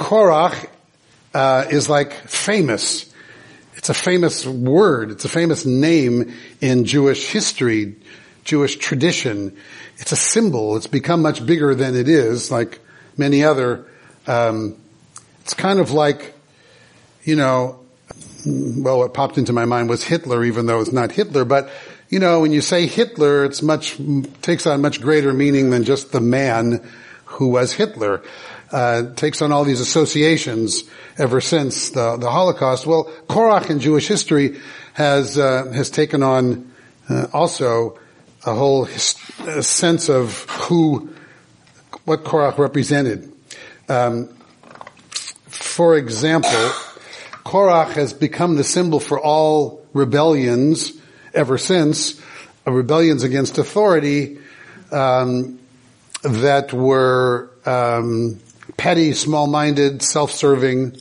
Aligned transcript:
Korach 0.00 0.66
uh, 1.34 1.66
is 1.70 1.90
like 1.90 2.14
famous. 2.26 3.12
It's 3.76 3.90
a 3.90 3.94
famous 3.94 4.46
word. 4.46 5.10
It's 5.10 5.26
a 5.26 5.28
famous 5.28 5.66
name 5.66 6.34
in 6.62 6.86
Jewish 6.86 7.26
history, 7.26 7.96
Jewish 8.42 8.76
tradition. 8.76 9.56
It's 9.98 10.10
a 10.10 10.16
symbol. 10.16 10.76
It's 10.76 10.86
become 10.86 11.20
much 11.20 11.44
bigger 11.44 11.74
than 11.74 11.94
it 11.94 12.08
is, 12.08 12.50
like 12.50 12.80
many 13.18 13.44
other. 13.44 13.86
Um, 14.26 14.76
it's 15.42 15.52
kind 15.52 15.78
of 15.78 15.92
like, 15.92 16.34
you 17.22 17.36
know, 17.36 17.80
well, 18.46 18.98
what 18.98 19.12
popped 19.12 19.36
into 19.36 19.52
my 19.52 19.66
mind 19.66 19.90
was 19.90 20.02
Hitler, 20.02 20.42
even 20.44 20.64
though 20.64 20.80
it's 20.80 20.92
not 20.92 21.12
Hitler. 21.12 21.44
But 21.44 21.70
you 22.08 22.18
know, 22.18 22.40
when 22.40 22.52
you 22.52 22.62
say 22.62 22.86
Hitler, 22.86 23.44
it's 23.44 23.60
much 23.60 23.98
takes 24.40 24.66
on 24.66 24.80
much 24.80 25.02
greater 25.02 25.34
meaning 25.34 25.68
than 25.68 25.84
just 25.84 26.10
the 26.10 26.20
man 26.22 26.88
who 27.26 27.48
was 27.48 27.72
Hitler. 27.72 28.22
Uh, 28.72 29.12
takes 29.14 29.42
on 29.42 29.50
all 29.50 29.64
these 29.64 29.80
associations 29.80 30.84
ever 31.18 31.40
since 31.40 31.90
the, 31.90 32.16
the 32.18 32.30
Holocaust. 32.30 32.86
Well, 32.86 33.10
Korach 33.28 33.68
in 33.68 33.80
Jewish 33.80 34.06
history 34.06 34.60
has 34.92 35.36
uh, 35.36 35.72
has 35.72 35.90
taken 35.90 36.22
on 36.22 36.70
uh, 37.08 37.26
also 37.32 37.98
a 38.46 38.54
whole 38.54 38.84
his, 38.84 39.16
a 39.40 39.64
sense 39.64 40.08
of 40.08 40.44
who 40.48 41.10
what 42.04 42.22
Korach 42.22 42.58
represented. 42.58 43.32
Um, 43.88 44.28
for 45.48 45.96
example, 45.96 46.70
Korach 47.44 47.94
has 47.94 48.12
become 48.12 48.54
the 48.54 48.64
symbol 48.64 49.00
for 49.00 49.18
all 49.18 49.84
rebellions 49.92 50.92
ever 51.34 51.58
since, 51.58 52.20
uh, 52.66 52.70
rebellions 52.70 53.24
against 53.24 53.58
authority 53.58 54.38
um, 54.92 55.58
that 56.22 56.72
were 56.72 57.50
um, 57.66 58.38
petty, 58.80 59.12
small-minded, 59.12 60.00
self-serving. 60.00 60.96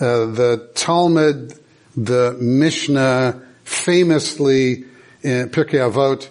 Uh, 0.00 0.24
the 0.32 0.70
Talmud, 0.74 1.52
the 1.94 2.34
Mishnah, 2.40 3.42
famously 3.64 4.84
in 5.22 5.50
Pirkei 5.50 5.78
Avot, 5.78 6.30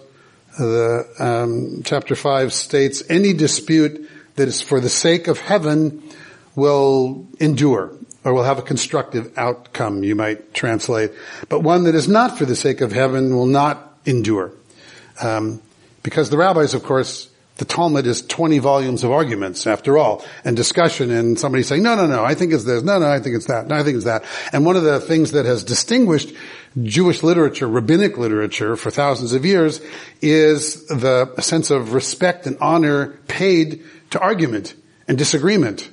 the 0.58 1.06
um, 1.20 1.82
chapter 1.84 2.16
five 2.16 2.52
states, 2.52 3.04
any 3.08 3.32
dispute 3.32 4.10
that 4.34 4.48
is 4.48 4.60
for 4.60 4.80
the 4.80 4.88
sake 4.88 5.28
of 5.28 5.38
heaven 5.38 6.02
will 6.56 7.28
endure 7.38 7.92
or 8.24 8.34
will 8.34 8.42
have 8.42 8.58
a 8.58 8.62
constructive 8.62 9.38
outcome, 9.38 10.02
you 10.02 10.16
might 10.16 10.52
translate. 10.52 11.12
But 11.48 11.60
one 11.60 11.84
that 11.84 11.94
is 11.94 12.08
not 12.08 12.36
for 12.36 12.44
the 12.44 12.56
sake 12.56 12.80
of 12.80 12.90
heaven 12.90 13.36
will 13.36 13.46
not 13.46 14.00
endure. 14.04 14.50
Um, 15.22 15.62
because 16.02 16.28
the 16.28 16.38
rabbis, 16.38 16.74
of 16.74 16.82
course, 16.82 17.27
the 17.58 17.64
Talmud 17.64 18.06
is 18.06 18.22
20 18.22 18.58
volumes 18.58 19.04
of 19.04 19.10
arguments 19.10 19.66
after 19.66 19.98
all, 19.98 20.24
and 20.44 20.56
discussion 20.56 21.10
and 21.10 21.38
somebody 21.38 21.62
saying, 21.62 21.82
no, 21.82 21.94
no, 21.94 22.06
no, 22.06 22.24
I 22.24 22.34
think 22.34 22.52
it's 22.52 22.64
this, 22.64 22.82
no, 22.82 22.98
no, 22.98 23.06
I 23.06 23.20
think 23.20 23.36
it's 23.36 23.46
that, 23.46 23.66
no, 23.68 23.76
I 23.76 23.82
think 23.82 23.96
it's 23.96 24.06
that. 24.06 24.24
And 24.52 24.64
one 24.64 24.76
of 24.76 24.84
the 24.84 25.00
things 25.00 25.32
that 25.32 25.44
has 25.44 25.64
distinguished 25.64 26.32
Jewish 26.82 27.22
literature, 27.22 27.68
rabbinic 27.68 28.16
literature 28.16 28.76
for 28.76 28.90
thousands 28.90 29.32
of 29.32 29.44
years 29.44 29.80
is 30.22 30.86
the 30.86 31.34
sense 31.40 31.70
of 31.70 31.92
respect 31.92 32.46
and 32.46 32.56
honor 32.60 33.18
paid 33.28 33.84
to 34.10 34.20
argument 34.20 34.74
and 35.06 35.18
disagreement 35.18 35.90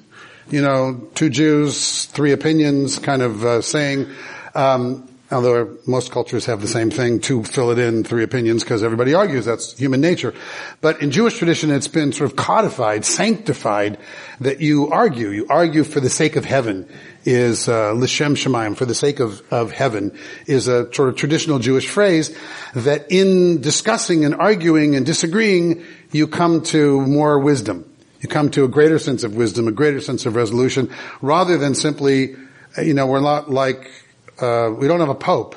you 0.49 0.61
know, 0.61 1.09
two 1.15 1.29
Jews, 1.29 2.05
three 2.05 2.31
opinions 2.31 2.99
kind 2.99 3.21
of 3.21 3.43
uh, 3.43 3.61
saying, 3.61 4.07
um, 4.53 5.09
although 5.35 5.77
most 5.85 6.11
cultures 6.11 6.45
have 6.45 6.61
the 6.61 6.67
same 6.67 6.89
thing, 6.89 7.19
two 7.19 7.43
fill 7.43 7.71
it 7.71 7.77
in, 7.77 8.03
three 8.03 8.23
opinions, 8.23 8.63
because 8.63 8.81
everybody 8.81 9.13
argues, 9.13 9.45
that's 9.45 9.77
human 9.77 9.99
nature. 9.99 10.33
But 10.81 11.01
in 11.01 11.11
Jewish 11.11 11.37
tradition, 11.37 11.71
it's 11.71 11.89
been 11.89 12.13
sort 12.13 12.31
of 12.31 12.37
codified, 12.37 13.03
sanctified, 13.03 13.97
that 14.39 14.61
you 14.61 14.89
argue. 14.89 15.29
You 15.29 15.45
argue 15.49 15.83
for 15.83 15.99
the 15.99 16.09
sake 16.09 16.37
of 16.37 16.45
heaven 16.45 16.89
is 17.25 17.67
uh, 17.67 17.91
lishem 17.93 18.35
shemaim, 18.35 18.77
for 18.77 18.85
the 18.85 18.95
sake 18.95 19.19
of, 19.19 19.41
of 19.51 19.71
heaven, 19.71 20.17
is 20.47 20.67
a 20.67 20.91
sort 20.93 21.09
of 21.09 21.15
traditional 21.17 21.59
Jewish 21.59 21.89
phrase 21.89 22.35
that 22.73 23.11
in 23.11 23.61
discussing 23.61 24.23
and 24.23 24.35
arguing 24.35 24.95
and 24.95 25.05
disagreeing, 25.05 25.83
you 26.11 26.27
come 26.27 26.61
to 26.63 27.01
more 27.01 27.39
wisdom. 27.39 27.83
You 28.21 28.29
come 28.29 28.49
to 28.51 28.63
a 28.63 28.67
greater 28.69 28.99
sense 28.99 29.23
of 29.23 29.35
wisdom, 29.35 29.67
a 29.67 29.71
greater 29.71 29.99
sense 29.99 30.25
of 30.25 30.35
resolution, 30.35 30.89
rather 31.21 31.57
than 31.57 31.75
simply, 31.75 32.35
you 32.81 32.93
know, 32.93 33.05
we're 33.05 33.19
not 33.19 33.51
like, 33.51 33.91
uh, 34.39 34.73
we 34.77 34.87
don't 34.87 34.99
have 34.99 35.09
a 35.09 35.15
pope. 35.15 35.55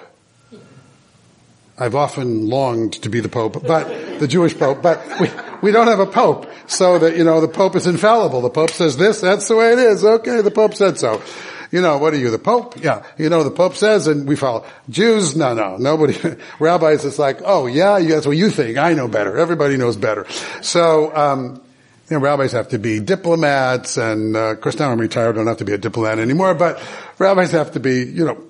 I've 1.78 1.94
often 1.94 2.48
longed 2.48 2.94
to 3.02 3.08
be 3.08 3.20
the 3.20 3.28
pope, 3.28 3.64
but 3.64 4.18
the 4.18 4.26
Jewish 4.26 4.58
pope, 4.58 4.82
but 4.82 5.00
we, 5.20 5.30
we 5.62 5.70
don't 5.70 5.86
have 5.86 6.00
a 6.00 6.06
pope. 6.06 6.50
So 6.66 6.98
that, 6.98 7.16
you 7.16 7.22
know, 7.22 7.40
the 7.40 7.48
pope 7.48 7.76
is 7.76 7.86
infallible. 7.86 8.40
The 8.40 8.50
pope 8.50 8.70
says 8.70 8.96
this, 8.96 9.20
that's 9.20 9.46
the 9.46 9.56
way 9.56 9.72
it 9.72 9.78
is. 9.78 10.04
Okay, 10.04 10.40
the 10.40 10.50
pope 10.50 10.74
said 10.74 10.98
so. 10.98 11.22
You 11.70 11.80
know, 11.80 11.98
what 11.98 12.14
are 12.14 12.16
you, 12.16 12.30
the 12.30 12.38
pope? 12.38 12.82
Yeah. 12.82 13.04
You 13.16 13.28
know, 13.28 13.44
the 13.44 13.50
pope 13.50 13.74
says 13.76 14.06
and 14.06 14.26
we 14.26 14.36
follow. 14.36 14.64
Jews, 14.88 15.36
no, 15.36 15.54
no, 15.54 15.76
nobody, 15.76 16.18
rabbis, 16.58 17.04
it's 17.04 17.18
like, 17.18 17.40
oh 17.44 17.66
yeah, 17.66 18.00
that's 18.00 18.26
what 18.26 18.36
you 18.36 18.50
think. 18.50 18.76
I 18.76 18.94
know 18.94 19.06
better. 19.06 19.36
Everybody 19.36 19.76
knows 19.76 19.96
better. 19.96 20.26
So, 20.62 21.14
um, 21.14 21.62
you 22.10 22.16
know, 22.16 22.22
rabbis 22.22 22.52
have 22.52 22.68
to 22.68 22.78
be 22.78 23.00
diplomats, 23.00 23.98
and 23.98 24.34
uh, 24.34 24.52
of 24.52 24.60
course 24.62 24.78
now 24.78 24.90
I'm 24.90 24.98
retired, 24.98 25.34
I 25.34 25.38
don't 25.38 25.46
have 25.46 25.58
to 25.58 25.66
be 25.66 25.74
a 25.74 25.78
diplomat 25.78 26.18
anymore, 26.18 26.54
but 26.54 26.82
rabbis 27.18 27.52
have 27.52 27.72
to 27.72 27.80
be, 27.80 28.02
you 28.04 28.24
know, 28.24 28.42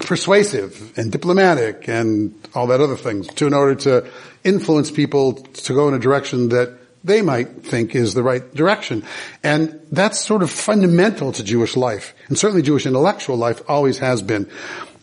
persuasive 0.00 0.96
and 0.98 1.12
diplomatic 1.12 1.88
and 1.88 2.34
all 2.54 2.66
that 2.68 2.80
other 2.80 2.96
things 2.96 3.26
to 3.28 3.46
in 3.46 3.54
order 3.54 3.74
to 3.74 4.10
influence 4.44 4.90
people 4.90 5.34
to 5.34 5.74
go 5.74 5.88
in 5.88 5.94
a 5.94 5.98
direction 5.98 6.48
that 6.50 6.78
they 7.04 7.22
might 7.22 7.64
think 7.64 7.94
is 7.94 8.14
the 8.14 8.22
right 8.22 8.52
direction. 8.54 9.04
And 9.42 9.80
that's 9.92 10.20
sort 10.20 10.42
of 10.42 10.50
fundamental 10.50 11.32
to 11.32 11.44
Jewish 11.44 11.76
life, 11.76 12.14
and 12.28 12.36
certainly 12.36 12.62
Jewish 12.62 12.86
intellectual 12.86 13.36
life 13.36 13.62
always 13.68 13.98
has 13.98 14.22
been. 14.22 14.50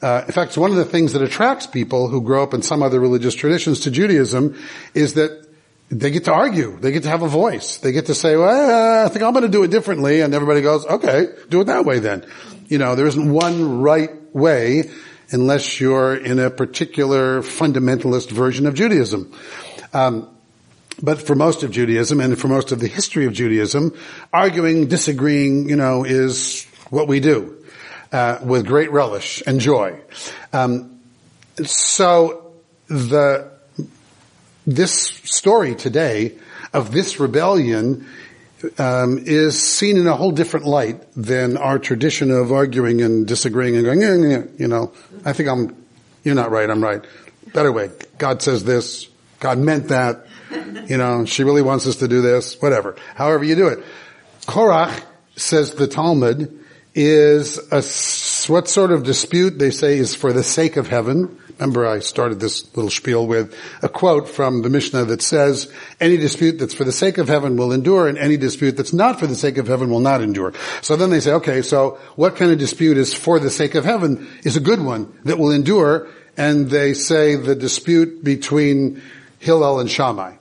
Uh, 0.02 0.24
in 0.26 0.34
fact, 0.34 0.50
it's 0.50 0.58
one 0.58 0.72
of 0.72 0.76
the 0.76 0.84
things 0.84 1.14
that 1.14 1.22
attracts 1.22 1.66
people 1.66 2.10
who 2.10 2.22
grow 2.22 2.44
up 2.44 2.54
in 2.54 2.62
some 2.62 2.84
other 2.84 3.00
religious 3.00 3.34
traditions 3.34 3.80
to 3.82 3.92
Judaism 3.92 4.62
is 4.94 5.14
that 5.14 5.48
they 5.90 6.12
get 6.12 6.26
to 6.26 6.34
argue. 6.34 6.78
They 6.78 6.92
get 6.92 7.04
to 7.04 7.10
have 7.10 7.22
a 7.22 7.28
voice. 7.28 7.78
They 7.78 7.94
get 7.94 8.08
to 8.08 8.16
say, 8.16 8.36
well, 8.36 9.06
I 9.06 9.10
think 9.10 9.24
I'm 9.24 9.32
going 9.32 9.44
to 9.44 9.50
do 9.50 9.64
it 9.64 9.72
differently. 9.72 10.22
And 10.22 10.34
everybody 10.34 10.62
goes, 10.62 10.86
okay, 10.86 11.28
do 11.50 11.62
it 11.62 11.66
that 11.66 11.86
way 11.86 12.00
then. 12.00 12.26
You 12.68 12.80
know, 12.80 12.96
there 12.96 13.08
isn't 13.08 13.32
one 13.32 13.80
right 13.80 14.10
way 14.34 14.90
unless 15.32 15.80
you're 15.80 16.16
in 16.16 16.40
a 16.40 16.50
particular 16.50 17.42
fundamentalist 17.42 18.32
version 18.32 18.68
of 18.68 18.76
Judaism. 18.76 19.34
Um, 19.94 20.30
but 21.02 21.22
for 21.22 21.36
most 21.36 21.64
of 21.64 21.72
Judaism 21.72 22.20
and 22.20 22.40
for 22.40 22.48
most 22.48 22.72
of 22.72 22.80
the 22.80 22.88
history 22.88 23.26
of 23.26 23.34
Judaism, 23.34 23.98
arguing, 24.32 24.88
disagreeing, 24.88 25.70
you 25.70 25.76
know, 25.76 26.04
is 26.04 26.66
what 26.90 27.08
we 27.08 27.20
do 27.20 27.64
uh, 28.12 28.40
with 28.44 28.68
great 28.68 28.92
relish 28.92 29.42
and 29.48 29.60
joy. 29.60 30.00
Um, 30.52 31.00
so 31.64 32.54
the 32.88 33.52
this 34.66 34.94
story 34.94 35.76
today 35.76 36.38
of 36.74 36.92
this 36.92 37.20
rebellion 37.20 38.08
um, 38.78 39.20
is 39.20 39.62
seen 39.62 39.98
in 39.98 40.08
a 40.08 40.16
whole 40.16 40.32
different 40.32 40.66
light 40.66 41.04
than 41.16 41.58
our 41.58 41.80
tradition 41.80 42.32
of 42.32 42.52
arguing 42.52 43.02
and 43.02 43.28
disagreeing 43.28 43.76
and 43.76 43.86
going, 43.86 44.54
you 44.58 44.68
know, 44.68 44.94
I 45.26 45.34
think 45.34 45.50
I'm, 45.50 45.76
you're 46.24 46.36
not 46.36 46.52
right, 46.52 46.70
I'm 46.70 46.84
right. 46.84 47.04
Better 47.54 47.72
way. 47.72 47.92
God 48.18 48.42
says 48.42 48.64
this. 48.64 49.08
God 49.40 49.58
meant 49.58 49.90
that. 49.90 50.26
You 50.88 50.98
know, 50.98 51.26
she 51.26 51.44
really 51.44 51.62
wants 51.62 51.88
us 51.88 51.98
to 51.98 52.08
do 52.08 52.22
this. 52.22 52.62
Whatever. 52.62 52.96
However 53.16 53.44
you 53.44 53.56
do 53.56 53.68
it. 53.68 53.84
Korach, 54.42 55.04
says 55.36 55.74
the 55.74 55.88
Talmud, 55.88 56.64
is 56.96 57.58
a, 57.72 57.82
what 58.52 58.68
sort 58.68 58.92
of 58.92 59.04
dispute 59.04 59.58
they 59.58 59.72
say 59.72 59.98
is 59.98 60.16
for 60.16 60.32
the 60.32 60.44
sake 60.44 60.78
of 60.78 60.88
heaven. 60.88 61.40
Remember 61.60 61.86
I 61.86 62.00
started 62.00 62.40
this 62.40 62.76
little 62.76 62.90
spiel 62.90 63.28
with 63.28 63.56
a 63.82 63.90
quote 63.90 64.28
from 64.28 64.62
the 64.62 64.70
Mishnah 64.70 65.06
that 65.06 65.22
says, 65.22 65.72
any 66.00 66.18
dispute 66.18 66.60
that's 66.60 66.74
for 66.74 66.84
the 66.84 66.92
sake 66.92 67.18
of 67.18 67.28
heaven 67.28 67.58
will 67.58 67.72
endure 67.72 68.08
and 68.08 68.18
any 68.18 68.38
dispute 68.38 68.76
that's 68.78 68.94
not 68.94 69.20
for 69.20 69.28
the 69.28 69.36
sake 69.36 69.58
of 69.58 69.68
heaven 69.68 69.90
will 69.90 70.00
not 70.00 70.22
endure. 70.22 70.54
So 70.82 70.96
then 70.96 71.10
they 71.10 71.20
say, 71.20 71.34
okay, 71.34 71.62
so 71.62 72.00
what 72.16 72.36
kind 72.36 72.52
of 72.52 72.58
dispute 72.58 72.98
is 72.98 73.14
for 73.14 73.40
the 73.40 73.50
sake 73.50 73.76
of 73.76 73.86
heaven 73.86 74.28
is 74.44 74.58
a 74.58 74.62
good 74.62 74.82
one 74.82 75.14
that 75.26 75.38
will 75.38 75.52
endure 75.52 76.08
and 76.38 76.70
they 76.70 76.94
say 76.94 77.36
the 77.36 77.56
dispute 77.56 78.24
between 78.24 79.02
Hillel 79.40 79.80
and 79.80 79.90
Shammai. 79.90 80.36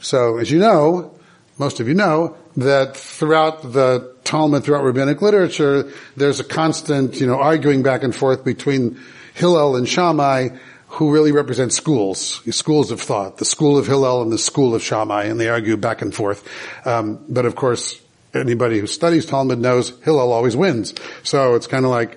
So 0.00 0.38
as 0.38 0.50
you 0.50 0.58
know, 0.58 1.14
most 1.58 1.80
of 1.80 1.88
you 1.88 1.94
know, 1.94 2.36
that 2.56 2.96
throughout 2.96 3.72
the 3.72 4.14
Talmud, 4.24 4.64
throughout 4.64 4.84
rabbinic 4.84 5.22
literature, 5.22 5.90
there's 6.16 6.40
a 6.40 6.44
constant, 6.44 7.20
you 7.20 7.26
know, 7.26 7.38
arguing 7.38 7.82
back 7.82 8.02
and 8.02 8.14
forth 8.14 8.44
between 8.44 9.00
Hillel 9.34 9.76
and 9.76 9.86
Shammai, 9.88 10.50
who 10.88 11.12
really 11.12 11.32
represent 11.32 11.72
schools, 11.72 12.40
schools 12.54 12.90
of 12.90 13.00
thought, 13.00 13.36
the 13.38 13.44
school 13.44 13.76
of 13.76 13.86
Hillel 13.86 14.22
and 14.22 14.32
the 14.32 14.38
school 14.38 14.74
of 14.74 14.82
Shammai, 14.82 15.24
and 15.24 15.38
they 15.38 15.48
argue 15.48 15.76
back 15.76 16.02
and 16.02 16.14
forth. 16.14 16.48
Um, 16.86 17.24
but 17.28 17.44
of 17.44 17.56
course, 17.56 18.00
anybody 18.32 18.78
who 18.78 18.86
studies 18.86 19.26
Talmud 19.26 19.58
knows 19.58 19.92
Hillel 20.04 20.32
always 20.32 20.56
wins. 20.56 20.94
So 21.24 21.56
it's 21.56 21.66
kind 21.66 21.84
of 21.84 21.90
like, 21.90 22.16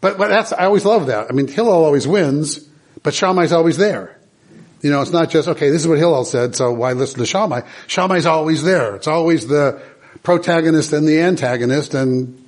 but, 0.00 0.16
but 0.18 0.28
that's, 0.28 0.52
I 0.52 0.64
always 0.64 0.86
love 0.86 1.06
that. 1.06 1.28
I 1.28 1.32
mean, 1.32 1.48
Hillel 1.48 1.84
always 1.84 2.08
wins, 2.08 2.58
but 3.02 3.14
Shammai's 3.14 3.52
always 3.52 3.76
there. 3.76 4.18
You 4.80 4.90
know, 4.90 5.02
it's 5.02 5.12
not 5.12 5.30
just, 5.30 5.46
okay, 5.48 5.70
this 5.70 5.82
is 5.82 5.86
what 5.86 5.98
Hillel 5.98 6.24
said, 6.24 6.56
so 6.56 6.72
why 6.72 6.94
listen 6.94 7.18
to 7.18 7.26
Shammai? 7.26 7.60
Shammai's 7.86 8.26
always 8.26 8.64
there. 8.64 8.96
It's 8.96 9.06
always 9.06 9.46
the 9.46 9.80
protagonist 10.22 10.92
and 10.92 11.06
the 11.06 11.20
antagonist, 11.20 11.94
and 11.94 12.41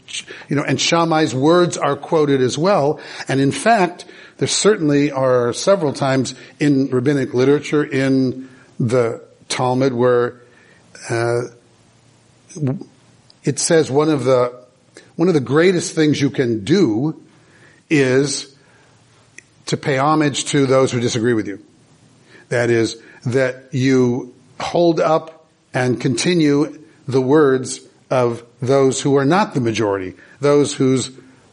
you 0.49 0.57
know, 0.57 0.63
and 0.63 0.81
Shammai's 0.81 1.35
words 1.35 1.77
are 1.77 1.97
quoted 1.97 2.41
as 2.41 2.59
well. 2.59 3.01
And 3.29 3.41
in 3.41 3.53
fact, 3.53 4.05
there 4.39 4.49
certainly 4.49 5.11
are 5.11 5.53
several 5.53 5.93
times 5.93 6.35
in 6.61 6.89
rabbinic 6.89 7.35
literature 7.35 7.85
in 7.85 8.49
the 8.79 9.23
Talmud 9.49 9.93
where 9.93 10.41
uh, 11.09 11.43
it 13.45 13.59
says 13.59 13.91
one 13.91 14.09
of 14.09 14.25
the 14.25 14.65
one 15.17 15.29
of 15.29 15.35
the 15.35 15.41
greatest 15.41 15.95
things 15.95 16.21
you 16.21 16.31
can 16.31 16.65
do 16.65 17.23
is 17.89 18.55
to 19.67 19.77
pay 19.77 19.97
homage 19.97 20.47
to 20.47 20.67
those 20.67 20.91
who 20.91 21.01
disagree 21.01 21.35
with 21.35 21.47
you. 21.47 21.65
That 22.49 22.71
is, 22.71 23.01
that 23.25 23.73
you 23.73 24.35
hold 24.61 25.01
up 25.01 25.47
and 25.73 26.01
continue 26.01 26.85
the 27.07 27.21
words 27.21 27.81
of 28.11 28.45
those 28.61 29.01
who 29.01 29.17
are 29.17 29.25
not 29.25 29.55
the 29.55 29.61
majority, 29.61 30.15
those 30.41 30.75
whose 30.75 31.11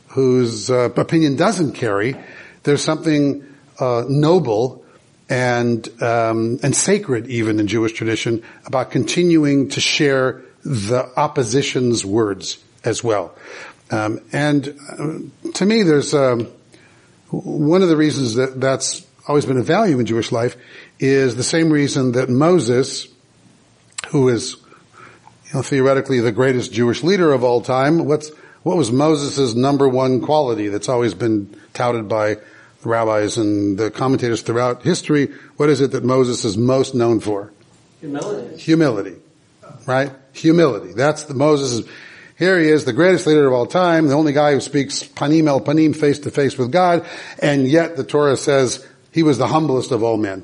whose 0.09 0.69
uh, 0.69 0.89
opinion 0.95 1.35
doesn't 1.35 1.73
carry. 1.73 2.15
There's 2.63 2.83
something 2.83 3.45
uh, 3.79 4.03
noble 4.07 4.83
and 5.29 5.87
um, 6.01 6.59
and 6.61 6.75
sacred, 6.75 7.27
even 7.27 7.59
in 7.59 7.67
Jewish 7.67 7.93
tradition, 7.93 8.43
about 8.65 8.91
continuing 8.91 9.69
to 9.69 9.79
share 9.79 10.41
the 10.63 11.09
opposition's 11.17 12.05
words 12.05 12.63
as 12.83 13.03
well. 13.03 13.33
Um, 13.89 14.19
and 14.31 14.77
uh, 14.89 15.51
to 15.53 15.65
me, 15.65 15.83
there's 15.83 16.13
um, 16.13 16.47
one 17.29 17.81
of 17.81 17.89
the 17.89 17.97
reasons 17.97 18.35
that 18.35 18.59
that's 18.59 19.05
always 19.27 19.45
been 19.45 19.57
a 19.57 19.63
value 19.63 19.99
in 19.99 20.05
Jewish 20.05 20.31
life 20.31 20.57
is 20.99 21.35
the 21.35 21.43
same 21.43 21.71
reason 21.71 22.13
that 22.13 22.29
Moses, 22.29 23.07
who 24.09 24.29
is 24.29 24.57
you 25.51 25.57
know, 25.57 25.63
theoretically 25.63 26.21
the 26.21 26.31
greatest 26.31 26.71
Jewish 26.71 27.03
leader 27.03 27.33
of 27.33 27.43
all 27.43 27.59
time, 27.59 28.05
what's 28.05 28.31
what 28.63 28.77
was 28.77 28.91
Moses' 28.91 29.53
number 29.53 29.89
one 29.89 30.21
quality 30.21 30.69
that's 30.69 30.87
always 30.87 31.13
been 31.13 31.53
touted 31.73 32.07
by 32.07 32.35
the 32.35 32.89
rabbis 32.89 33.37
and 33.37 33.77
the 33.77 33.91
commentators 33.91 34.43
throughout 34.43 34.83
history? 34.83 35.29
What 35.57 35.69
is 35.69 35.81
it 35.81 35.91
that 35.91 36.05
Moses 36.05 36.45
is 36.45 36.57
most 36.57 36.95
known 36.95 37.19
for? 37.19 37.51
Humility. 37.99 38.57
Humility. 38.57 39.15
Right? 39.85 40.11
Humility. 40.33 40.93
That's 40.93 41.23
the 41.23 41.33
Moses. 41.33 41.85
Here 42.37 42.59
he 42.59 42.69
is, 42.69 42.85
the 42.85 42.93
greatest 42.93 43.27
leader 43.27 43.45
of 43.45 43.53
all 43.53 43.65
time, 43.65 44.07
the 44.07 44.13
only 44.13 44.31
guy 44.31 44.53
who 44.53 44.61
speaks 44.61 45.03
panim 45.03 45.47
el 45.47 45.59
panim, 45.59 45.95
face 45.95 46.19
to 46.19 46.31
face 46.31 46.57
with 46.57 46.71
God, 46.71 47.05
and 47.39 47.67
yet 47.67 47.97
the 47.97 48.03
Torah 48.03 48.37
says 48.37 48.87
he 49.11 49.23
was 49.23 49.37
the 49.37 49.47
humblest 49.47 49.91
of 49.91 50.01
all 50.01 50.17
men. 50.17 50.43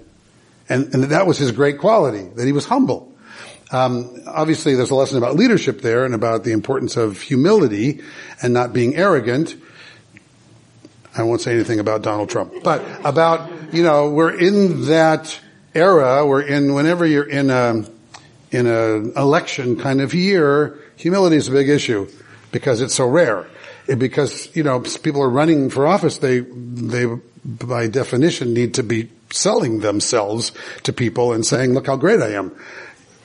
And, 0.68 0.94
and 0.94 1.04
that 1.06 1.28
was 1.28 1.38
his 1.38 1.52
great 1.52 1.80
quality, 1.80 2.24
that 2.36 2.46
he 2.46 2.52
was 2.52 2.66
humble. 2.66 3.07
Um, 3.72 4.22
obviously, 4.26 4.76
there's 4.76 4.92
a 4.92 4.96
lesson 4.96 5.18
about 5.18 5.36
leadership 5.36 5.82
there 5.82 6.06
and 6.06 6.14
about 6.14 6.44
the 6.44 6.52
importance 6.52 6.96
of 6.96 7.22
humility 7.22 8.02
and 8.42 8.54
not 8.54 8.72
being 8.74 8.96
arrogant. 8.96 9.56
I 11.18 11.24
won't 11.24 11.42
say 11.42 11.54
anything 11.54 11.80
about 11.80 12.02
Donald 12.02 12.30
Trump, 12.30 12.54
but 12.64 12.84
about 13.04 13.74
you 13.74 13.84
know 13.84 14.10
we're 14.10 14.38
in 14.38 14.86
that 14.86 15.40
era. 15.74 16.26
We're 16.26 16.42
in 16.42 16.74
whenever 16.74 17.06
you're 17.06 17.28
in 17.28 17.50
a 17.50 17.84
in 18.52 18.68
an 18.68 19.14
election 19.18 19.78
kind 19.78 20.00
of 20.00 20.14
year, 20.14 20.78
humility 20.96 21.36
is 21.36 21.48
a 21.48 21.52
big 21.52 21.70
issue 21.70 22.08
because 22.52 22.82
it's 22.82 22.96
so 22.96 23.08
rare. 23.08 23.48
It, 23.88 24.00
because 24.00 24.56
you 24.56 24.64
know 24.64 24.80
people 24.80 25.22
are 25.24 25.30
running 25.30 25.70
for 25.70 25.88
office, 25.88 26.20
they 26.20 26.40
they 26.40 27.06
by 27.44 27.88
definition 27.88 28.54
need 28.54 28.76
to 28.76 28.84
be 28.84 29.10
selling 29.30 29.80
themselves 29.80 30.52
to 30.84 30.94
people 30.94 31.34
and 31.34 31.46
saying, 31.46 31.74
"Look 31.74 31.88
how 31.88 31.96
great 31.96 32.22
I 32.22 32.34
am." 32.34 32.52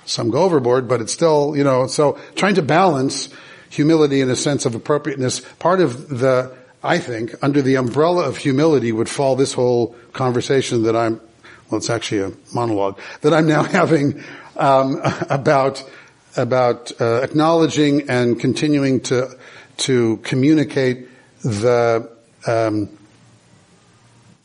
Some 0.05 0.31
go 0.31 0.43
overboard, 0.43 0.89
but 0.89 1.01
it's 1.01 1.13
still, 1.13 1.57
you 1.57 1.65
know, 1.65 1.87
so 1.87 2.19
trying 2.35 2.57
to 2.57 2.63
balance 2.63 3.29
humility 3.71 4.21
and 4.21 4.31
a 4.31 4.37
sense 4.37 4.67
of 4.67 4.75
appropriateness. 4.75 5.41
Part 5.59 5.81
of 5.81 6.09
the, 6.09 6.55
I 6.83 6.99
think, 6.99 7.35
under 7.43 7.63
the 7.63 7.77
umbrella 7.77 8.29
of 8.29 8.37
humility 8.37 8.93
would 8.93 9.09
fall 9.09 9.37
this 9.37 9.53
whole 9.53 9.95
conversation 10.13 10.83
that 10.85 10.97
I'm, 10.97 11.21
well, 11.71 11.79
it's 11.79 11.89
actually 11.89 12.21
a 12.21 12.33
monologue 12.55 12.99
that 13.23 13.33
I'm 13.33 13.47
now 13.47 13.63
having 13.79 14.23
um, 14.57 15.01
about 15.31 15.83
about 16.35 16.93
uh, 16.99 17.21
acknowledging 17.23 18.09
and 18.09 18.41
continuing 18.41 19.01
to 19.01 19.39
to 19.77 20.17
communicate 20.19 21.07
the 21.43 22.11
um, 22.47 22.89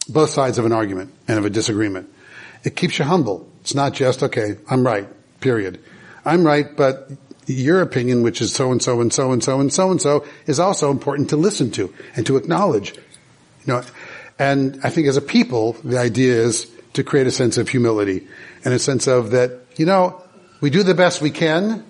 both 0.10 0.30
sides 0.30 0.58
of 0.58 0.66
an 0.66 0.74
argument 0.74 1.14
and 1.28 1.40
of 1.40 1.46
a 1.46 1.50
disagreement. 1.50 2.10
It 2.64 2.76
keeps 2.76 3.00
you 3.00 3.06
humble. 3.06 3.50
It's 3.62 3.74
not 3.74 3.94
just 3.94 4.22
okay. 4.22 4.58
I'm 4.70 4.86
right 4.86 5.08
period. 5.40 5.80
I'm 6.26 6.46
right, 6.46 6.76
but 6.76 7.10
your 7.46 7.82
opinion, 7.82 8.24
which 8.24 8.42
is 8.42 8.54
so 8.54 8.72
and 8.72 8.82
so 8.82 9.02
and 9.02 9.14
so 9.14 9.32
and 9.32 9.44
so 9.44 9.60
and 9.60 9.72
so 9.72 9.92
and 9.92 10.02
so, 10.02 10.26
is 10.46 10.60
also 10.60 10.92
important 10.92 11.30
to 11.30 11.38
listen 11.38 11.72
to 11.72 11.94
and 12.16 12.26
to 12.26 12.38
acknowledge. 12.38 12.94
You 13.66 13.74
know, 13.74 13.84
and 14.40 14.80
I 14.84 14.90
think 14.90 15.08
as 15.08 15.18
a 15.18 15.22
people, 15.22 15.74
the 15.84 15.98
idea 15.98 16.34
is 16.36 16.70
to 16.94 17.04
create 17.04 17.28
a 17.28 17.32
sense 17.32 17.58
of 17.58 17.70
humility 17.70 18.28
and 18.66 18.74
a 18.74 18.80
sense 18.80 19.08
of 19.08 19.32
that, 19.32 19.60
you 19.76 19.86
know, 19.86 20.22
we 20.62 20.70
do 20.70 20.84
the 20.84 20.94
best 20.94 21.22
we 21.22 21.32
can. 21.32 21.84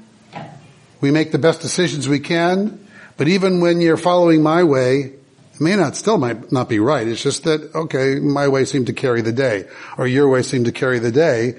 We 1.00 1.12
make 1.12 1.32
the 1.32 1.40
best 1.40 1.62
decisions 1.62 2.08
we 2.08 2.20
can. 2.20 2.86
But 3.18 3.28
even 3.28 3.62
when 3.62 3.82
you're 3.82 3.98
following 3.98 4.44
my 4.44 4.64
way, 4.64 5.14
it 5.54 5.62
may 5.62 5.76
not 5.76 5.96
still 5.96 6.18
might 6.18 6.52
not 6.52 6.70
be 6.70 6.80
right. 6.80 7.08
It's 7.08 7.24
just 7.24 7.44
that, 7.46 7.74
okay, 7.74 8.20
my 8.20 8.48
way 8.48 8.66
seemed 8.66 8.88
to 8.88 8.94
carry 8.94 9.22
the 9.22 9.32
day 9.32 9.68
or 9.98 10.08
your 10.08 10.30
way 10.30 10.44
seemed 10.44 10.66
to 10.66 10.72
carry 10.72 11.00
the 11.00 11.12
day. 11.12 11.56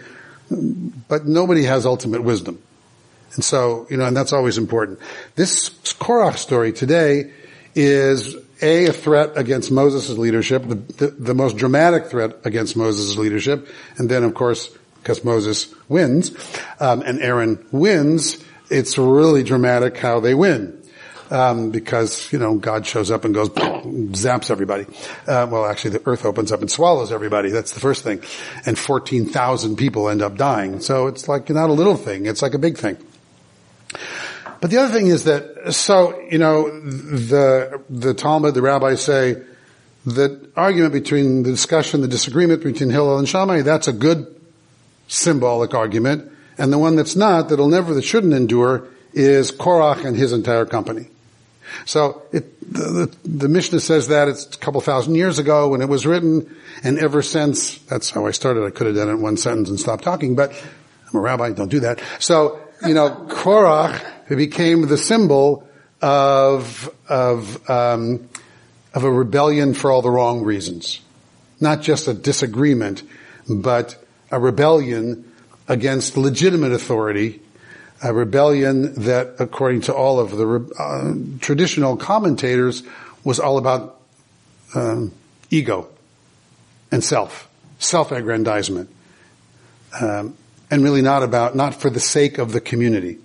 But 0.51 1.27
nobody 1.27 1.65
has 1.65 1.87
ultimate 1.87 2.23
wisdom. 2.23 2.63
And 3.35 3.45
so, 3.45 3.87
you 3.91 3.97
know, 3.97 4.07
and 4.07 4.17
that's 4.17 4.33
always 4.33 4.59
important. 4.59 4.99
This 5.35 5.71
Korach 6.01 6.37
story 6.37 6.73
today 6.73 7.31
is 7.75 8.35
a, 8.63 8.87
a 8.87 8.93
threat 8.93 9.37
against 9.37 9.71
Moses' 9.71 10.17
leadership, 10.17 10.67
the, 10.67 10.75
the, 10.75 11.07
the, 11.09 11.35
most 11.35 11.57
dramatic 11.57 12.07
threat 12.07 12.37
against 12.45 12.77
Moses' 12.77 13.17
leadership, 13.17 13.69
and 13.99 14.11
then 14.11 14.25
of 14.25 14.35
course, 14.35 14.77
because 15.03 15.23
Moses 15.25 15.73
wins, 15.89 16.33
um, 16.81 17.03
and 17.03 17.21
Aaron 17.21 17.65
wins, 17.71 18.43
it's 18.71 18.99
really 18.99 19.43
dramatic 19.43 19.97
how 19.99 20.21
they 20.21 20.35
win 20.35 20.79
um, 21.31 21.71
because 21.71 22.33
you 22.33 22.39
know 22.39 22.57
God 22.57 22.87
shows 22.87 23.11
up 23.11 23.25
and 23.25 23.35
goes 23.35 23.49
zaps 23.51 24.51
everybody. 24.51 24.87
Uh, 25.27 25.47
well, 25.51 25.67
actually, 25.67 25.91
the 25.91 26.03
earth 26.07 26.25
opens 26.25 26.53
up 26.53 26.61
and 26.61 26.71
swallows 26.71 27.13
everybody. 27.13 27.51
That's 27.51 27.73
the 27.73 27.81
first 27.81 28.05
thing, 28.05 28.23
and 28.67 28.79
fourteen 28.79 29.27
thousand 29.27 29.77
people 29.77 30.09
end 30.09 30.23
up 30.23 30.37
dying. 30.37 30.81
So 30.81 31.07
it's 31.07 31.29
like 31.29 31.51
not 31.51 31.71
a 31.71 31.73
little 31.75 31.97
thing; 31.97 32.27
it's 32.27 32.43
like 32.43 32.55
a 32.55 32.59
big 32.59 32.79
thing. 32.79 32.97
But 34.61 34.71
the 34.71 34.79
other 34.79 34.93
thing 34.93 35.07
is 35.07 35.25
that 35.25 35.73
so 35.75 36.21
you 36.31 36.39
know 36.39 36.69
the 36.81 37.83
the 37.89 38.15
Talmud, 38.15 38.55
the 38.55 38.63
rabbis 38.63 39.03
say 39.03 39.43
the 40.05 40.51
argument 40.57 40.93
between 40.93 41.43
the 41.43 41.51
discussion, 41.51 42.01
the 42.01 42.09
disagreement 42.09 42.63
between 42.63 42.91
Hillel 42.91 43.19
and 43.19 43.29
Shammai, 43.29 43.63
that's 43.63 43.89
a 43.89 43.93
good 43.93 44.35
symbolic 45.07 45.75
argument, 45.75 46.31
and 46.57 46.73
the 46.73 46.79
one 46.79 46.97
that's 46.97 47.17
not, 47.17 47.49
that'll 47.49 47.69
never, 47.69 47.95
that 47.95 48.03
shouldn't 48.03 48.35
endure, 48.35 48.85
is 49.13 49.51
Korach 49.53 50.05
and 50.05 50.17
his 50.17 50.33
entire 50.33 50.67
company. 50.67 51.09
So 51.85 52.23
it, 52.33 52.61
the, 52.73 52.81
the, 53.23 53.29
the, 53.29 53.49
Mishnah 53.49 53.81
says 53.81 54.09
that 54.09 54.29
it's 54.29 54.45
a 54.45 54.59
couple 54.59 54.81
thousand 54.81 55.15
years 55.15 55.39
ago 55.39 55.69
when 55.69 55.83
it 55.83 55.89
was 55.89 56.07
written, 56.07 56.55
and 56.83 56.99
ever 56.99 57.23
since, 57.23 57.79
that's 57.79 58.11
how 58.11 58.27
I 58.27 58.31
started. 58.31 58.65
I 58.65 58.71
could 58.71 58.87
have 58.87 58.97
done 58.97 59.09
it 59.09 59.13
in 59.13 59.23
one 59.23 59.37
sentence 59.37 59.69
and 59.69 59.79
stopped 59.79 60.05
talking, 60.05 60.35
but 60.35 60.53
I'm 60.53 61.19
a 61.19 61.21
rabbi, 61.21 61.53
don't 61.53 61.71
do 61.71 61.81
that. 61.81 62.01
So, 62.19 62.61
you 62.87 62.95
know, 62.95 63.11
Korach 63.29 64.29
became 64.29 64.87
the 64.87 64.99
symbol 64.99 65.69
of, 66.03 66.95
of, 67.09 67.71
um, 67.71 68.29
of 68.95 69.05
a 69.05 69.11
rebellion 69.11 69.75
for 69.75 69.91
all 69.91 70.03
the 70.03 70.11
wrong 70.11 70.43
reasons. 70.43 71.01
Not 71.61 71.83
just 71.83 72.09
a 72.09 72.15
disagreement, 72.15 73.03
but 73.49 73.97
a 74.31 74.39
rebellion 74.39 75.33
against 75.67 76.17
legitimate 76.17 76.73
authority 76.73 77.41
a 78.03 78.13
rebellion 78.13 78.95
that, 79.05 79.37
according 79.39 79.83
to 79.83 79.95
all 79.95 80.21
of 80.21 80.31
the 80.31 80.75
uh, 80.79 81.39
traditional 81.41 81.97
commentators, 81.97 82.83
was 83.25 83.41
all 83.41 83.59
about 83.59 84.01
um, 84.75 85.13
ego 85.51 85.89
and 86.91 87.03
self, 87.03 87.49
self-aggrandizement, 87.79 88.89
um, 90.01 90.37
and 90.71 90.85
really 90.85 91.03
not 91.03 91.23
about, 91.23 91.57
not 91.57 91.75
for 91.75 91.91
the 91.91 92.01
sake 92.01 92.39
of 92.39 92.53
the 92.53 92.61
community, 92.61 93.19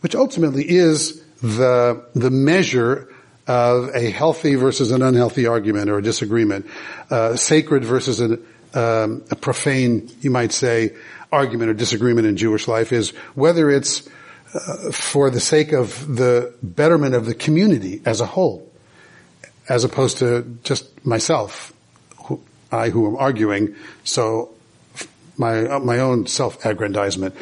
which 0.00 0.14
ultimately 0.14 0.64
is 0.68 1.22
the 1.42 2.04
the 2.14 2.30
measure 2.30 3.08
of 3.46 3.90
a 3.94 4.10
healthy 4.10 4.54
versus 4.54 4.92
an 4.92 5.02
unhealthy 5.02 5.46
argument 5.46 5.90
or 5.90 5.98
a 5.98 6.02
disagreement, 6.02 6.66
uh, 7.10 7.34
sacred 7.34 7.84
versus 7.84 8.20
um, 8.20 9.24
a 9.30 9.36
profane, 9.36 10.08
you 10.20 10.30
might 10.30 10.52
say, 10.52 10.94
argument 11.32 11.70
or 11.70 11.74
disagreement 11.74 12.26
in 12.26 12.36
Jewish 12.36 12.68
life 12.68 12.92
is 12.92 13.10
whether 13.34 13.70
it's 13.70 14.08
uh, 14.54 14.90
for 14.90 15.30
the 15.30 15.40
sake 15.40 15.72
of 15.72 16.16
the 16.16 16.52
betterment 16.62 17.14
of 17.14 17.26
the 17.26 17.34
community 17.34 18.02
as 18.04 18.20
a 18.20 18.26
whole, 18.26 18.68
as 19.68 19.84
opposed 19.84 20.18
to 20.18 20.58
just 20.64 21.06
myself, 21.06 21.72
who, 22.24 22.42
I 22.72 22.88
who 22.88 23.06
am 23.06 23.16
arguing, 23.16 23.76
so 24.02 24.50
my, 25.36 25.66
uh, 25.66 25.78
my 25.78 26.00
own 26.00 26.26
self-aggrandizement. 26.26 27.34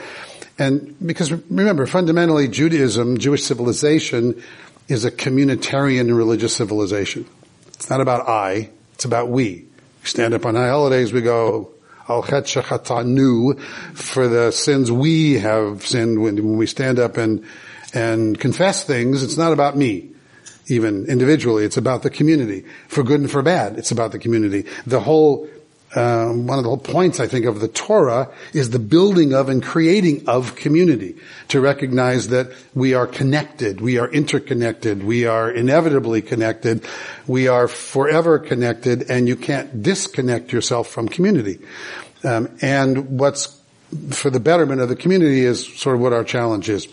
And 0.58 0.96
because 1.04 1.32
remember, 1.32 1.86
fundamentally 1.86 2.48
Judaism, 2.48 3.18
Jewish 3.18 3.44
civilization 3.44 4.42
is 4.88 5.04
a 5.04 5.10
communitarian 5.10 6.14
religious 6.16 6.54
civilization. 6.54 7.26
It's 7.68 7.88
not 7.88 8.00
about 8.00 8.28
I, 8.28 8.70
it's 8.94 9.04
about 9.04 9.28
we. 9.28 9.64
We 10.02 10.08
stand 10.08 10.34
up 10.34 10.44
on 10.44 10.56
high 10.56 10.68
holidays, 10.68 11.12
we 11.12 11.20
go, 11.20 11.72
Al 12.08 12.22
Chatanu, 12.22 13.60
for 13.94 14.28
the 14.28 14.50
sins 14.50 14.90
we 14.90 15.34
have 15.34 15.86
sinned 15.86 16.22
when 16.22 16.56
we 16.56 16.66
stand 16.66 16.98
up 16.98 17.16
and, 17.16 17.44
and 17.92 18.38
confess 18.38 18.84
things, 18.84 19.22
it's 19.22 19.36
not 19.36 19.52
about 19.52 19.76
me 19.76 20.10
even 20.70 21.06
individually. 21.06 21.64
It's 21.64 21.76
about 21.76 22.02
the 22.02 22.10
community. 22.10 22.64
For 22.88 23.02
good 23.02 23.20
and 23.20 23.30
for 23.30 23.42
bad, 23.42 23.78
it's 23.78 23.90
about 23.90 24.12
the 24.12 24.18
community. 24.18 24.66
The 24.86 25.00
whole 25.00 25.48
um, 25.94 26.46
one 26.46 26.58
of 26.58 26.64
the 26.64 26.76
points, 26.76 27.18
I 27.18 27.26
think, 27.26 27.46
of 27.46 27.60
the 27.60 27.68
Torah 27.68 28.30
is 28.52 28.70
the 28.70 28.78
building 28.78 29.32
of 29.32 29.48
and 29.48 29.62
creating 29.62 30.28
of 30.28 30.54
community. 30.54 31.16
To 31.48 31.60
recognize 31.60 32.28
that 32.28 32.52
we 32.74 32.92
are 32.92 33.06
connected, 33.06 33.80
we 33.80 33.98
are 33.98 34.08
interconnected, 34.08 35.02
we 35.02 35.24
are 35.24 35.50
inevitably 35.50 36.20
connected, 36.20 36.84
we 37.26 37.48
are 37.48 37.68
forever 37.68 38.38
connected, 38.38 39.10
and 39.10 39.26
you 39.26 39.36
can't 39.36 39.82
disconnect 39.82 40.52
yourself 40.52 40.88
from 40.88 41.08
community. 41.08 41.58
Um, 42.22 42.58
and 42.60 43.18
what's 43.18 43.58
for 44.10 44.28
the 44.28 44.40
betterment 44.40 44.82
of 44.82 44.90
the 44.90 44.96
community 44.96 45.40
is 45.40 45.66
sort 45.78 45.96
of 45.96 46.02
what 46.02 46.12
our 46.12 46.24
challenge 46.24 46.68
is. 46.68 46.86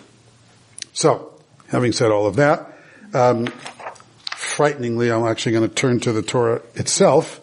So, 0.93 1.33
having 1.67 1.91
said 1.91 2.11
all 2.11 2.27
of 2.27 2.37
that, 2.37 2.71
um, 3.13 3.47
frighteningly, 4.35 5.11
I'm 5.11 5.25
actually 5.25 5.51
going 5.51 5.67
to 5.67 5.75
turn 5.75 5.99
to 6.01 6.13
the 6.13 6.21
Torah 6.21 6.61
itself 6.75 7.41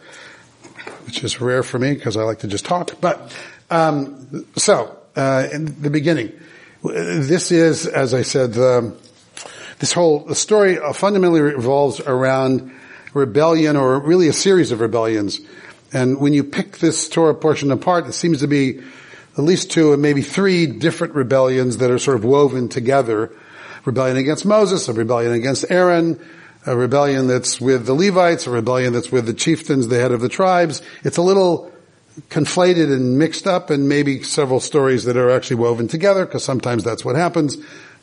which 1.07 1.23
is 1.25 1.41
rare 1.41 1.63
for 1.63 1.79
me 1.79 1.95
because 1.95 2.17
I 2.17 2.23
like 2.23 2.41
to 2.41 2.49
just 2.49 2.65
talk. 2.65 3.01
But 3.01 3.35
um, 3.71 4.47
so 4.57 4.97
uh, 5.17 5.49
in 5.53 5.81
the 5.83 5.91
beginning, 5.91 6.33
this 6.83 7.51
is, 7.53 7.87
as 7.87 8.15
I 8.15 8.23
said, 8.23 8.55
the, 8.55 8.97
this 9.79 9.93
whole 9.93 10.35
story 10.35 10.79
fundamentally 10.95 11.41
revolves 11.41 12.01
around 12.01 12.73
rebellion, 13.15 13.77
or 13.77 14.01
really 14.01 14.29
a 14.29 14.33
series 14.33 14.73
of 14.73 14.81
rebellions. 14.81 15.41
And 15.93 16.21
when 16.21 16.33
you 16.33 16.43
pick 16.45 16.79
this 16.79 17.09
Torah 17.09 17.35
portion 17.35 17.71
apart, 17.71 18.07
it 18.07 18.15
seems 18.15 18.41
to 18.41 18.47
be 18.47 18.81
at 19.37 19.45
least 19.45 19.71
two 19.71 19.93
and 19.93 20.01
maybe 20.01 20.23
three 20.23 20.67
different 20.67 21.15
rebellions 21.15 21.79
that 21.79 21.91
are 21.91 21.99
sort 21.99 22.17
of 22.17 22.25
woven 22.25 22.69
together. 22.69 23.31
Rebellion 23.85 24.17
against 24.17 24.47
Moses, 24.47 24.89
a 24.89 24.93
rebellion 24.93 25.33
against 25.33 25.71
Aaron, 25.71 26.19
a 26.67 26.77
rebellion 26.77 27.27
that's 27.27 27.61
with 27.61 27.87
the 27.87 27.95
Levites, 27.95 28.47
a 28.47 28.51
rebellion 28.51 28.93
that's 28.93 29.11
with 29.11 29.27
the 29.27 29.35
chieftains, 29.35 29.89
the 29.89 29.99
head 29.99 30.13
of 30.13 30.21
the 30.21 30.29
tribes. 30.29 30.83
It's 31.03 31.17
a 31.17 31.23
little 31.23 31.73
conflated 32.29 32.93
and 32.93 33.19
mixed 33.19 33.47
up 33.47 33.71
and 33.71 33.89
maybe 33.89 34.23
several 34.23 34.61
stories 34.61 35.05
that 35.05 35.17
are 35.17 35.31
actually 35.31 35.57
woven 35.57 35.89
together 35.89 36.27
because 36.27 36.45
sometimes 36.45 36.85
that's 36.85 37.05
what 37.05 37.17
happens 37.17 37.57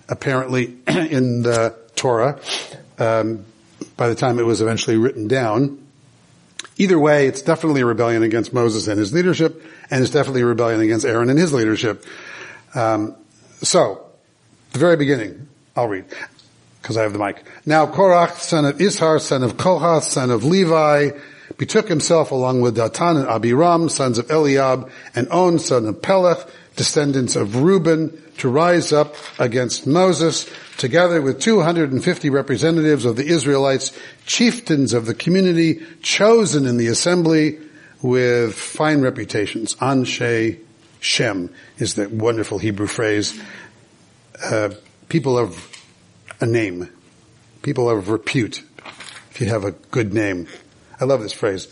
apparently 0.09 0.75
in 0.87 1.43
the 1.43 1.75
Torah 1.95 2.39
um, 2.97 3.45
by 3.95 4.09
the 4.09 4.15
time 4.15 4.39
it 4.39 4.45
was 4.45 4.61
eventually 4.61 4.97
written 4.97 5.27
down. 5.27 5.85
Either 6.77 6.97
way, 6.97 7.27
it's 7.27 7.41
definitely 7.41 7.81
a 7.81 7.85
rebellion 7.85 8.23
against 8.23 8.53
Moses 8.53 8.87
and 8.87 8.97
his 8.97 9.13
leadership, 9.13 9.61
and 9.91 10.01
it's 10.01 10.11
definitely 10.11 10.41
a 10.41 10.45
rebellion 10.45 10.79
against 10.79 11.05
Aaron 11.05 11.29
and 11.29 11.37
his 11.37 11.53
leadership. 11.53 12.05
Um, 12.73 13.15
so, 13.61 14.05
the 14.71 14.79
very 14.79 14.95
beginning, 14.95 15.47
I'll 15.75 15.89
read 15.89 16.05
because 16.81 16.97
I 16.97 17.03
have 17.03 17.13
the 17.13 17.19
mic. 17.19 17.43
Now 17.65 17.85
Korach, 17.85 18.37
son 18.39 18.65
of 18.65 18.77
Ishar, 18.77 19.19
son 19.21 19.43
of 19.43 19.57
Kohath, 19.57 20.03
son 20.03 20.31
of 20.31 20.43
Levi, 20.43 21.11
betook 21.57 21.87
himself 21.87 22.31
along 22.31 22.61
with 22.61 22.77
Datan 22.77 23.17
and 23.17 23.27
Abiram, 23.27 23.89
sons 23.89 24.17
of 24.17 24.29
Eliab, 24.31 24.89
and 25.15 25.27
On, 25.29 25.59
son 25.59 25.85
of 25.87 26.01
Peleth, 26.01 26.49
descendants 26.75 27.35
of 27.35 27.57
Reuben, 27.57 28.21
to 28.37 28.47
rise 28.47 28.93
up 28.93 29.15
against 29.37 29.85
Moses, 29.85 30.49
together 30.77 31.21
with 31.21 31.41
250 31.41 32.29
representatives 32.29 33.03
of 33.03 33.17
the 33.17 33.27
Israelites, 33.27 33.91
chieftains 34.25 34.93
of 34.93 35.05
the 35.05 35.13
community, 35.13 35.85
chosen 36.01 36.65
in 36.65 36.77
the 36.77 36.87
assembly 36.87 37.59
with 38.01 38.55
fine 38.55 39.01
reputations. 39.01 39.75
Anshe 39.75 40.57
Shem 41.01 41.49
is 41.77 41.95
the 41.95 42.07
wonderful 42.07 42.59
Hebrew 42.59 42.87
phrase. 42.87 43.39
Uh, 44.41 44.69
people 45.09 45.37
of 45.37 45.68
a 46.39 46.45
name. 46.45 46.89
People 47.61 47.89
of 47.89 48.09
repute. 48.09 48.63
If 49.31 49.41
you 49.41 49.47
have 49.47 49.65
a 49.65 49.71
good 49.71 50.13
name. 50.13 50.47
I 50.99 51.05
love 51.05 51.21
this 51.21 51.33
phrase. 51.33 51.67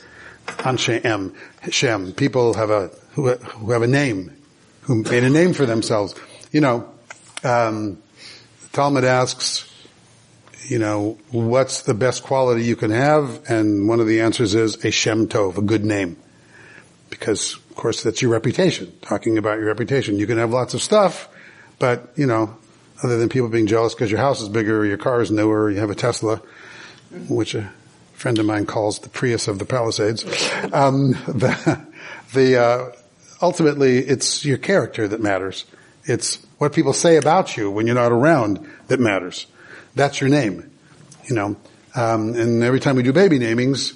Anshe 0.47 1.35
Shem. 1.71 2.13
People 2.13 2.53
have 2.53 2.69
a, 2.69 2.91
who, 3.11 3.29
who 3.33 3.71
have 3.71 3.81
a 3.81 3.87
name, 3.87 4.35
who 4.81 5.03
made 5.03 5.23
a 5.23 5.29
name 5.29 5.53
for 5.53 5.65
themselves. 5.65 6.15
You 6.51 6.61
know, 6.61 6.89
um, 7.43 8.01
Talmud 8.71 9.03
asks, 9.03 9.71
you 10.67 10.79
know, 10.79 11.17
what's 11.31 11.83
the 11.83 11.93
best 11.93 12.23
quality 12.23 12.63
you 12.63 12.75
can 12.75 12.91
have? 12.91 13.49
And 13.49 13.87
one 13.87 13.99
of 13.99 14.07
the 14.07 14.21
answers 14.21 14.55
is 14.55 14.83
a 14.85 14.91
Shem 14.91 15.27
Tov, 15.27 15.57
a 15.57 15.61
good 15.61 15.85
name. 15.85 16.17
Because, 17.09 17.55
of 17.55 17.75
course, 17.75 18.03
that's 18.03 18.21
your 18.21 18.31
reputation. 18.31 18.93
Talking 19.01 19.37
about 19.37 19.59
your 19.59 19.67
reputation. 19.67 20.19
You 20.19 20.27
can 20.27 20.37
have 20.37 20.51
lots 20.51 20.73
of 20.73 20.81
stuff, 20.81 21.29
but, 21.79 22.11
you 22.15 22.25
know, 22.25 22.57
other 23.03 23.17
than 23.17 23.29
people 23.29 23.49
being 23.49 23.67
jealous 23.67 23.93
because 23.93 24.09
your 24.09 24.19
house 24.19 24.41
is 24.41 24.49
bigger 24.49 24.85
your 24.85 24.97
car 24.97 25.21
is 25.21 25.31
newer 25.31 25.69
you 25.69 25.79
have 25.79 25.89
a 25.89 25.95
Tesla, 25.95 26.41
which 27.29 27.55
a 27.55 27.71
friend 28.13 28.39
of 28.39 28.45
mine 28.45 28.65
calls 28.65 28.99
the 28.99 29.09
Prius 29.09 29.47
of 29.47 29.59
the 29.59 29.65
Palisades. 29.65 30.23
Um, 30.73 31.11
the, 31.27 31.85
the 32.33 32.61
uh, 32.61 32.91
ultimately, 33.41 33.99
it's 33.99 34.43
your 34.43 34.57
character 34.57 35.07
that 35.07 35.21
matters. 35.21 35.65
It's 36.05 36.43
what 36.57 36.73
people 36.73 36.93
say 36.93 37.17
about 37.17 37.55
you 37.55 37.69
when 37.69 37.85
you're 37.85 37.95
not 37.95 38.11
around 38.11 38.67
that 38.87 38.99
matters. 38.99 39.45
That's 39.93 40.19
your 40.19 40.29
name, 40.29 40.69
you 41.25 41.35
know. 41.35 41.55
Um, 41.95 42.33
and 42.35 42.63
every 42.63 42.79
time 42.79 42.95
we 42.95 43.03
do 43.03 43.13
baby 43.13 43.39
namings, 43.39 43.95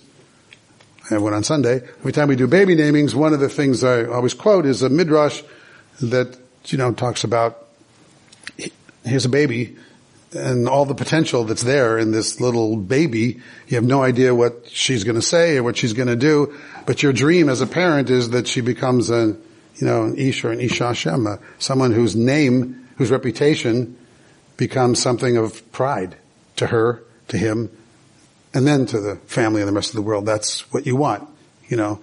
I 1.10 1.16
have 1.16 1.24
one 1.24 1.34
on 1.34 1.44
Sunday. 1.44 1.78
Every 2.00 2.12
time 2.12 2.28
we 2.28 2.36
do 2.36 2.48
baby 2.48 2.76
namings, 2.76 3.14
one 3.14 3.34
of 3.34 3.40
the 3.40 3.50
things 3.50 3.84
I 3.84 4.06
always 4.06 4.34
quote 4.34 4.66
is 4.66 4.82
a 4.84 4.90
midrash 4.90 5.42
that 6.02 6.38
you 6.66 6.78
know 6.78 6.94
talks 6.94 7.24
about 7.24 7.61
here's 9.04 9.26
a 9.26 9.30
baby 9.30 9.78
and 10.34 10.68
all 10.70 10.86
the 10.86 10.96
potential 10.96 11.44
that's 11.44 11.64
there 11.64 11.98
in 11.98 12.12
this 12.12 12.40
little 12.40 12.78
baby. 12.78 13.42
You 13.68 13.76
have 13.76 13.84
no 13.84 14.02
idea 14.02 14.34
what 14.34 14.68
she's 14.70 15.04
going 15.04 15.16
to 15.16 15.22
say 15.22 15.58
or 15.58 15.64
what 15.64 15.78
she's 15.78 15.94
going 15.94 16.08
to 16.08 16.16
do, 16.16 16.58
but 16.86 17.04
your 17.04 17.14
dream 17.14 17.50
as 17.50 17.62
a 17.62 17.68
parent 17.68 18.10
is 18.10 18.30
that 18.30 18.48
she 18.48 18.62
becomes 18.62 19.10
a, 19.10 19.36
you 19.76 19.88
know, 19.88 20.04
an 20.04 20.18
Ish 20.18 20.46
or 20.46 20.52
an 20.52 20.62
Isha 20.62 20.94
Shema, 20.94 21.38
someone 21.60 21.92
whose 21.92 22.16
name, 22.16 22.88
whose 22.98 23.12
reputation 23.12 23.98
becomes 24.56 25.02
something 25.02 25.38
of 25.38 25.70
pride 25.72 26.16
to 26.58 26.68
her, 26.68 27.04
to 27.30 27.38
him, 27.38 27.70
and 28.54 28.66
then 28.68 28.86
to 28.86 29.00
the 29.00 29.16
family 29.26 29.62
and 29.62 29.68
the 29.68 29.74
rest 29.74 29.90
of 29.90 29.96
the 29.96 30.02
world. 30.02 30.26
That's 30.26 30.72
what 30.72 30.86
you 30.86 30.96
want, 30.96 31.28
you 31.68 31.78
know, 31.78 32.02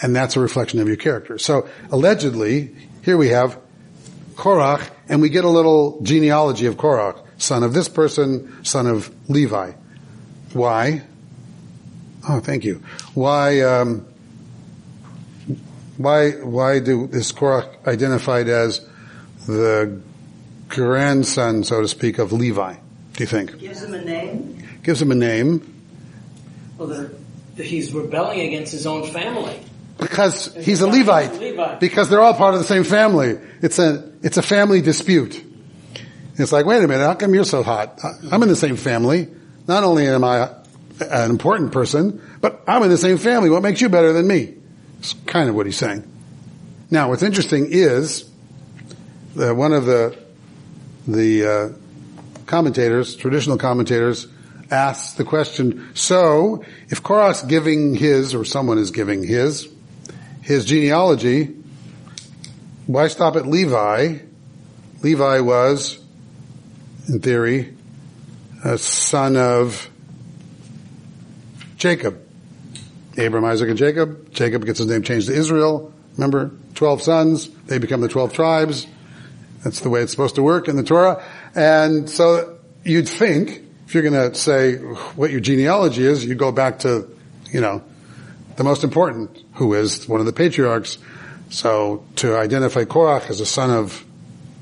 and 0.00 0.14
that's 0.14 0.36
a 0.36 0.40
reflection 0.40 0.80
of 0.80 0.86
your 0.86 0.96
character. 0.96 1.38
So 1.38 1.68
allegedly, 1.90 2.74
here 3.02 3.16
we 3.16 3.28
have 3.30 3.58
Korach, 4.38 4.88
and 5.08 5.20
we 5.20 5.30
get 5.30 5.44
a 5.44 5.48
little 5.48 6.00
genealogy 6.02 6.66
of 6.66 6.76
Korach, 6.76 7.20
son 7.38 7.64
of 7.64 7.74
this 7.74 7.88
person, 7.88 8.64
son 8.64 8.86
of 8.86 9.12
Levi. 9.28 9.72
Why? 10.52 11.02
Oh, 12.28 12.38
thank 12.38 12.64
you. 12.64 12.80
Why? 13.14 13.60
Um, 13.62 14.06
why? 15.96 16.30
Why 16.30 16.78
do 16.78 17.08
is 17.10 17.32
Korach 17.32 17.84
identified 17.84 18.48
as 18.48 18.86
the 19.48 20.00
grandson, 20.68 21.64
so 21.64 21.80
to 21.80 21.88
speak, 21.88 22.18
of 22.18 22.32
Levi? 22.32 22.74
Do 22.74 23.22
you 23.24 23.26
think? 23.26 23.58
Gives 23.58 23.82
him 23.82 23.94
a 23.94 24.04
name. 24.04 24.68
Gives 24.84 25.02
him 25.02 25.10
a 25.10 25.16
name. 25.16 25.74
Well, 26.76 27.10
he's 27.56 27.92
rebelling 27.92 28.40
against 28.40 28.70
his 28.70 28.86
own 28.86 29.04
family. 29.10 29.60
Because 29.98 30.54
he's 30.54 30.80
a 30.80 30.86
Levite. 30.86 31.80
Because 31.80 32.08
they're 32.08 32.20
all 32.20 32.34
part 32.34 32.54
of 32.54 32.60
the 32.60 32.66
same 32.66 32.84
family. 32.84 33.38
It's 33.60 33.78
a, 33.78 34.12
it's 34.22 34.36
a 34.36 34.42
family 34.42 34.80
dispute. 34.80 35.44
It's 36.36 36.52
like, 36.52 36.66
wait 36.66 36.82
a 36.82 36.88
minute, 36.88 37.04
how 37.04 37.14
come 37.14 37.34
you're 37.34 37.44
so 37.44 37.62
hot? 37.62 37.98
I'm 38.30 38.42
in 38.42 38.48
the 38.48 38.56
same 38.56 38.76
family. 38.76 39.28
Not 39.66 39.82
only 39.82 40.06
am 40.06 40.22
I 40.22 40.50
an 41.00 41.30
important 41.30 41.72
person, 41.72 42.22
but 42.40 42.62
I'm 42.66 42.82
in 42.84 42.90
the 42.90 42.98
same 42.98 43.18
family. 43.18 43.50
What 43.50 43.62
makes 43.62 43.80
you 43.80 43.88
better 43.88 44.12
than 44.12 44.26
me? 44.26 44.54
It's 45.00 45.14
kind 45.26 45.48
of 45.48 45.54
what 45.54 45.66
he's 45.66 45.76
saying. 45.76 46.04
Now, 46.90 47.10
what's 47.10 47.22
interesting 47.22 47.66
is 47.70 48.28
that 49.34 49.54
one 49.54 49.72
of 49.72 49.84
the 49.84 50.16
the 51.06 51.46
uh, 51.46 51.68
commentators, 52.46 53.16
traditional 53.16 53.58
commentators, 53.58 54.26
asks 54.70 55.14
the 55.14 55.24
question: 55.24 55.90
So, 55.94 56.64
if 56.88 57.02
Korach's 57.02 57.42
giving 57.42 57.94
his, 57.94 58.34
or 58.34 58.44
someone 58.44 58.78
is 58.78 58.90
giving 58.90 59.22
his, 59.22 59.68
his 60.42 60.64
genealogy, 60.64 61.54
why 62.86 63.08
stop 63.08 63.36
at 63.36 63.46
Levi? 63.46 64.18
Levi 65.02 65.40
was, 65.40 65.98
in 67.08 67.20
theory, 67.20 67.74
a 68.64 68.78
son 68.78 69.36
of 69.36 69.88
Jacob. 71.76 72.20
Abram, 73.16 73.44
Isaac, 73.44 73.68
and 73.68 73.78
Jacob. 73.78 74.32
Jacob 74.32 74.64
gets 74.64 74.78
his 74.78 74.88
name 74.88 75.02
changed 75.02 75.26
to 75.28 75.34
Israel. 75.34 75.92
Remember, 76.16 76.52
12 76.74 77.02
sons, 77.02 77.48
they 77.66 77.78
become 77.78 78.00
the 78.00 78.08
12 78.08 78.32
tribes. 78.32 78.86
That's 79.64 79.80
the 79.80 79.90
way 79.90 80.02
it's 80.02 80.12
supposed 80.12 80.36
to 80.36 80.42
work 80.42 80.68
in 80.68 80.76
the 80.76 80.82
Torah. 80.82 81.24
And 81.54 82.08
so 82.08 82.58
you'd 82.84 83.08
think 83.08 83.62
if 83.86 83.94
you're 83.94 84.02
going 84.02 84.30
to 84.30 84.34
say 84.34 84.76
what 84.76 85.30
your 85.30 85.40
genealogy 85.40 86.04
is, 86.04 86.24
you 86.24 86.34
go 86.34 86.52
back 86.52 86.80
to, 86.80 87.08
you 87.50 87.60
know, 87.60 87.82
the 88.58 88.64
most 88.64 88.82
important, 88.82 89.38
who 89.54 89.72
is 89.74 90.08
one 90.08 90.18
of 90.18 90.26
the 90.26 90.32
patriarchs. 90.32 90.98
So 91.48 92.04
to 92.16 92.36
identify 92.36 92.84
Korach 92.84 93.30
as 93.30 93.40
a 93.40 93.46
son 93.46 93.70
of 93.70 94.04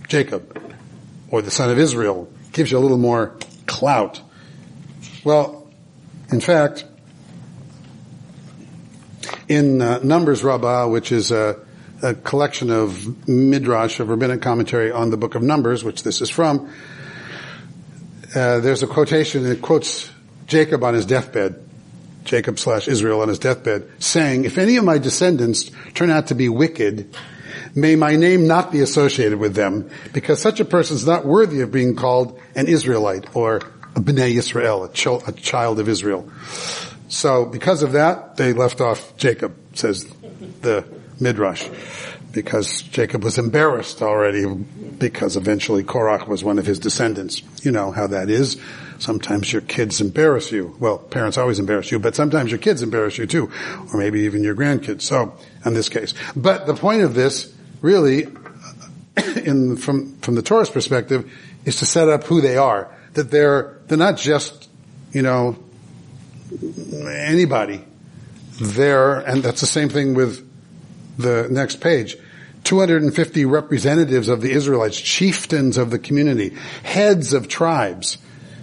Jacob 0.06 0.62
or 1.30 1.40
the 1.40 1.50
son 1.50 1.70
of 1.70 1.78
Israel 1.78 2.30
gives 2.52 2.70
you 2.70 2.76
a 2.76 2.80
little 2.80 2.98
more 2.98 3.34
clout. 3.64 4.20
Well, 5.24 5.66
in 6.30 6.42
fact, 6.42 6.84
in 9.48 9.80
uh, 9.80 10.00
Numbers 10.00 10.44
Rabbah, 10.44 10.88
which 10.88 11.10
is 11.10 11.30
a, 11.30 11.58
a, 12.02 12.14
collection 12.14 12.70
of 12.70 13.26
midrash, 13.26 13.98
of 13.98 14.10
rabbinic 14.10 14.42
commentary 14.42 14.92
on 14.92 15.08
the 15.08 15.16
book 15.16 15.36
of 15.36 15.42
Numbers, 15.42 15.84
which 15.84 16.02
this 16.02 16.20
is 16.20 16.28
from, 16.28 16.70
uh, 18.34 18.60
there's 18.60 18.82
a 18.82 18.86
quotation 18.86 19.44
that 19.44 19.62
quotes 19.62 20.10
Jacob 20.46 20.84
on 20.84 20.92
his 20.92 21.06
deathbed, 21.06 21.65
Jacob 22.26 22.58
slash 22.58 22.88
Israel 22.88 23.22
on 23.22 23.28
his 23.28 23.38
deathbed, 23.38 23.88
saying, 23.98 24.44
if 24.44 24.58
any 24.58 24.76
of 24.76 24.84
my 24.84 24.98
descendants 24.98 25.70
turn 25.94 26.10
out 26.10 26.26
to 26.26 26.34
be 26.34 26.48
wicked, 26.48 27.16
may 27.74 27.96
my 27.96 28.16
name 28.16 28.46
not 28.46 28.70
be 28.70 28.80
associated 28.80 29.38
with 29.38 29.54
them, 29.54 29.88
because 30.12 30.40
such 30.40 30.60
a 30.60 30.64
person 30.64 30.96
is 30.96 31.06
not 31.06 31.24
worthy 31.24 31.60
of 31.60 31.72
being 31.72 31.96
called 31.96 32.38
an 32.54 32.66
Israelite 32.66 33.34
or 33.34 33.56
a 33.94 34.00
Bnei 34.00 34.36
Israel, 34.36 34.84
a, 34.84 34.92
ch- 34.92 35.06
a 35.06 35.32
child 35.32 35.80
of 35.80 35.88
Israel. 35.88 36.30
So 37.08 37.46
because 37.46 37.82
of 37.82 37.92
that, 37.92 38.36
they 38.36 38.52
left 38.52 38.80
off 38.80 39.16
Jacob, 39.16 39.56
says 39.74 40.04
the 40.60 40.84
Midrash, 41.20 41.68
because 42.32 42.82
Jacob 42.82 43.24
was 43.24 43.38
embarrassed 43.38 44.02
already 44.02 44.44
because 44.44 45.36
eventually 45.36 45.82
Korach 45.82 46.28
was 46.28 46.44
one 46.44 46.58
of 46.58 46.66
his 46.66 46.78
descendants. 46.78 47.42
You 47.62 47.72
know 47.72 47.90
how 47.90 48.08
that 48.08 48.28
is. 48.28 48.60
Sometimes 48.98 49.52
your 49.52 49.62
kids 49.62 50.00
embarrass 50.00 50.50
you. 50.50 50.76
Well, 50.78 50.98
parents 50.98 51.38
always 51.38 51.58
embarrass 51.58 51.90
you, 51.90 51.98
but 51.98 52.14
sometimes 52.14 52.50
your 52.50 52.58
kids 52.58 52.82
embarrass 52.82 53.18
you 53.18 53.26
too, 53.26 53.50
or 53.92 53.98
maybe 53.98 54.20
even 54.20 54.42
your 54.42 54.54
grandkids. 54.54 55.02
So, 55.02 55.36
in 55.64 55.74
this 55.74 55.88
case. 55.88 56.14
But 56.34 56.66
the 56.66 56.74
point 56.74 57.02
of 57.02 57.14
this, 57.14 57.54
really, 57.82 58.26
in, 59.44 59.76
from, 59.76 60.16
from 60.18 60.34
the 60.34 60.42
Torah's 60.42 60.70
perspective, 60.70 61.30
is 61.64 61.76
to 61.76 61.86
set 61.86 62.08
up 62.08 62.24
who 62.24 62.40
they 62.40 62.56
are. 62.56 62.90
That 63.14 63.30
they're, 63.30 63.78
they're 63.86 63.98
not 63.98 64.16
just, 64.16 64.68
you 65.12 65.22
know, 65.22 65.56
anybody 67.08 67.84
there, 68.60 69.18
and 69.20 69.42
that's 69.42 69.60
the 69.60 69.66
same 69.66 69.88
thing 69.88 70.14
with 70.14 70.46
the 71.18 71.48
next 71.50 71.80
page. 71.80 72.16
250 72.64 73.44
representatives 73.44 74.28
of 74.28 74.40
the 74.40 74.50
Israelites, 74.50 75.00
chieftains 75.00 75.78
of 75.78 75.90
the 75.90 75.98
community, 75.98 76.56
heads 76.82 77.32
of 77.32 77.48
tribes. 77.48 78.18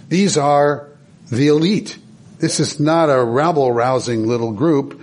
These 0.08 0.36
are 0.36 0.88
the 1.30 1.48
elite. 1.48 1.98
This 2.38 2.60
is 2.60 2.78
not 2.78 3.06
a 3.06 3.22
rabble 3.22 3.72
rousing 3.72 4.26
little 4.26 4.52
group. 4.52 5.00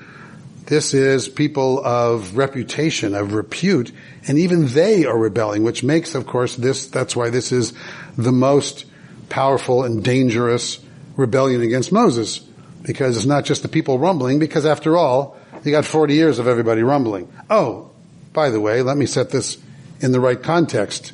This 0.65 0.93
is 0.93 1.27
people 1.27 1.83
of 1.83 2.37
reputation, 2.37 3.15
of 3.15 3.33
repute, 3.33 3.91
and 4.27 4.37
even 4.37 4.67
they 4.67 5.05
are 5.05 5.17
rebelling, 5.17 5.63
which 5.63 5.83
makes, 5.83 6.15
of 6.15 6.27
course, 6.27 6.55
this, 6.55 6.87
that's 6.87 7.15
why 7.15 7.29
this 7.29 7.51
is 7.51 7.73
the 8.17 8.31
most 8.31 8.85
powerful 9.29 9.83
and 9.83 10.03
dangerous 10.03 10.79
rebellion 11.17 11.61
against 11.61 11.91
Moses 11.91 12.41
because 12.83 13.15
it's 13.15 13.25
not 13.25 13.45
just 13.45 13.61
the 13.61 13.67
people 13.67 13.99
rumbling, 13.99 14.39
because 14.39 14.65
after 14.65 14.97
all, 14.97 15.37
you 15.63 15.71
got 15.71 15.85
40 15.85 16.13
years 16.13 16.39
of 16.39 16.47
everybody 16.47 16.83
rumbling. 16.83 17.31
Oh, 17.49 17.91
by 18.33 18.49
the 18.49 18.59
way, 18.59 18.81
let 18.81 18.97
me 18.97 19.05
set 19.05 19.29
this 19.29 19.57
in 19.99 20.11
the 20.11 20.19
right 20.19 20.41
context. 20.41 21.13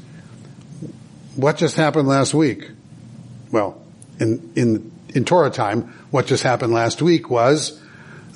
What 1.36 1.58
just 1.58 1.76
happened 1.76 2.08
last 2.08 2.34
week? 2.34 2.70
Well, 3.52 3.82
in, 4.20 4.52
in, 4.56 4.92
in 5.10 5.26
Torah 5.26 5.50
time, 5.50 5.94
what 6.12 6.28
just 6.28 6.44
happened 6.44 6.74
last 6.74 7.02
week 7.02 7.30
was 7.30 7.82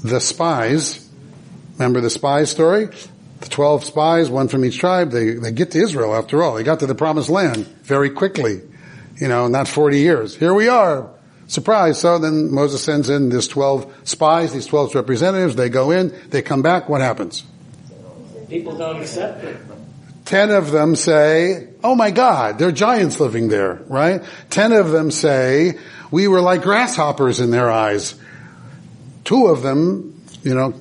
the 0.03 0.19
spies, 0.19 1.07
remember 1.73 2.01
the 2.01 2.09
spies 2.09 2.49
story? 2.49 2.89
The 3.41 3.49
12 3.49 3.83
spies, 3.83 4.29
one 4.29 4.47
from 4.47 4.63
each 4.65 4.77
tribe, 4.77 5.11
they, 5.11 5.33
they 5.33 5.51
get 5.51 5.71
to 5.71 5.79
Israel 5.79 6.15
after 6.15 6.43
all. 6.43 6.55
They 6.55 6.63
got 6.63 6.79
to 6.79 6.87
the 6.87 6.95
promised 6.95 7.29
land 7.29 7.65
very 7.83 8.11
quickly. 8.11 8.61
You 9.17 9.27
know, 9.27 9.47
not 9.47 9.67
40 9.67 9.99
years. 9.99 10.35
Here 10.35 10.53
we 10.53 10.67
are. 10.67 11.09
Surprise. 11.47 11.99
So 11.99 12.17
then 12.17 12.53
Moses 12.53 12.83
sends 12.83 13.09
in 13.09 13.29
these 13.29 13.47
12 13.47 14.07
spies, 14.07 14.53
these 14.53 14.67
12 14.67 14.95
representatives. 14.95 15.55
They 15.55 15.69
go 15.69 15.91
in, 15.91 16.15
they 16.29 16.41
come 16.41 16.61
back. 16.61 16.87
What 16.87 17.01
happens? 17.01 17.43
People 18.47 18.77
don't 18.77 19.01
accept 19.01 19.43
it. 19.43 19.57
Ten 20.31 20.51
of 20.51 20.71
them 20.71 20.95
say, 20.95 21.67
oh 21.83 21.93
my 21.93 22.09
God, 22.09 22.57
there 22.57 22.69
are 22.69 22.71
giants 22.71 23.19
living 23.19 23.49
there, 23.49 23.81
right? 23.87 24.23
Ten 24.49 24.71
of 24.71 24.89
them 24.89 25.11
say, 25.11 25.77
we 26.09 26.29
were 26.29 26.39
like 26.39 26.61
grasshoppers 26.61 27.41
in 27.41 27.51
their 27.51 27.69
eyes. 27.69 28.15
Two 29.25 29.47
of 29.47 29.61
them, 29.61 30.23
you 30.41 30.55
know, 30.55 30.73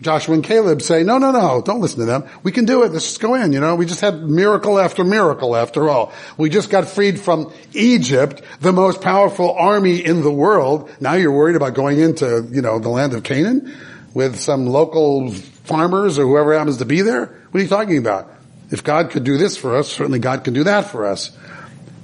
Joshua 0.00 0.34
and 0.34 0.42
Caleb 0.42 0.82
say, 0.82 1.04
no, 1.04 1.18
no, 1.18 1.30
no, 1.30 1.62
don't 1.64 1.80
listen 1.80 2.00
to 2.00 2.04
them. 2.04 2.24
We 2.42 2.50
can 2.50 2.64
do 2.64 2.82
it. 2.82 2.90
Let's 2.90 3.04
just 3.04 3.20
go 3.20 3.34
in. 3.34 3.52
You 3.52 3.60
know, 3.60 3.76
we 3.76 3.86
just 3.86 4.00
had 4.00 4.24
miracle 4.24 4.76
after 4.76 5.04
miracle 5.04 5.54
after 5.54 5.88
all. 5.88 6.12
We 6.36 6.50
just 6.50 6.68
got 6.68 6.88
freed 6.88 7.20
from 7.20 7.52
Egypt, 7.74 8.42
the 8.58 8.72
most 8.72 9.02
powerful 9.02 9.52
army 9.52 10.04
in 10.04 10.22
the 10.22 10.32
world. 10.32 10.90
Now 10.98 11.12
you're 11.12 11.30
worried 11.30 11.54
about 11.54 11.74
going 11.74 12.00
into, 12.00 12.44
you 12.50 12.60
know, 12.60 12.80
the 12.80 12.88
land 12.88 13.14
of 13.14 13.22
Canaan 13.22 13.72
with 14.14 14.40
some 14.40 14.66
local 14.66 15.30
farmers 15.30 16.18
or 16.18 16.26
whoever 16.26 16.58
happens 16.58 16.78
to 16.78 16.84
be 16.84 17.02
there? 17.02 17.26
What 17.52 17.60
are 17.60 17.62
you 17.62 17.68
talking 17.68 17.98
about? 17.98 18.32
If 18.70 18.82
God 18.82 19.10
could 19.10 19.24
do 19.24 19.38
this 19.38 19.56
for 19.56 19.76
us, 19.76 19.90
certainly 19.90 20.18
God 20.18 20.44
can 20.44 20.54
do 20.54 20.64
that 20.64 20.90
for 20.90 21.06
us. 21.06 21.36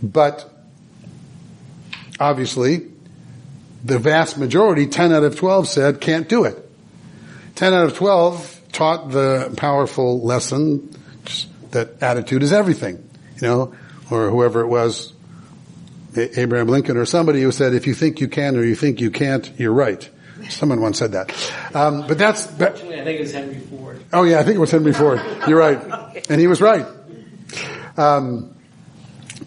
But 0.02 0.48
obviously, 2.20 2.88
the 3.84 3.98
vast 3.98 4.38
majority, 4.38 4.86
10 4.86 5.12
out 5.12 5.24
of 5.24 5.36
12 5.36 5.68
said 5.68 6.00
can't 6.00 6.28
do 6.28 6.44
it. 6.44 6.58
10 7.56 7.74
out 7.74 7.86
of 7.86 7.94
12 7.94 8.60
taught 8.72 9.10
the 9.10 9.52
powerful 9.56 10.22
lesson 10.22 10.94
that 11.72 12.02
attitude 12.02 12.42
is 12.42 12.52
everything, 12.52 12.96
you 13.40 13.48
know, 13.48 13.74
or 14.10 14.30
whoever 14.30 14.60
it 14.60 14.68
was, 14.68 15.12
Abraham 16.16 16.68
Lincoln 16.68 16.96
or 16.96 17.06
somebody 17.06 17.42
who 17.42 17.52
said, 17.52 17.74
if 17.74 17.86
you 17.86 17.94
think 17.94 18.20
you 18.20 18.28
can 18.28 18.56
or 18.56 18.64
you 18.64 18.74
think 18.74 19.00
you 19.00 19.10
can't, 19.10 19.50
you're 19.58 19.72
right. 19.72 20.08
Someone 20.48 20.80
once 20.80 20.98
said 20.98 21.12
that. 21.12 21.52
Um, 21.74 22.06
but 22.06 22.18
that's. 22.18 22.46
Actually, 22.60 23.00
I 23.00 23.04
think 23.04 23.18
it 23.18 23.22
was 23.22 23.32
Henry 23.32 23.58
Ford. 23.58 24.02
Oh 24.12 24.24
yeah, 24.24 24.40
I 24.40 24.42
think 24.42 24.56
it 24.56 24.60
was 24.60 24.70
Henry 24.70 24.92
Ford. 24.92 25.20
You're 25.46 25.58
right, 25.58 25.78
and 26.28 26.40
he 26.40 26.46
was 26.46 26.60
right. 26.60 26.86
Um, 27.96 28.54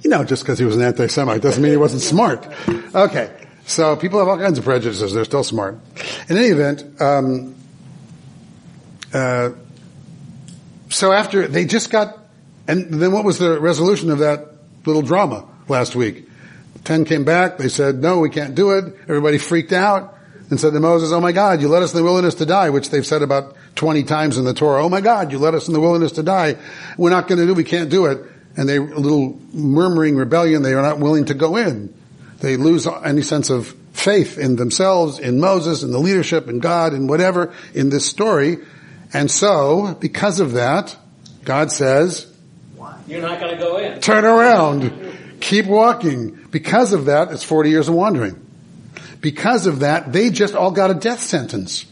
you 0.01 0.09
know, 0.09 0.23
just 0.23 0.43
because 0.43 0.59
he 0.59 0.65
was 0.65 0.75
an 0.75 0.83
anti-Semite 0.83 1.41
doesn't 1.41 1.61
mean 1.61 1.71
he 1.71 1.77
wasn't 1.77 2.01
smart. 2.01 2.45
Okay, 2.93 3.31
so 3.65 3.95
people 3.95 4.19
have 4.19 4.27
all 4.27 4.37
kinds 4.37 4.57
of 4.57 4.65
prejudices; 4.65 5.13
they're 5.13 5.25
still 5.25 5.43
smart. 5.43 5.79
In 6.29 6.37
any 6.37 6.47
event, 6.47 7.01
um, 7.01 7.55
uh, 9.13 9.51
so 10.89 11.11
after 11.11 11.47
they 11.47 11.65
just 11.65 11.89
got, 11.89 12.17
and 12.67 12.93
then 12.93 13.11
what 13.11 13.23
was 13.23 13.39
the 13.39 13.59
resolution 13.59 14.11
of 14.11 14.19
that 14.19 14.53
little 14.85 15.01
drama 15.01 15.47
last 15.67 15.95
week? 15.95 16.29
Ten 16.83 17.05
came 17.05 17.23
back. 17.23 17.57
They 17.57 17.69
said, 17.69 18.01
"No, 18.01 18.19
we 18.19 18.29
can't 18.29 18.53
do 18.53 18.71
it." 18.71 18.95
Everybody 19.07 19.37
freaked 19.39 19.73
out 19.73 20.15
and 20.49 20.59
said 20.59 20.73
to 20.73 20.79
Moses, 20.79 21.11
"Oh 21.11 21.21
my 21.21 21.31
God, 21.31 21.61
you 21.61 21.67
led 21.67 21.83
us 21.83 21.93
in 21.93 21.97
the 21.97 22.03
wilderness 22.03 22.35
to 22.35 22.45
die," 22.45 22.69
which 22.69 22.89
they've 22.89 23.05
said 23.05 23.21
about 23.21 23.55
twenty 23.75 24.03
times 24.03 24.37
in 24.37 24.45
the 24.45 24.53
Torah. 24.53 24.83
"Oh 24.83 24.89
my 24.89 25.01
God, 25.01 25.31
you 25.31 25.39
led 25.39 25.55
us 25.55 25.67
in 25.67 25.73
the 25.73 25.79
wilderness 25.79 26.13
to 26.13 26.23
die. 26.23 26.55
We're 26.97 27.09
not 27.09 27.27
going 27.27 27.39
to 27.39 27.45
do. 27.45 27.53
We 27.53 27.63
can't 27.63 27.89
do 27.89 28.05
it." 28.05 28.19
And 28.57 28.69
they, 28.69 28.77
a 28.77 28.81
little 28.81 29.37
murmuring 29.53 30.15
rebellion. 30.15 30.61
They 30.61 30.73
are 30.73 30.81
not 30.81 30.99
willing 30.99 31.25
to 31.25 31.33
go 31.33 31.57
in. 31.57 31.93
They 32.39 32.57
lose 32.57 32.87
any 32.87 33.21
sense 33.21 33.49
of 33.49 33.75
faith 33.93 34.37
in 34.37 34.55
themselves, 34.55 35.19
in 35.19 35.39
Moses, 35.39 35.83
in 35.83 35.91
the 35.91 35.99
leadership, 35.99 36.47
in 36.47 36.59
God, 36.59 36.93
in 36.93 37.07
whatever 37.07 37.53
in 37.73 37.89
this 37.89 38.05
story. 38.05 38.59
And 39.13 39.31
so, 39.31 39.97
because 39.99 40.39
of 40.39 40.53
that, 40.53 40.95
God 41.43 41.71
says, 41.71 42.27
You're 43.07 43.21
not 43.21 43.39
going 43.39 43.53
to 43.53 43.57
go 43.57 43.77
in. 43.77 43.99
Turn 44.01 44.25
around. 44.25 45.39
Keep 45.39 45.67
walking. 45.67 46.47
Because 46.51 46.93
of 46.93 47.05
that, 47.05 47.31
it's 47.31 47.43
40 47.43 47.69
years 47.69 47.87
of 47.87 47.95
wandering. 47.95 48.44
Because 49.21 49.67
of 49.67 49.79
that, 49.79 50.11
they 50.11 50.29
just 50.29 50.55
all 50.55 50.71
got 50.71 50.91
a 50.91 50.93
death 50.93 51.21
sentence. 51.21 51.85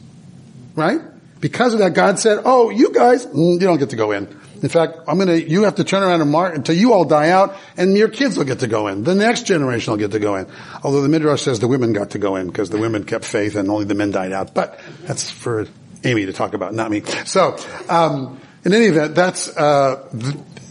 Right? 0.76 1.02
Because 1.40 1.74
of 1.74 1.80
that, 1.80 1.94
God 1.94 2.20
said, 2.20 2.42
oh, 2.46 2.70
you 2.70 2.92
guys, 2.92 3.26
mm, 3.26 3.54
you 3.54 3.60
don't 3.60 3.78
get 3.78 3.90
to 3.90 3.96
go 3.96 4.12
in. 4.12 4.28
In 4.62 4.70
fact, 4.70 4.98
I'm 5.10 5.20
gonna, 5.20 5.36
you 5.36 5.64
have 5.64 5.76
to 5.76 5.84
turn 5.84 6.04
around 6.04 6.22
and 6.22 6.32
mark 6.32 6.56
until 6.56 6.74
you 6.74 6.94
all 6.94 7.04
die 7.04 7.32
out 7.32 7.58
and 7.76 7.98
your 7.98 8.08
kids 8.08 8.38
will 8.38 8.46
get 8.46 8.60
to 8.60 8.68
go 8.68 8.88
in. 8.88 9.04
The 9.04 9.14
next 9.14 9.46
generation 9.46 9.92
will 9.92 9.98
get 9.98 10.12
to 10.12 10.20
go 10.20 10.38
in. 10.38 10.48
Although 10.84 11.02
the 11.02 11.10
Midrash 11.10 11.42
says 11.42 11.60
the 11.60 11.68
women 11.68 11.92
got 11.92 12.12
to 12.12 12.18
go 12.18 12.38
in 12.38 12.48
because 12.48 12.70
the 12.70 12.78
women 12.78 13.04
kept 13.04 13.26
faith 13.26 13.58
and 13.58 13.70
only 13.70 13.84
the 13.84 13.94
men 13.94 14.12
died 14.12 14.32
out. 14.32 14.54
But 14.54 14.80
that's 15.02 15.30
for 15.30 15.68
Amy 16.06 16.28
to 16.28 16.34
talk 16.34 16.54
about, 16.54 16.74
not 16.74 16.90
me. 16.90 17.02
So, 17.26 17.58
um, 17.90 18.40
in 18.64 18.74
any 18.74 18.86
event, 18.86 19.16
that's, 19.16 19.50
uh, 19.50 20.10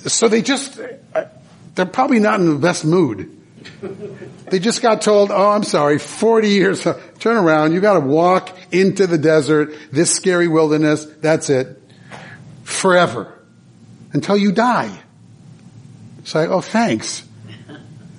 so 0.07 0.29
they 0.29 0.41
just, 0.41 0.81
uh, 1.15 1.25
they're 1.75 1.85
probably 1.85 2.19
not 2.19 2.41
in 2.41 2.47
the 2.47 2.59
best 2.59 2.87
mood 2.87 3.42
they 4.51 4.59
just 4.59 4.83
got 4.83 5.03
told, 5.03 5.31
oh, 5.31 5.51
I'm 5.51 5.63
sorry, 5.63 5.99
40 5.99 6.49
years, 6.49 6.87
turn 7.19 7.37
around, 7.37 7.73
you 7.73 7.81
gotta 7.81 8.01
walk 8.01 8.57
into 8.71 9.07
the 9.07 9.19
desert, 9.19 9.75
this 9.91 10.15
scary 10.15 10.49
wilderness, 10.49 11.05
that's 11.05 11.51
it. 11.51 11.81
Forever. 12.65 13.33
Until 14.13 14.37
you 14.37 14.53
die. 14.53 15.01
Say, 16.25 16.47
oh, 16.47 16.61
thanks. 16.61 17.27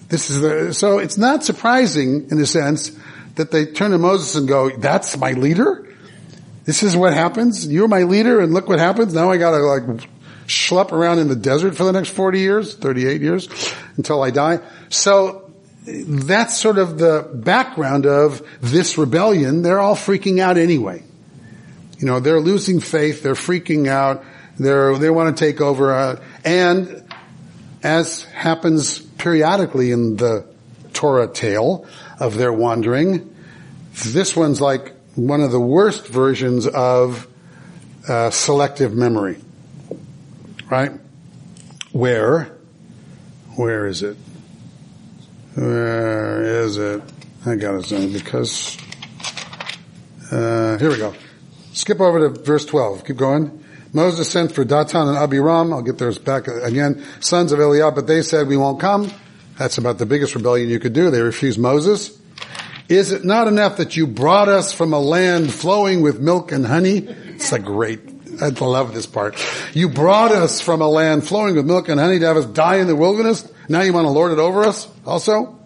This 0.09 0.29
is 0.29 0.41
the, 0.41 0.73
so 0.73 0.99
it's 0.99 1.17
not 1.17 1.43
surprising 1.43 2.27
in 2.29 2.39
a 2.39 2.45
sense 2.45 2.91
that 3.35 3.51
they 3.51 3.65
turn 3.65 3.91
to 3.91 3.97
Moses 3.97 4.35
and 4.35 4.47
go, 4.47 4.69
that's 4.69 5.17
my 5.17 5.31
leader? 5.31 5.87
This 6.65 6.83
is 6.83 6.95
what 6.95 7.13
happens? 7.13 7.67
You're 7.67 7.87
my 7.87 8.03
leader 8.03 8.39
and 8.39 8.53
look 8.53 8.67
what 8.67 8.79
happens. 8.79 9.13
Now 9.13 9.31
I 9.31 9.37
gotta 9.37 9.57
like 9.57 9.83
schlep 10.47 10.91
around 10.91 11.19
in 11.19 11.27
the 11.27 11.35
desert 11.35 11.75
for 11.75 11.83
the 11.83 11.91
next 11.91 12.09
40 12.09 12.39
years, 12.39 12.75
38 12.75 13.21
years 13.21 13.73
until 13.97 14.21
I 14.21 14.31
die. 14.31 14.59
So 14.89 15.51
that's 15.85 16.57
sort 16.57 16.77
of 16.77 16.97
the 16.97 17.29
background 17.33 18.05
of 18.05 18.41
this 18.61 18.97
rebellion. 18.97 19.61
They're 19.61 19.79
all 19.79 19.95
freaking 19.95 20.39
out 20.39 20.57
anyway. 20.57 21.03
You 21.97 22.07
know, 22.07 22.19
they're 22.19 22.39
losing 22.39 22.79
faith. 22.79 23.23
They're 23.23 23.33
freaking 23.33 23.87
out. 23.87 24.23
They're, 24.57 24.97
they 24.97 25.09
want 25.09 25.35
to 25.35 25.45
take 25.45 25.61
over. 25.61 25.93
Uh, 25.93 26.21
and 26.43 27.03
as 27.81 28.23
happens 28.23 28.99
periodically 28.99 29.91
in 29.91 30.17
the 30.17 30.45
Torah 30.93 31.27
tale 31.27 31.85
of 32.19 32.37
their 32.37 32.53
wandering, 32.53 33.33
this 34.05 34.35
one's 34.35 34.61
like 34.61 34.93
one 35.15 35.41
of 35.41 35.51
the 35.51 35.59
worst 35.59 36.07
versions 36.07 36.67
of 36.67 37.27
uh, 38.07 38.29
selective 38.29 38.93
memory. 38.93 39.37
Right? 40.69 40.91
Where, 41.91 42.57
where 43.55 43.85
is 43.85 44.03
it? 44.03 44.17
Where 45.55 46.63
is 46.63 46.77
it? 46.77 47.01
I 47.45 47.55
got 47.55 47.75
it 47.75 47.85
zoom 47.85 48.13
because, 48.13 48.77
uh, 50.31 50.77
here 50.77 50.89
we 50.89 50.97
go. 50.97 51.13
Skip 51.73 51.99
over 51.99 52.29
to 52.29 52.41
verse 52.41 52.65
12. 52.65 53.05
Keep 53.05 53.17
going. 53.17 53.63
Moses 53.93 54.29
sent 54.29 54.51
for 54.51 54.65
Datan 54.65 55.07
and 55.07 55.17
Abiram. 55.17 55.71
I'll 55.71 55.83
get 55.83 55.99
theirs 55.99 56.17
back 56.17 56.47
again. 56.47 57.03
Sons 57.19 57.51
of 57.51 57.59
Eliab, 57.59 57.93
but 57.93 58.07
they 58.07 58.23
said, 58.23 58.47
we 58.47 58.57
won't 58.57 58.79
come. 58.79 59.11
That's 59.57 59.77
about 59.77 59.99
the 59.99 60.07
biggest 60.07 60.33
rebellion 60.33 60.69
you 60.69 60.79
could 60.79 60.93
do. 60.93 61.11
They 61.11 61.21
refused 61.21 61.59
Moses. 61.59 62.19
Is 62.89 63.11
it 63.11 63.23
not 63.23 63.47
enough 63.47 63.77
that 63.77 63.95
you 63.95 64.07
brought 64.07 64.49
us 64.49 64.73
from 64.73 64.93
a 64.93 64.99
land 64.99 65.53
flowing 65.53 66.01
with 66.01 66.19
milk 66.19 66.51
and 66.51 66.65
honey? 66.65 66.97
It's 66.97 67.51
a 67.51 67.59
great, 67.59 68.12
I 68.41 68.49
love 68.49 68.93
this 68.93 69.05
part. 69.05 69.35
You 69.73 69.89
brought 69.89 70.31
us 70.31 70.61
from 70.61 70.81
a 70.81 70.87
land 70.87 71.27
flowing 71.27 71.55
with 71.55 71.65
milk 71.65 71.89
and 71.89 71.99
honey 71.99 72.19
to 72.19 72.25
have 72.25 72.37
us 72.37 72.45
die 72.45 72.77
in 72.77 72.87
the 72.87 72.95
wilderness. 72.95 73.49
Now 73.69 73.81
you 73.81 73.93
want 73.93 74.05
to 74.05 74.11
lord 74.11 74.31
it 74.31 74.39
over 74.39 74.63
us 74.63 74.89
also? 75.05 75.59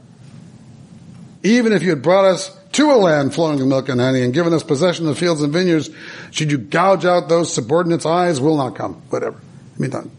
Even 1.44 1.74
if 1.74 1.84
you 1.84 1.90
had 1.90 2.02
brought 2.02 2.26
us 2.26 2.56
to 2.74 2.92
a 2.92 2.96
land 2.96 3.34
flowing 3.34 3.58
with 3.60 3.68
milk 3.68 3.90
and 3.90 4.00
honey 4.00 4.22
and 4.22 4.34
given 4.34 4.54
us 4.54 4.64
possession 4.64 5.08
of 5.08 5.18
fields 5.18 5.42
and 5.42 5.54
vineyards, 5.54 5.90
should 6.32 6.52
you 6.52 6.58
gouge 6.58 7.06
out 7.06 7.30
those 7.30 7.54
subordinates' 7.54 8.06
eyes? 8.06 8.40
Will 8.40 8.58
not 8.58 8.76
come. 8.76 8.96
Whatever. 9.10 9.40
Mean, 9.78 9.92
done. 9.92 10.12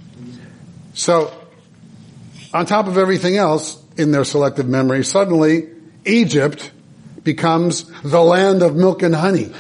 So, 0.95 1.33
on 2.53 2.67
top 2.67 2.87
of 2.87 2.97
everything 2.97 3.37
else 3.37 3.81
in 3.97 4.11
their 4.11 4.25
selective 4.25 4.69
memory, 4.69 5.05
suddenly 5.05 5.69
Egypt 6.05 6.71
becomes 7.23 7.85
the 8.03 8.23
land 8.23 8.63
of 8.63 8.75
milk 8.75 9.03
and 9.03 9.15
honey. 9.15 9.53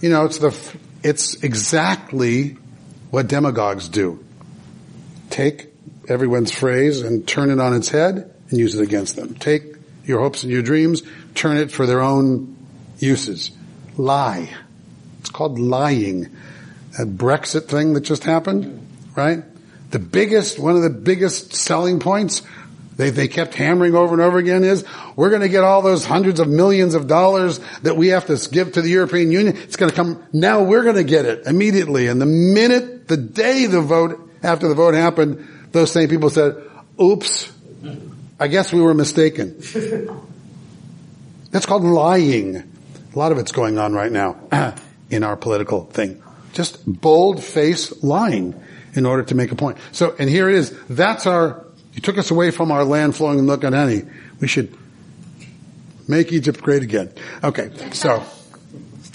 You 0.00 0.08
know, 0.08 0.24
it's 0.24 0.38
the, 0.38 0.50
it's 1.02 1.42
exactly 1.42 2.56
what 3.10 3.26
demagogues 3.26 3.88
do. 3.88 4.24
Take 5.30 5.68
everyone's 6.08 6.52
phrase 6.52 7.02
and 7.02 7.26
turn 7.26 7.50
it 7.50 7.60
on 7.60 7.74
its 7.74 7.88
head 7.88 8.34
and 8.50 8.58
use 8.58 8.74
it 8.74 8.82
against 8.82 9.16
them. 9.16 9.34
Take 9.34 9.62
your 10.04 10.20
hopes 10.20 10.42
and 10.42 10.52
your 10.52 10.62
dreams, 10.62 11.02
turn 11.34 11.56
it 11.56 11.70
for 11.70 11.86
their 11.86 12.00
own 12.00 12.56
uses. 12.98 13.50
Lie. 13.96 14.50
It's 15.20 15.30
called 15.30 15.58
lying. 15.58 16.28
That 16.98 17.08
Brexit 17.16 17.68
thing 17.68 17.94
that 17.94 18.00
just 18.00 18.24
happened, 18.24 18.86
right? 19.14 19.44
The 19.90 19.98
biggest, 19.98 20.58
one 20.58 20.76
of 20.76 20.82
the 20.82 20.90
biggest 20.90 21.54
selling 21.54 22.00
points 22.00 22.42
they, 23.00 23.10
they 23.10 23.28
kept 23.28 23.54
hammering 23.54 23.94
over 23.94 24.12
and 24.12 24.22
over 24.22 24.38
again 24.38 24.62
is, 24.62 24.84
we're 25.16 25.30
gonna 25.30 25.48
get 25.48 25.64
all 25.64 25.80
those 25.80 26.04
hundreds 26.04 26.38
of 26.38 26.48
millions 26.48 26.94
of 26.94 27.06
dollars 27.06 27.58
that 27.82 27.96
we 27.96 28.08
have 28.08 28.26
to 28.26 28.48
give 28.50 28.72
to 28.72 28.82
the 28.82 28.90
European 28.90 29.32
Union. 29.32 29.56
It's 29.56 29.76
gonna 29.76 29.92
come, 29.92 30.22
now 30.32 30.62
we're 30.62 30.84
gonna 30.84 31.04
get 31.04 31.24
it 31.24 31.46
immediately. 31.46 32.08
And 32.08 32.20
the 32.20 32.26
minute, 32.26 33.08
the 33.08 33.16
day 33.16 33.66
the 33.66 33.80
vote, 33.80 34.30
after 34.42 34.68
the 34.68 34.74
vote 34.74 34.94
happened, 34.94 35.46
those 35.72 35.90
same 35.90 36.08
people 36.08 36.30
said, 36.30 36.62
oops, 37.00 37.50
I 38.38 38.48
guess 38.48 38.72
we 38.72 38.80
were 38.80 38.94
mistaken. 38.94 39.56
That's 41.50 41.66
called 41.66 41.84
lying. 41.84 42.56
A 42.56 43.18
lot 43.18 43.32
of 43.32 43.38
it's 43.38 43.52
going 43.52 43.78
on 43.78 43.92
right 43.92 44.12
now 44.12 44.74
in 45.10 45.24
our 45.24 45.36
political 45.36 45.84
thing. 45.84 46.22
Just 46.52 46.84
bold 46.86 47.42
face 47.42 48.02
lying 48.02 48.60
in 48.94 49.06
order 49.06 49.22
to 49.22 49.34
make 49.34 49.52
a 49.52 49.56
point. 49.56 49.78
So, 49.92 50.14
and 50.18 50.28
here 50.28 50.48
it 50.48 50.56
is. 50.56 50.76
That's 50.88 51.26
our, 51.26 51.64
you 51.94 52.00
took 52.00 52.18
us 52.18 52.30
away 52.30 52.50
from 52.50 52.70
our 52.70 52.84
land 52.84 53.16
flowing 53.16 53.38
in 53.38 53.46
milk 53.46 53.64
and 53.64 53.74
honey. 53.74 54.02
We 54.40 54.48
should 54.48 54.76
make 56.08 56.32
Egypt 56.32 56.62
great 56.62 56.82
again. 56.82 57.12
Okay, 57.42 57.70
so 57.92 58.22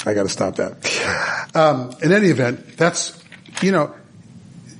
I 0.05 0.13
got 0.13 0.23
to 0.23 0.29
stop 0.29 0.55
that. 0.55 1.51
Um, 1.55 1.95
in 2.01 2.11
any 2.11 2.27
event, 2.27 2.77
that's 2.77 3.21
you 3.61 3.71
know, 3.71 3.93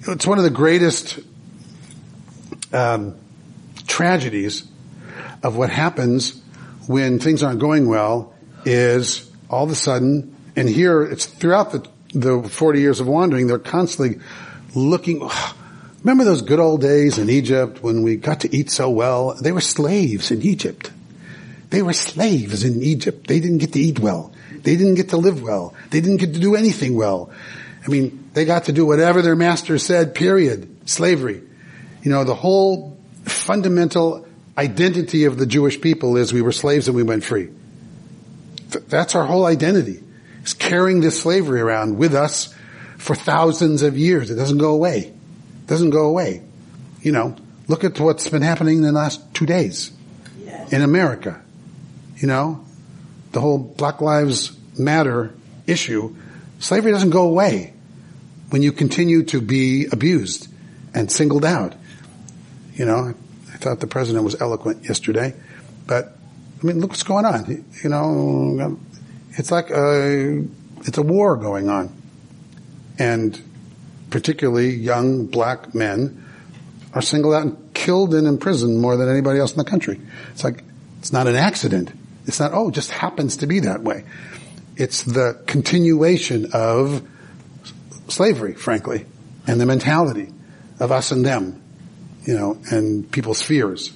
it's 0.07 0.27
one 0.27 0.37
of 0.37 0.43
the 0.43 0.49
greatest 0.49 1.19
um, 2.73 3.15
tragedies 3.87 4.67
of 5.43 5.55
what 5.55 5.69
happens 5.69 6.41
when 6.87 7.19
things 7.19 7.43
aren't 7.43 7.59
going 7.59 7.87
well. 7.87 8.33
Is 8.65 9.31
all 9.49 9.63
of 9.63 9.69
a 9.69 9.75
sudden, 9.75 10.35
and 10.55 10.67
here 10.67 11.03
it's 11.03 11.25
throughout 11.27 11.71
the 11.71 11.87
the 12.15 12.47
40 12.47 12.79
years 12.79 12.99
of 12.99 13.07
wandering, 13.07 13.47
they're 13.47 13.59
constantly 13.59 14.21
looking. 14.73 15.29
Remember 16.05 16.23
those 16.23 16.43
good 16.43 16.59
old 16.59 16.81
days 16.81 17.17
in 17.17 17.31
Egypt 17.31 17.81
when 17.81 18.03
we 18.03 18.15
got 18.15 18.41
to 18.41 18.55
eat 18.55 18.69
so 18.69 18.91
well? 18.91 19.33
They 19.33 19.51
were 19.51 19.59
slaves 19.59 20.29
in 20.29 20.43
Egypt. 20.43 20.91
They 21.71 21.81
were 21.81 21.93
slaves 21.93 22.63
in 22.63 22.83
Egypt. 22.83 23.25
They 23.25 23.39
didn't 23.39 23.57
get 23.57 23.73
to 23.73 23.79
eat 23.79 23.97
well. 23.97 24.31
They 24.51 24.75
didn't 24.75 24.95
get 24.95 25.09
to 25.09 25.17
live 25.17 25.41
well. 25.41 25.73
They 25.89 26.01
didn't 26.01 26.17
get 26.17 26.35
to 26.35 26.39
do 26.39 26.55
anything 26.55 26.95
well. 26.95 27.31
I 27.83 27.87
mean, 27.89 28.29
they 28.33 28.45
got 28.45 28.65
to 28.65 28.71
do 28.71 28.85
whatever 28.85 29.23
their 29.23 29.35
master 29.35 29.79
said, 29.79 30.13
period. 30.13 30.87
Slavery. 30.87 31.41
You 32.03 32.11
know, 32.11 32.23
the 32.23 32.35
whole 32.35 32.99
fundamental 33.23 34.27
identity 34.59 35.25
of 35.25 35.39
the 35.39 35.47
Jewish 35.47 35.81
people 35.81 36.17
is 36.17 36.31
we 36.31 36.43
were 36.43 36.51
slaves 36.51 36.87
and 36.87 36.95
we 36.95 37.01
went 37.01 37.23
free. 37.23 37.49
That's 38.69 39.15
our 39.15 39.25
whole 39.25 39.47
identity. 39.47 40.03
It's 40.43 40.53
carrying 40.53 41.01
this 41.01 41.19
slavery 41.19 41.61
around 41.61 41.97
with 41.97 42.13
us 42.13 42.53
for 42.99 43.15
thousands 43.15 43.81
of 43.81 43.97
years. 43.97 44.29
It 44.29 44.35
doesn't 44.35 44.59
go 44.59 44.71
away. 44.71 45.14
Doesn't 45.67 45.89
go 45.89 46.05
away. 46.05 46.41
You 47.01 47.11
know, 47.11 47.35
look 47.67 47.83
at 47.83 47.99
what's 47.99 48.27
been 48.29 48.41
happening 48.41 48.77
in 48.77 48.83
the 48.83 48.91
last 48.91 49.21
two 49.33 49.45
days 49.45 49.91
in 50.71 50.81
America. 50.81 51.41
You 52.17 52.27
know, 52.27 52.63
the 53.31 53.41
whole 53.41 53.57
Black 53.57 54.01
Lives 54.01 54.57
Matter 54.77 55.33
issue. 55.67 56.15
Slavery 56.59 56.91
doesn't 56.91 57.09
go 57.09 57.27
away 57.27 57.73
when 58.49 58.61
you 58.61 58.71
continue 58.71 59.23
to 59.23 59.41
be 59.41 59.87
abused 59.91 60.47
and 60.93 61.11
singled 61.11 61.45
out. 61.45 61.75
You 62.73 62.85
know, 62.85 63.13
I 63.53 63.57
thought 63.57 63.79
the 63.79 63.87
president 63.87 64.23
was 64.25 64.39
eloquent 64.41 64.85
yesterday, 64.85 65.33
but 65.87 66.17
I 66.61 66.65
mean, 66.65 66.79
look 66.79 66.91
what's 66.91 67.03
going 67.03 67.25
on. 67.25 67.65
You 67.83 67.89
know, 67.89 68.79
it's 69.31 69.51
like 69.51 69.69
a, 69.69 70.43
it's 70.81 70.97
a 70.97 71.01
war 71.01 71.35
going 71.35 71.69
on. 71.69 71.95
And 72.97 73.41
particularly 74.15 74.73
young 74.73 75.25
black 75.25 75.75
men 75.75 76.23
are 76.93 77.01
singled 77.01 77.33
out 77.33 77.41
and 77.41 77.73
killed 77.73 78.13
and 78.13 78.27
imprisoned 78.27 78.79
more 78.79 78.95
than 78.95 79.09
anybody 79.09 79.39
else 79.39 79.51
in 79.51 79.57
the 79.57 79.65
country. 79.65 79.99
It's 80.31 80.41
like, 80.41 80.63
it's 80.99 81.11
not 81.11 81.27
an 81.27 81.35
accident. 81.35 81.91
It's 82.25 82.39
not, 82.39 82.53
oh, 82.53 82.69
it 82.69 82.71
just 82.71 82.91
happens 82.91 83.35
to 83.37 83.45
be 83.45 83.59
that 83.59 83.81
way. 83.81 84.05
It's 84.77 85.03
the 85.03 85.43
continuation 85.47 86.51
of 86.53 87.05
slavery, 88.07 88.53
frankly, 88.53 89.05
and 89.47 89.59
the 89.59 89.65
mentality 89.65 90.29
of 90.79 90.93
us 90.93 91.11
and 91.11 91.25
them, 91.25 91.61
you 92.23 92.35
know, 92.35 92.57
and 92.71 93.11
people's 93.11 93.41
fears. 93.41 93.91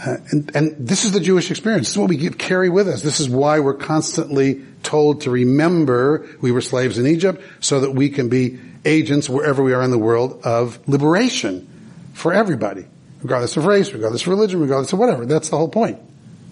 Uh, 0.00 0.16
and, 0.30 0.56
and 0.56 0.88
this 0.88 1.04
is 1.04 1.12
the 1.12 1.20
Jewish 1.20 1.50
experience. 1.50 1.88
This 1.88 1.96
is 1.96 1.98
what 1.98 2.08
we 2.08 2.30
carry 2.30 2.70
with 2.70 2.88
us. 2.88 3.02
This 3.02 3.20
is 3.20 3.28
why 3.28 3.60
we're 3.60 3.74
constantly 3.74 4.64
told 4.84 5.22
to 5.22 5.30
remember 5.30 6.26
we 6.40 6.52
were 6.52 6.60
slaves 6.60 6.98
in 6.98 7.06
Egypt 7.06 7.42
so 7.60 7.80
that 7.80 7.92
we 7.92 8.10
can 8.10 8.28
be 8.28 8.60
agents 8.84 9.28
wherever 9.28 9.62
we 9.62 9.72
are 9.72 9.82
in 9.82 9.90
the 9.90 9.98
world 9.98 10.42
of 10.44 10.86
liberation 10.88 11.68
for 12.12 12.32
everybody, 12.32 12.84
regardless 13.22 13.56
of 13.56 13.64
race, 13.64 13.92
regardless 13.92 14.22
of 14.22 14.28
religion, 14.28 14.60
regardless 14.60 14.92
of 14.92 14.98
whatever. 14.98 15.26
That's 15.26 15.48
the 15.48 15.56
whole 15.56 15.68
point. 15.68 15.98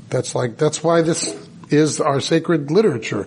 That's 0.09 0.35
like, 0.35 0.57
that's 0.57 0.83
why 0.83 1.03
this 1.03 1.35
is 1.71 2.01
our 2.01 2.21
sacred 2.21 2.71
literature. 2.71 3.27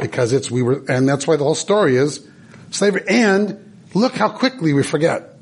Because 0.00 0.32
it's, 0.32 0.50
we 0.50 0.62
were, 0.62 0.84
and 0.88 1.08
that's 1.08 1.26
why 1.26 1.36
the 1.36 1.44
whole 1.44 1.54
story 1.54 1.96
is 1.96 2.26
slavery. 2.70 3.02
And 3.08 3.80
look 3.94 4.14
how 4.14 4.28
quickly 4.28 4.72
we 4.72 4.82
forget. 4.82 5.36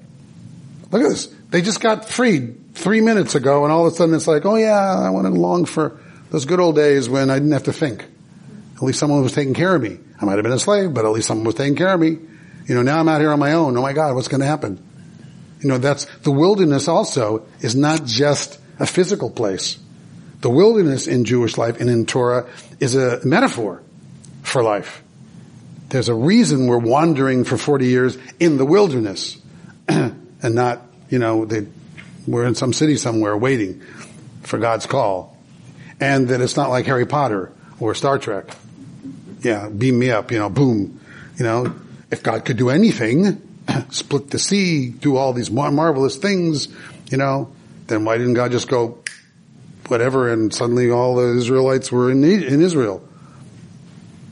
Look 0.90 1.03
at 1.03 1.09
this. 1.09 1.27
They 1.51 1.62
just 1.62 1.81
got 1.81 2.09
freed 2.09 2.75
three 2.75 3.01
minutes 3.01 3.35
ago 3.35 3.64
and 3.64 3.73
all 3.73 3.87
of 3.87 3.92
a 3.92 3.97
sudden 3.97 4.14
it's 4.14 4.27
like, 4.27 4.45
oh 4.45 4.57
yeah, 4.57 4.77
I 4.77 5.11
went 5.11 5.27
along 5.27 5.66
for 5.66 6.01
those 6.31 6.45
good 6.45 6.61
old 6.61 6.77
days 6.77 7.09
when 7.09 7.31
I 7.31 7.35
didn't 7.35 7.53
have 7.53 7.64
to 7.64 7.73
think. 7.73 8.05
At 8.76 8.82
least 8.82 8.98
someone 8.98 9.22
was 9.22 9.32
taking 9.32 9.54
care 9.54 9.74
of 9.74 9.82
me. 9.82 9.98
I 10.20 10.24
might 10.24 10.34
have 10.34 10.42
been 10.42 10.52
a 10.52 10.58
slave, 10.58 10.92
but 10.92 11.04
at 11.04 11.10
least 11.10 11.28
someone 11.28 11.46
was 11.46 11.54
taking 11.54 11.76
care 11.76 11.94
of 11.94 12.00
me. 12.00 12.18
You 12.66 12.74
know, 12.74 12.82
now 12.82 13.00
I'm 13.00 13.08
out 13.08 13.20
here 13.20 13.30
on 13.30 13.38
my 13.38 13.52
own. 13.52 13.76
Oh 13.76 13.82
my 13.82 13.92
God, 13.92 14.14
what's 14.14 14.28
going 14.28 14.40
to 14.40 14.46
happen? 14.46 14.82
You 15.60 15.68
know, 15.68 15.78
that's, 15.78 16.04
the 16.22 16.30
wilderness 16.30 16.88
also 16.88 17.46
is 17.60 17.74
not 17.74 18.04
just 18.04 18.60
a 18.78 18.86
physical 18.86 19.30
place. 19.30 19.78
The 20.40 20.50
wilderness 20.50 21.06
in 21.06 21.24
Jewish 21.24 21.56
life 21.56 21.80
and 21.80 21.88
in 21.88 22.04
Torah 22.04 22.48
is 22.78 22.94
a 22.94 23.24
metaphor 23.24 23.82
for 24.42 24.62
life. 24.62 25.02
There's 25.88 26.08
a 26.08 26.14
reason 26.14 26.66
we're 26.66 26.78
wandering 26.78 27.44
for 27.44 27.56
40 27.56 27.86
years 27.86 28.18
in 28.38 28.58
the 28.58 28.66
wilderness 28.66 29.38
and 29.88 30.54
not, 30.54 30.82
you 31.08 31.18
know, 31.18 31.46
they, 31.46 31.66
we're 32.26 32.44
in 32.44 32.54
some 32.54 32.72
city 32.72 32.96
somewhere 32.96 33.36
waiting 33.36 33.80
for 34.42 34.58
God's 34.58 34.86
call. 34.86 35.36
And 36.00 36.28
that 36.28 36.40
it's 36.40 36.56
not 36.56 36.68
like 36.68 36.84
Harry 36.86 37.06
Potter 37.06 37.52
or 37.80 37.94
Star 37.94 38.18
Trek. 38.18 38.54
Yeah, 39.40 39.68
beam 39.68 39.99
me 39.99 40.11
up, 40.11 40.33
you 40.33 40.38
know, 40.38 40.49
boom. 40.49 41.01
You 41.38 41.44
know, 41.44 41.75
if 42.11 42.22
God 42.22 42.44
could 42.44 42.57
do 42.57 42.70
anything, 42.70 43.42
split 43.90 44.31
the 44.31 44.38
sea, 44.38 44.90
do 44.90 45.16
all 45.16 45.33
these 45.33 45.51
marvelous 45.51 46.16
things, 46.16 46.68
you 47.11 47.18
know, 47.18 47.53
then 47.87 48.05
why 48.05 48.18
didn't 48.18 48.35
God 48.35 48.53
just 48.53 48.68
go 48.68 48.99
whatever 49.88 50.33
and 50.33 50.53
suddenly 50.53 50.90
all 50.90 51.16
the 51.16 51.37
Israelites 51.37 51.92
were 51.92 52.11
in, 52.11 52.25
in 52.25 52.62
Israel? 52.62 53.07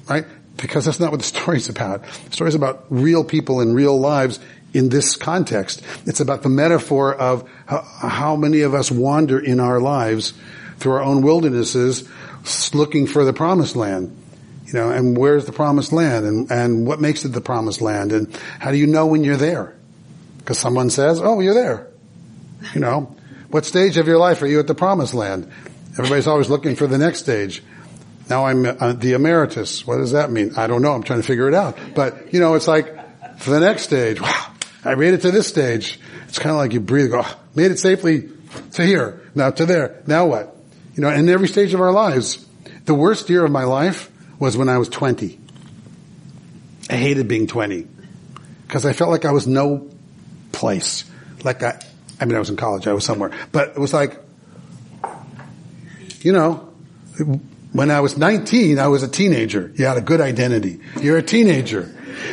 Right? 0.08 0.26
Because 0.56 0.84
that's 0.84 1.00
not 1.00 1.10
what 1.10 1.20
the 1.20 1.26
story's 1.38 1.68
about. 1.68 2.04
The 2.04 2.32
story's 2.32 2.54
about 2.54 2.86
real 2.90 3.24
people 3.24 3.60
in 3.60 3.74
real 3.74 3.98
lives 3.98 4.40
in 4.72 4.88
this 4.88 5.16
context. 5.16 5.82
It's 6.04 6.20
about 6.20 6.42
the 6.42 6.48
metaphor 6.48 7.14
of 7.14 7.48
how, 7.66 7.82
how 7.82 8.36
many 8.36 8.62
of 8.62 8.74
us 8.74 8.90
wander 8.90 9.38
in 9.38 9.60
our 9.60 9.80
lives 9.80 10.34
through 10.78 10.92
our 10.92 11.02
own 11.02 11.22
wildernesses 11.22 12.08
looking 12.74 13.06
for 13.06 13.24
the 13.24 13.32
promised 13.32 13.76
land. 13.76 14.16
You 14.66 14.72
know, 14.72 14.90
and 14.90 15.16
where's 15.16 15.44
the 15.44 15.52
promised 15.52 15.92
land 15.92 16.24
and, 16.24 16.50
and 16.50 16.86
what 16.86 17.00
makes 17.00 17.24
it 17.24 17.28
the 17.28 17.40
promised 17.40 17.80
land 17.80 18.12
and 18.12 18.34
how 18.58 18.70
do 18.70 18.78
you 18.78 18.86
know 18.86 19.06
when 19.06 19.22
you're 19.22 19.36
there? 19.36 19.74
Because 20.38 20.58
someone 20.58 20.90
says, 20.90 21.20
oh, 21.22 21.40
you're 21.40 21.54
there. 21.54 21.88
You 22.74 22.80
know, 22.80 23.14
what 23.50 23.66
stage 23.66 23.98
of 23.98 24.06
your 24.06 24.18
life 24.18 24.40
are 24.42 24.46
you 24.46 24.58
at 24.58 24.66
the 24.66 24.74
promised 24.74 25.14
land? 25.14 25.50
Everybody's 25.92 26.26
always 26.26 26.48
looking 26.48 26.76
for 26.76 26.86
the 26.86 26.98
next 26.98 27.20
stage. 27.20 27.62
Now 28.28 28.46
I'm 28.46 28.64
uh, 28.64 28.94
the 28.94 29.12
emeritus. 29.12 29.86
What 29.86 29.98
does 29.98 30.12
that 30.12 30.30
mean? 30.30 30.54
I 30.56 30.66
don't 30.66 30.80
know. 30.80 30.92
I'm 30.92 31.02
trying 31.02 31.20
to 31.20 31.26
figure 31.26 31.46
it 31.46 31.54
out. 31.54 31.78
But, 31.94 32.32
you 32.32 32.40
know, 32.40 32.54
it's 32.54 32.66
like, 32.66 33.38
for 33.38 33.50
the 33.50 33.60
next 33.60 33.82
stage, 33.82 34.20
wow, 34.20 34.52
I 34.84 34.94
made 34.94 35.14
it 35.14 35.22
to 35.22 35.30
this 35.30 35.46
stage. 35.46 36.00
It's 36.28 36.38
kind 36.38 36.50
of 36.50 36.56
like 36.56 36.72
you 36.72 36.80
breathe, 36.80 37.10
go, 37.10 37.22
oh, 37.24 37.40
made 37.54 37.70
it 37.70 37.78
safely 37.78 38.30
to 38.72 38.84
here, 38.84 39.20
now 39.34 39.50
to 39.50 39.66
there. 39.66 40.02
Now 40.06 40.26
what? 40.26 40.56
You 40.94 41.02
know, 41.02 41.10
in 41.10 41.28
every 41.28 41.48
stage 41.48 41.74
of 41.74 41.80
our 41.80 41.92
lives, 41.92 42.44
the 42.86 42.94
worst 42.94 43.28
year 43.28 43.44
of 43.44 43.50
my 43.50 43.64
life 43.64 44.10
was 44.38 44.56
when 44.56 44.68
I 44.68 44.78
was 44.78 44.88
20. 44.88 45.38
I 46.90 46.96
hated 46.96 47.28
being 47.28 47.46
20 47.46 47.86
because 48.66 48.84
I 48.84 48.92
felt 48.92 49.10
like 49.10 49.24
I 49.24 49.32
was 49.32 49.46
no 49.46 49.90
place. 50.52 51.04
Like 51.42 51.62
I, 51.62 51.80
I 52.20 52.24
mean, 52.24 52.36
I 52.36 52.38
was 52.38 52.50
in 52.50 52.56
college, 52.56 52.86
I 52.86 52.92
was 52.92 53.04
somewhere, 53.04 53.30
but 53.52 53.68
it 53.70 53.78
was 53.78 53.92
like, 53.92 54.20
you 56.20 56.32
know, 56.32 56.72
when 57.72 57.90
I 57.90 58.00
was 58.00 58.16
19, 58.16 58.78
I 58.78 58.88
was 58.88 59.02
a 59.02 59.08
teenager. 59.08 59.72
You 59.74 59.84
had 59.84 59.96
a 59.96 60.00
good 60.00 60.20
identity. 60.20 60.80
You're 61.00 61.18
a 61.18 61.22
teenager. 61.22 61.82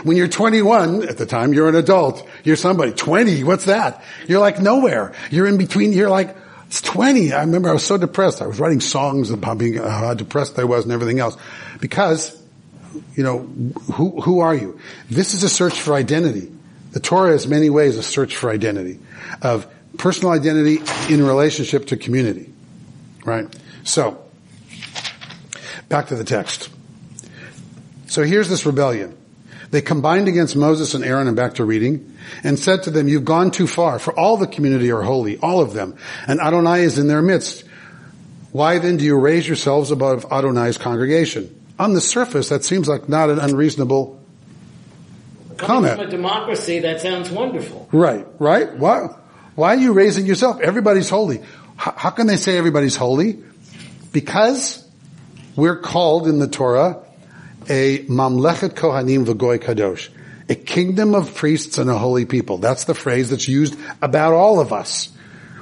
When 0.03 0.15
you're 0.15 0.27
21, 0.27 1.07
at 1.07 1.17
the 1.17 1.25
time 1.25 1.53
you're 1.53 1.67
an 1.67 1.75
adult, 1.75 2.27
you're 2.43 2.55
somebody. 2.55 2.93
20, 2.93 3.43
what's 3.43 3.65
that? 3.65 4.03
You're 4.27 4.39
like 4.39 4.59
nowhere. 4.59 5.13
You're 5.29 5.47
in 5.47 5.57
between, 5.57 5.93
you're 5.93 6.09
like, 6.09 6.37
it's 6.67 6.81
20. 6.81 7.33
I 7.33 7.41
remember 7.41 7.69
I 7.69 7.73
was 7.73 7.83
so 7.83 7.97
depressed. 7.97 8.41
I 8.41 8.47
was 8.47 8.59
writing 8.59 8.79
songs 8.79 9.29
about 9.29 9.57
being, 9.57 9.73
how 9.73 10.13
depressed 10.13 10.57
I 10.57 10.63
was 10.63 10.85
and 10.85 10.93
everything 10.93 11.19
else. 11.19 11.35
Because, 11.81 12.41
you 13.15 13.23
know, 13.23 13.39
who, 13.93 14.21
who 14.21 14.39
are 14.39 14.55
you? 14.55 14.79
This 15.09 15.33
is 15.33 15.43
a 15.43 15.49
search 15.49 15.81
for 15.81 15.93
identity. 15.93 16.49
The 16.93 17.01
Torah 17.01 17.33
is 17.33 17.47
many 17.47 17.69
ways 17.69 17.97
a 17.97 18.03
search 18.03 18.37
for 18.37 18.49
identity. 18.49 18.99
Of 19.41 19.67
personal 19.97 20.31
identity 20.31 20.79
in 21.13 21.25
relationship 21.25 21.87
to 21.87 21.97
community. 21.97 22.53
Right? 23.25 23.53
So, 23.83 24.23
back 25.89 26.07
to 26.07 26.15
the 26.15 26.23
text. 26.23 26.69
So 28.07 28.23
here's 28.23 28.49
this 28.49 28.65
rebellion. 28.65 29.17
They 29.71 29.81
combined 29.81 30.27
against 30.27 30.55
Moses 30.55 30.93
and 30.93 31.03
Aaron 31.03 31.27
and 31.27 31.35
back 31.35 31.55
to 31.55 31.65
reading 31.65 32.17
and 32.43 32.59
said 32.59 32.83
to 32.83 32.91
them, 32.91 33.07
you've 33.07 33.23
gone 33.23 33.51
too 33.51 33.67
far 33.67 33.99
for 33.99 34.17
all 34.19 34.35
the 34.35 34.47
community 34.47 34.91
are 34.91 35.01
holy, 35.01 35.37
all 35.37 35.61
of 35.61 35.73
them. 35.73 35.95
And 36.27 36.41
Adonai 36.41 36.81
is 36.81 36.97
in 36.97 37.07
their 37.07 37.21
midst. 37.21 37.63
Why 38.51 38.79
then 38.79 38.97
do 38.97 39.05
you 39.05 39.17
raise 39.17 39.47
yourselves 39.47 39.91
above 39.91 40.25
Adonai's 40.29 40.77
congregation? 40.77 41.60
On 41.81 41.93
the 41.93 41.99
surface, 41.99 42.49
that 42.49 42.63
seems 42.63 42.87
like 42.87 43.09
not 43.09 43.31
an 43.31 43.39
unreasonable 43.39 44.23
Coming 45.57 45.89
comment. 45.89 45.95
from 45.95 46.07
a 46.07 46.11
democracy, 46.11 46.77
that 46.77 47.01
sounds 47.01 47.31
wonderful. 47.31 47.89
Right, 47.91 48.27
right? 48.37 48.71
Why, 48.77 49.07
why 49.55 49.73
are 49.73 49.79
you 49.79 49.93
raising 49.93 50.27
yourself? 50.27 50.61
Everybody's 50.61 51.09
holy. 51.09 51.41
How, 51.77 51.93
how 51.97 52.09
can 52.11 52.27
they 52.27 52.37
say 52.37 52.55
everybody's 52.59 52.95
holy? 52.95 53.39
Because 54.11 54.87
we're 55.55 55.79
called 55.79 56.27
in 56.27 56.37
the 56.37 56.47
Torah 56.47 56.99
a 57.67 58.05
mamlechet 58.05 58.75
kohanim 58.75 59.25
v'goy 59.25 59.57
kadosh, 59.57 60.09
a 60.49 60.53
kingdom 60.53 61.15
of 61.15 61.33
priests 61.33 61.79
and 61.79 61.89
a 61.89 61.97
holy 61.97 62.25
people. 62.25 62.59
That's 62.59 62.83
the 62.83 62.93
phrase 62.93 63.31
that's 63.31 63.47
used 63.47 63.75
about 64.03 64.33
all 64.33 64.59
of 64.59 64.71
us. 64.71 65.09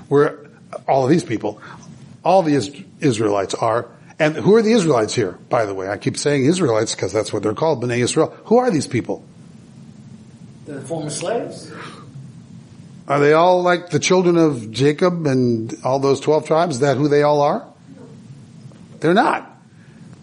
We're 0.10 0.50
all 0.86 1.06
of 1.06 1.12
these 1.12 1.24
people, 1.24 1.62
all 2.26 2.44
the 2.44 2.86
Israelites 3.00 3.54
are. 3.54 3.88
And 4.20 4.36
who 4.36 4.56
are 4.56 4.62
the 4.62 4.74
Israelites 4.74 5.16
here? 5.16 5.40
By 5.50 5.66
the 5.66 5.74
way, 5.74 5.88
I 5.88 5.98
keep 5.98 6.18
saying 6.18 6.46
Israelites 6.46 6.94
because 6.94 7.14
that's 7.14 7.32
what 7.32 7.42
they're 7.42 7.54
called, 7.54 7.82
Bnei 7.82 8.00
Israel. 8.00 8.36
Who 8.46 8.58
are 8.58 8.70
these 8.70 8.86
people? 8.86 9.24
The 10.66 10.82
former 10.82 11.10
slaves. 11.10 11.72
Are 13.08 13.20
they 13.20 13.34
all 13.34 13.64
like 13.64 13.90
the 13.90 14.00
children 14.00 14.38
of 14.38 14.70
Jacob 14.72 15.26
and 15.26 15.74
all 15.84 16.00
those 16.00 16.20
12 16.20 16.46
tribes? 16.46 16.76
Is 16.76 16.82
that 16.82 16.98
who 16.98 17.08
they 17.08 17.24
all 17.24 17.42
are? 17.42 17.66
They're 19.00 19.14
not. 19.14 19.50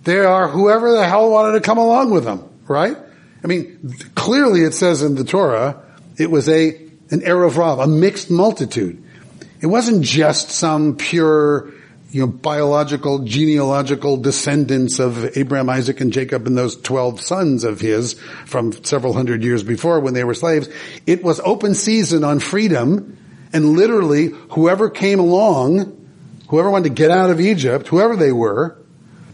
They 0.05 0.19
are 0.19 0.47
whoever 0.47 0.93
the 0.93 1.05
hell 1.05 1.31
wanted 1.31 1.55
to 1.55 1.61
come 1.61 1.79
along 1.79 2.11
with 2.11 2.25
them, 2.25 2.49
right? 2.69 2.97
I 3.43 3.47
mean, 3.49 3.93
clearly 4.15 4.61
it 4.61 4.73
says 4.73 5.03
in 5.03 5.17
the 5.17 5.25
Torah, 5.25 5.83
it 6.17 6.31
was 6.31 6.49
a, 6.49 6.77
an 7.11 7.21
erev 7.23 7.57
rav, 7.57 7.81
a 7.81 7.87
mixed 7.89 8.31
multitude. 8.31 9.03
It 9.61 9.67
wasn't 9.67 10.05
just 10.05 10.51
some 10.51 10.97
pure, 10.97 11.73
you 12.11 12.21
know, 12.21 12.27
biological, 12.27 13.21
genealogical 13.21 14.17
descendants 14.17 14.99
of 14.99 15.37
Abraham, 15.37 15.69
Isaac, 15.69 16.01
and 16.01 16.13
Jacob 16.13 16.47
and 16.47 16.57
those 16.57 16.77
12 16.77 17.21
sons 17.21 17.65
of 17.65 17.81
his 17.81 18.15
from 18.47 18.73
several 18.85 19.13
hundred 19.13 19.43
years 19.43 19.63
before 19.63 20.01
when 20.01 20.15
they 20.15 20.25
were 20.25 20.35
slaves. 20.35 20.69
It 21.07 21.23
was 21.23 21.41
open 21.41 21.75
season 21.75 22.25
on 22.25 22.39
freedom 22.39 23.19
and 23.53 23.71
literally 23.71 24.27
whoever 24.51 24.89
came 24.91 25.19
along, 25.19 26.07
whoever 26.49 26.71
wanted 26.71 26.91
to 26.91 26.95
get 26.95 27.11
out 27.11 27.31
of 27.31 27.41
Egypt, 27.41 27.89
whoever 27.89 28.17
they 28.17 28.33
were, 28.33 28.77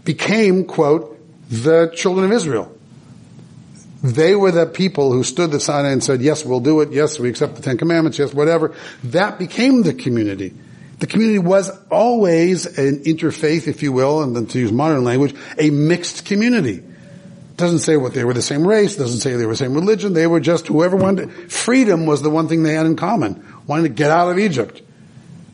became, 0.05 0.65
quote, 0.65 1.19
the 1.51 1.93
children 1.95 2.25
of 2.25 2.33
Israel. 2.33 2.77
They 4.03 4.35
were 4.35 4.51
the 4.51 4.67
people 4.67 5.13
who 5.13 5.23
stood 5.23 5.53
the 5.53 5.61
Sinai 5.61 5.91
and 5.91 6.03
said, 6.03 6.23
yes, 6.23 6.45
we'll 6.45 6.61
do 6.61 6.81
it. 6.81 6.93
Yes, 6.93 7.21
we 7.21 7.29
accept 7.29 7.55
the 7.55 7.63
Ten 7.63 7.79
Commandments. 7.79 8.19
Yes, 8.19 8.35
whatever. 8.35 8.75
That 9.05 9.39
became 9.39 9.83
the 9.83 9.95
community. 9.95 10.55
The 11.03 11.09
community 11.09 11.41
was 11.41 11.69
always 11.91 12.79
an 12.79 13.03
interfaith, 13.03 13.67
if 13.67 13.83
you 13.83 13.91
will, 13.91 14.23
and 14.23 14.37
then 14.37 14.47
to 14.47 14.61
use 14.61 14.71
modern 14.71 15.03
language, 15.03 15.35
a 15.59 15.69
mixed 15.69 16.27
community. 16.27 16.81
Doesn't 17.57 17.81
say 17.81 17.97
what 17.97 18.15
they 18.15 18.23
were 18.23 18.35
the 18.35 18.41
same 18.41 18.65
race, 18.65 18.95
doesn't 18.95 19.19
say 19.19 19.35
they 19.35 19.45
were 19.45 19.55
the 19.55 19.57
same 19.57 19.75
religion, 19.75 20.12
they 20.12 20.29
were 20.29 20.38
just 20.38 20.69
whoever 20.69 20.95
wanted, 20.97 21.51
freedom 21.51 22.07
was 22.07 22.23
the 22.23 22.31
one 22.31 22.47
thing 22.47 22.62
they 22.62 22.75
had 22.75 22.87
in 22.87 22.95
common. 22.95 23.45
Wanted 23.67 23.83
to 23.83 23.88
get 23.88 24.12
out 24.12 24.31
of 24.31 24.38
Egypt. 24.38 24.81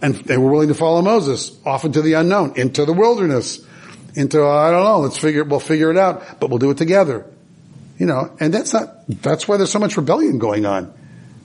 And 0.02 0.16
they 0.16 0.36
were 0.36 0.50
willing 0.50 0.68
to 0.68 0.74
follow 0.74 1.00
Moses 1.00 1.58
off 1.64 1.86
into 1.86 2.02
the 2.02 2.12
unknown, 2.12 2.58
into 2.58 2.84
the 2.84 2.92
wilderness 2.92 3.66
into, 4.14 4.44
I 4.44 4.70
don't 4.70 4.84
know, 4.84 4.98
let's 5.00 5.16
figure, 5.16 5.44
we'll 5.44 5.60
figure 5.60 5.90
it 5.90 5.96
out, 5.96 6.40
but 6.40 6.50
we'll 6.50 6.58
do 6.58 6.70
it 6.70 6.76
together. 6.76 7.24
You 7.96 8.04
know, 8.04 8.36
and 8.38 8.52
that's 8.52 8.74
not, 8.74 9.06
that's 9.08 9.48
why 9.48 9.56
there's 9.56 9.72
so 9.72 9.78
much 9.78 9.96
rebellion 9.96 10.38
going 10.38 10.66
on. 10.66 10.92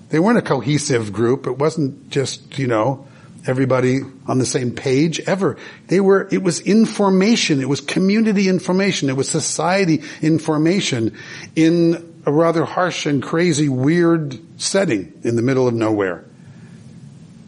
They 0.09 0.19
weren't 0.19 0.39
a 0.39 0.41
cohesive 0.41 1.13
group. 1.13 1.47
It 1.47 1.57
wasn't 1.57 2.09
just, 2.09 2.59
you 2.59 2.67
know, 2.67 3.07
everybody 3.45 4.01
on 4.27 4.39
the 4.39 4.45
same 4.45 4.71
page 4.71 5.19
ever. 5.21 5.57
They 5.87 5.99
were, 5.99 6.27
it 6.31 6.43
was 6.43 6.61
information. 6.61 7.61
It 7.61 7.69
was 7.69 7.81
community 7.81 8.47
information. 8.47 9.09
It 9.09 9.17
was 9.17 9.29
society 9.29 10.01
information 10.21 11.17
in 11.55 12.13
a 12.25 12.31
rather 12.31 12.63
harsh 12.63 13.05
and 13.05 13.21
crazy, 13.21 13.67
weird 13.67 14.39
setting 14.61 15.19
in 15.23 15.35
the 15.35 15.41
middle 15.41 15.67
of 15.67 15.73
nowhere. 15.73 16.23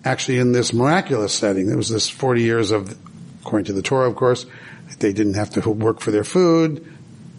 Actually, 0.04 0.38
in 0.38 0.52
this 0.52 0.74
miraculous 0.74 1.34
setting, 1.34 1.68
there 1.68 1.78
was 1.78 1.90
this 1.90 2.10
40 2.10 2.42
years 2.42 2.72
of, 2.72 2.96
according 3.42 3.66
to 3.66 3.74
the 3.74 3.82
Torah, 3.82 4.10
of 4.10 4.16
course, 4.16 4.46
they 5.00 5.14
didn't 5.14 5.34
have 5.36 5.52
to 5.52 5.70
work 5.70 6.00
for 6.00 6.12
their 6.12 6.24
food. 6.24 6.86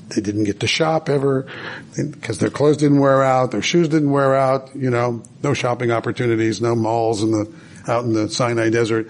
They 0.08 0.20
didn't 0.20 0.44
get 0.44 0.60
to 0.60 0.66
shop 0.66 1.08
ever 1.08 1.46
because 1.96 2.38
their 2.38 2.50
clothes 2.50 2.76
didn't 2.76 3.00
wear 3.00 3.22
out, 3.22 3.50
their 3.50 3.62
shoes 3.62 3.88
didn't 3.88 4.10
wear 4.10 4.34
out. 4.34 4.74
You 4.74 4.90
know, 4.90 5.22
no 5.42 5.52
shopping 5.52 5.90
opportunities, 5.90 6.60
no 6.60 6.76
malls 6.76 7.22
in 7.22 7.32
the 7.32 7.52
out 7.86 8.04
in 8.04 8.12
the 8.12 8.28
Sinai 8.28 8.70
Desert. 8.70 9.08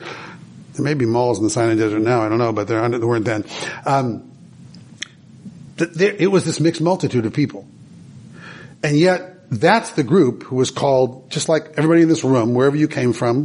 There 0.74 0.84
may 0.84 0.94
be 0.94 1.06
malls 1.06 1.38
in 1.38 1.44
the 1.44 1.50
Sinai 1.50 1.74
Desert 1.74 2.00
now. 2.00 2.22
I 2.22 2.28
don't 2.28 2.38
know, 2.38 2.52
but 2.52 2.68
there 2.68 2.80
weren't 2.80 3.24
then. 3.24 3.44
Um, 3.84 4.30
there, 5.76 6.14
it 6.14 6.30
was 6.30 6.44
this 6.44 6.60
mixed 6.60 6.80
multitude 6.80 7.26
of 7.26 7.32
people, 7.32 7.66
and 8.82 8.96
yet 8.96 9.50
that's 9.50 9.92
the 9.92 10.02
group 10.02 10.42
who 10.42 10.56
was 10.56 10.70
called 10.70 11.30
just 11.30 11.48
like 11.48 11.74
everybody 11.76 12.02
in 12.02 12.08
this 12.08 12.24
room, 12.24 12.54
wherever 12.54 12.76
you 12.76 12.88
came 12.88 13.12
from, 13.12 13.44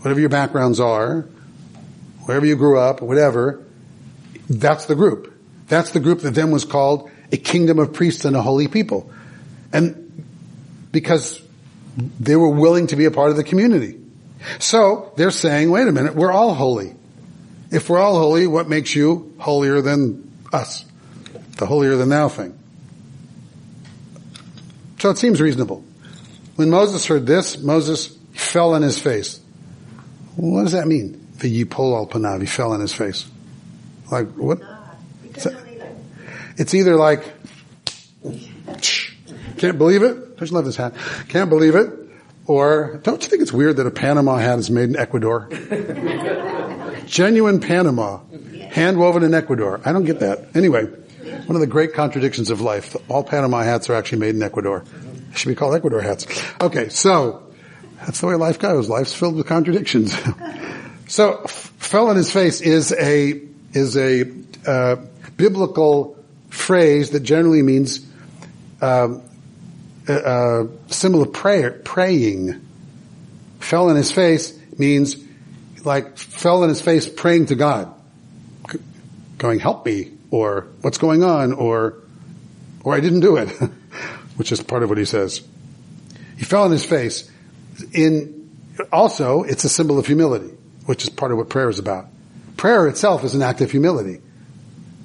whatever 0.00 0.20
your 0.20 0.28
backgrounds 0.28 0.80
are, 0.80 1.22
wherever 2.24 2.44
you 2.44 2.56
grew 2.56 2.78
up, 2.78 3.00
whatever, 3.00 3.62
that's 4.48 4.86
the 4.86 4.94
group. 4.94 5.32
That's 5.68 5.90
the 5.90 6.00
group 6.00 6.20
that 6.20 6.34
then 6.34 6.50
was 6.50 6.64
called 6.64 7.10
a 7.32 7.36
kingdom 7.36 7.78
of 7.78 7.92
priests 7.92 8.24
and 8.24 8.36
a 8.36 8.42
holy 8.42 8.68
people. 8.68 9.10
And 9.72 10.24
because 10.92 11.42
they 11.96 12.36
were 12.36 12.50
willing 12.50 12.88
to 12.88 12.96
be 12.96 13.04
a 13.04 13.10
part 13.10 13.30
of 13.30 13.36
the 13.36 13.44
community. 13.44 14.00
So 14.58 15.12
they're 15.16 15.30
saying, 15.30 15.70
wait 15.70 15.88
a 15.88 15.92
minute, 15.92 16.14
we're 16.14 16.32
all 16.32 16.54
holy. 16.54 16.94
If 17.70 17.88
we're 17.88 17.98
all 17.98 18.18
holy, 18.18 18.46
what 18.46 18.68
makes 18.68 18.94
you 18.94 19.34
holier 19.38 19.80
than 19.80 20.30
us? 20.52 20.84
The 21.56 21.66
holier 21.66 21.96
than 21.96 22.08
thou 22.08 22.28
thing. 22.28 22.58
So 24.98 25.10
it 25.10 25.18
seems 25.18 25.40
reasonable. 25.40 25.84
When 26.56 26.70
Moses 26.70 27.06
heard 27.06 27.26
this, 27.26 27.58
Moses 27.58 28.16
fell 28.32 28.74
on 28.74 28.82
his 28.82 28.98
face. 28.98 29.40
What 30.36 30.62
does 30.62 30.72
that 30.72 30.86
mean? 30.86 31.28
The 31.38 31.64
yipol 31.64 31.96
al 31.96 32.06
panav, 32.06 32.40
he 32.40 32.46
fell 32.46 32.72
on 32.72 32.80
his 32.80 32.94
face. 32.94 33.26
Like 34.10 34.28
what? 34.32 34.60
It's 36.56 36.74
either 36.74 36.96
like, 36.96 37.24
can't 39.58 39.78
believe 39.78 40.02
it. 40.02 40.16
You 40.40 40.46
love 40.48 40.64
this 40.64 40.76
hat? 40.76 40.94
Can't 41.28 41.50
believe 41.50 41.74
it. 41.74 41.90
Or 42.46 43.00
don't 43.02 43.22
you 43.22 43.28
think 43.28 43.42
it's 43.42 43.52
weird 43.52 43.76
that 43.78 43.86
a 43.86 43.90
Panama 43.90 44.36
hat 44.36 44.58
is 44.58 44.70
made 44.70 44.90
in 44.90 44.96
Ecuador? 44.96 45.48
Genuine 47.06 47.60
Panama, 47.60 48.20
hand 48.70 48.98
woven 48.98 49.22
in 49.22 49.34
Ecuador. 49.34 49.80
I 49.84 49.92
don't 49.92 50.04
get 50.04 50.20
that. 50.20 50.54
Anyway, 50.54 50.84
one 50.84 51.56
of 51.56 51.60
the 51.60 51.66
great 51.66 51.94
contradictions 51.94 52.50
of 52.50 52.60
life. 52.60 52.96
All 53.10 53.24
Panama 53.24 53.62
hats 53.62 53.88
are 53.88 53.94
actually 53.94 54.18
made 54.18 54.34
in 54.34 54.42
Ecuador. 54.42 54.80
They 54.80 55.36
should 55.36 55.48
be 55.48 55.54
called 55.54 55.74
Ecuador 55.74 56.00
hats. 56.00 56.26
Okay, 56.60 56.88
so 56.90 57.42
that's 57.98 58.20
the 58.20 58.26
way 58.26 58.34
life 58.34 58.58
goes. 58.58 58.88
Life's 58.88 59.14
filled 59.14 59.36
with 59.36 59.46
contradictions. 59.46 60.14
so, 61.08 61.46
fell 61.46 62.08
on 62.08 62.16
his 62.16 62.30
face 62.30 62.60
is 62.60 62.92
a 62.92 63.40
is 63.72 63.96
a 63.96 64.30
uh, 64.66 64.96
biblical 65.36 66.22
phrase 66.48 67.10
that 67.10 67.20
generally 67.20 67.62
means 67.62 68.06
um, 68.80 69.22
a, 70.08 70.14
a 70.14 70.92
symbol 70.92 71.22
of 71.22 71.32
prayer, 71.32 71.70
praying. 71.72 72.60
Fell 73.60 73.88
on 73.88 73.96
his 73.96 74.12
face 74.12 74.58
means 74.78 75.16
like 75.84 76.16
fell 76.16 76.62
on 76.62 76.68
his 76.68 76.80
face 76.80 77.08
praying 77.08 77.46
to 77.46 77.54
God, 77.54 77.94
going 79.38 79.58
help 79.60 79.86
me, 79.86 80.12
or 80.30 80.66
what's 80.80 80.98
going 80.98 81.22
on, 81.22 81.52
or 81.52 81.94
or 82.82 82.94
I 82.94 83.00
didn't 83.00 83.20
do 83.20 83.36
it, 83.36 83.48
which 84.36 84.52
is 84.52 84.62
part 84.62 84.82
of 84.82 84.88
what 84.88 84.98
he 84.98 85.04
says. 85.04 85.40
He 86.36 86.44
fell 86.44 86.64
on 86.64 86.70
his 86.70 86.84
face. 86.84 87.30
In 87.92 88.50
also, 88.92 89.42
it's 89.42 89.64
a 89.64 89.68
symbol 89.68 89.98
of 89.98 90.06
humility, 90.06 90.52
which 90.86 91.04
is 91.04 91.10
part 91.10 91.32
of 91.32 91.38
what 91.38 91.48
prayer 91.48 91.70
is 91.70 91.78
about. 91.78 92.06
Prayer 92.56 92.86
itself 92.88 93.24
is 93.24 93.34
an 93.34 93.42
act 93.42 93.60
of 93.60 93.70
humility. 93.70 94.20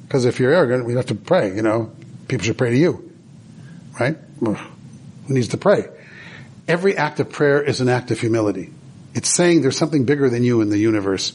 Because 0.03 0.25
if 0.25 0.39
you're 0.39 0.51
arrogant, 0.51 0.85
we 0.85 0.95
have 0.95 1.07
to 1.07 1.15
pray, 1.15 1.55
you 1.55 1.61
know. 1.61 1.91
People 2.27 2.45
should 2.45 2.57
pray 2.57 2.71
to 2.71 2.77
you. 2.77 3.11
Right? 3.99 4.17
Who 5.29 5.35
needs 5.35 5.49
to 5.49 5.57
pray? 5.57 5.85
Every 6.67 6.97
act 6.97 7.19
of 7.19 7.31
prayer 7.31 7.61
is 7.61 7.81
an 7.81 7.87
act 7.87 8.09
of 8.09 8.19
humility. 8.19 8.73
It's 9.13 9.29
saying 9.29 9.61
there's 9.61 9.77
something 9.77 10.05
bigger 10.05 10.27
than 10.27 10.43
you 10.43 10.61
in 10.61 10.69
the 10.69 10.77
universe, 10.79 11.33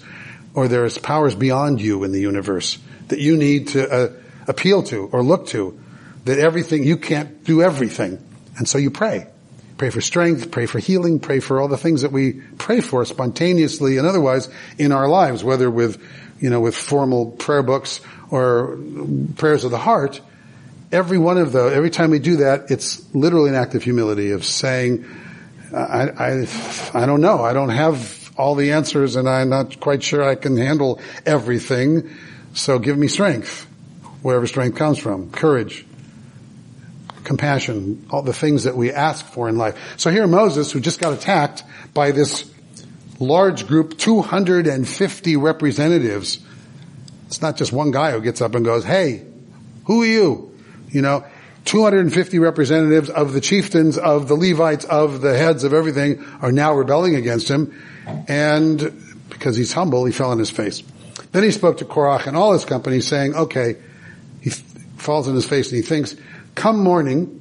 or 0.53 0.67
there's 0.67 0.99
powers 0.99 1.37
beyond 1.37 1.81
you 1.81 2.03
in 2.03 2.11
the 2.11 2.21
universe 2.21 2.77
that 3.07 3.21
you 3.21 3.37
need 3.37 3.69
to 3.69 3.89
uh, 3.89 4.13
appeal 4.49 4.83
to 4.85 5.09
or 5.13 5.23
look 5.23 5.47
to. 5.49 5.79
That 6.25 6.41
everything, 6.41 6.83
you 6.83 6.97
can't 6.97 7.45
do 7.45 7.63
everything. 7.63 8.19
And 8.57 8.69
so 8.69 8.79
you 8.79 8.91
pray. 8.91 9.29
Pray 9.79 9.91
for 9.91 10.01
strength, 10.01 10.51
pray 10.51 10.67
for 10.67 10.81
healing, 10.81 11.21
pray 11.21 11.39
for 11.39 11.61
all 11.61 11.69
the 11.69 11.77
things 11.77 12.03
that 12.03 12.11
we 12.11 12.33
pray 12.59 12.81
for 12.81 13.05
spontaneously 13.05 13.99
and 13.99 14.09
otherwise 14.09 14.49
in 14.77 14.91
our 14.91 15.07
lives, 15.07 15.45
whether 15.45 15.71
with, 15.71 16.03
you 16.41 16.51
know, 16.51 16.61
with 16.61 16.75
formal 16.75 17.31
prayer 17.31 17.63
books 17.63 18.01
or 18.29 18.77
prayers 19.37 19.63
of 19.63 19.71
the 19.71 19.79
heart. 19.79 20.21
Every 20.95 21.19
one 21.19 21.39
of 21.39 21.51
those, 21.51 21.73
every 21.73 21.91
time 21.91 22.11
we 22.11 22.21
do 22.21 22.37
that, 22.37 22.71
it's 22.71 23.13
literally 23.13 23.51
an 23.51 23.57
act 23.57 23.75
of 23.75 23.83
humility 23.83 24.31
of 24.31 24.45
saying, 24.45 25.05
I, 25.75 26.09
I, 26.09 26.47
I 26.95 27.05
don't 27.05 27.21
know. 27.21 27.43
I 27.43 27.53
don't 27.53 27.71
have 27.71 28.31
all 28.37 28.55
the 28.55 28.71
answers 28.71 29.17
and 29.17 29.29
I'm 29.29 29.49
not 29.49 29.81
quite 29.81 30.05
sure 30.05 30.23
I 30.23 30.37
can 30.37 30.57
handle 30.57 31.01
everything. 31.27 32.11
So 32.53 32.79
give 32.79 32.97
me 32.97 33.09
strength, 33.09 33.67
wherever 34.23 34.47
strength 34.47 34.79
comes 34.79 34.99
from, 34.99 35.33
courage, 35.33 35.85
compassion, 37.25 38.07
all 38.11 38.23
the 38.23 38.33
things 38.33 38.63
that 38.63 38.77
we 38.77 38.93
ask 38.93 39.27
for 39.27 39.49
in 39.49 39.59
life. 39.59 39.77
So 39.97 40.13
here 40.13 40.29
Moses, 40.29 40.71
who 40.71 40.79
just 40.79 41.01
got 41.01 41.13
attacked 41.13 41.65
by 41.93 42.13
this 42.13 42.49
large 43.19 43.67
group, 43.67 43.99
250 43.99 45.37
representatives. 45.39 46.39
It's 47.27 47.43
not 47.43 47.57
just 47.57 47.73
one 47.73 47.91
guy 47.91 48.13
who 48.13 48.21
gets 48.21 48.41
up 48.41 48.55
and 48.55 48.65
goes, 48.65 48.85
hey, 48.85 49.27
who 49.87 50.03
are 50.03 50.07
you? 50.07 50.54
You 50.95 51.03
know, 51.03 51.25
250 51.65 52.39
representatives 52.39 53.11
of 53.11 53.33
the 53.33 53.41
chieftains, 53.41 53.99
of 53.99 54.29
the 54.29 54.35
Levites, 54.35 54.85
of 54.85 55.21
the 55.21 55.37
heads 55.37 55.65
of 55.65 55.73
everything 55.73 56.25
are 56.41 56.53
now 56.53 56.73
rebelling 56.75 57.17
against 57.17 57.51
him. 57.51 57.75
And 58.29 59.03
because 59.29 59.57
he's 59.57 59.73
humble, 59.73 60.05
he 60.05 60.13
fell 60.13 60.31
on 60.31 60.39
his 60.39 60.51
face. 60.51 60.83
Then 61.33 61.43
he 61.43 61.51
spoke 61.51 61.79
to 61.79 61.85
Korach 61.85 62.27
and 62.27 62.37
all 62.37 62.53
his 62.53 62.65
company 62.65 63.01
saying, 63.01 63.35
okay, 63.35 63.77
he 64.41 64.51
falls 64.51 65.27
on 65.27 65.35
his 65.35 65.47
face 65.47 65.73
and 65.73 65.77
he 65.77 65.83
thinks, 65.83 66.15
come 66.55 66.79
morning, 66.79 67.41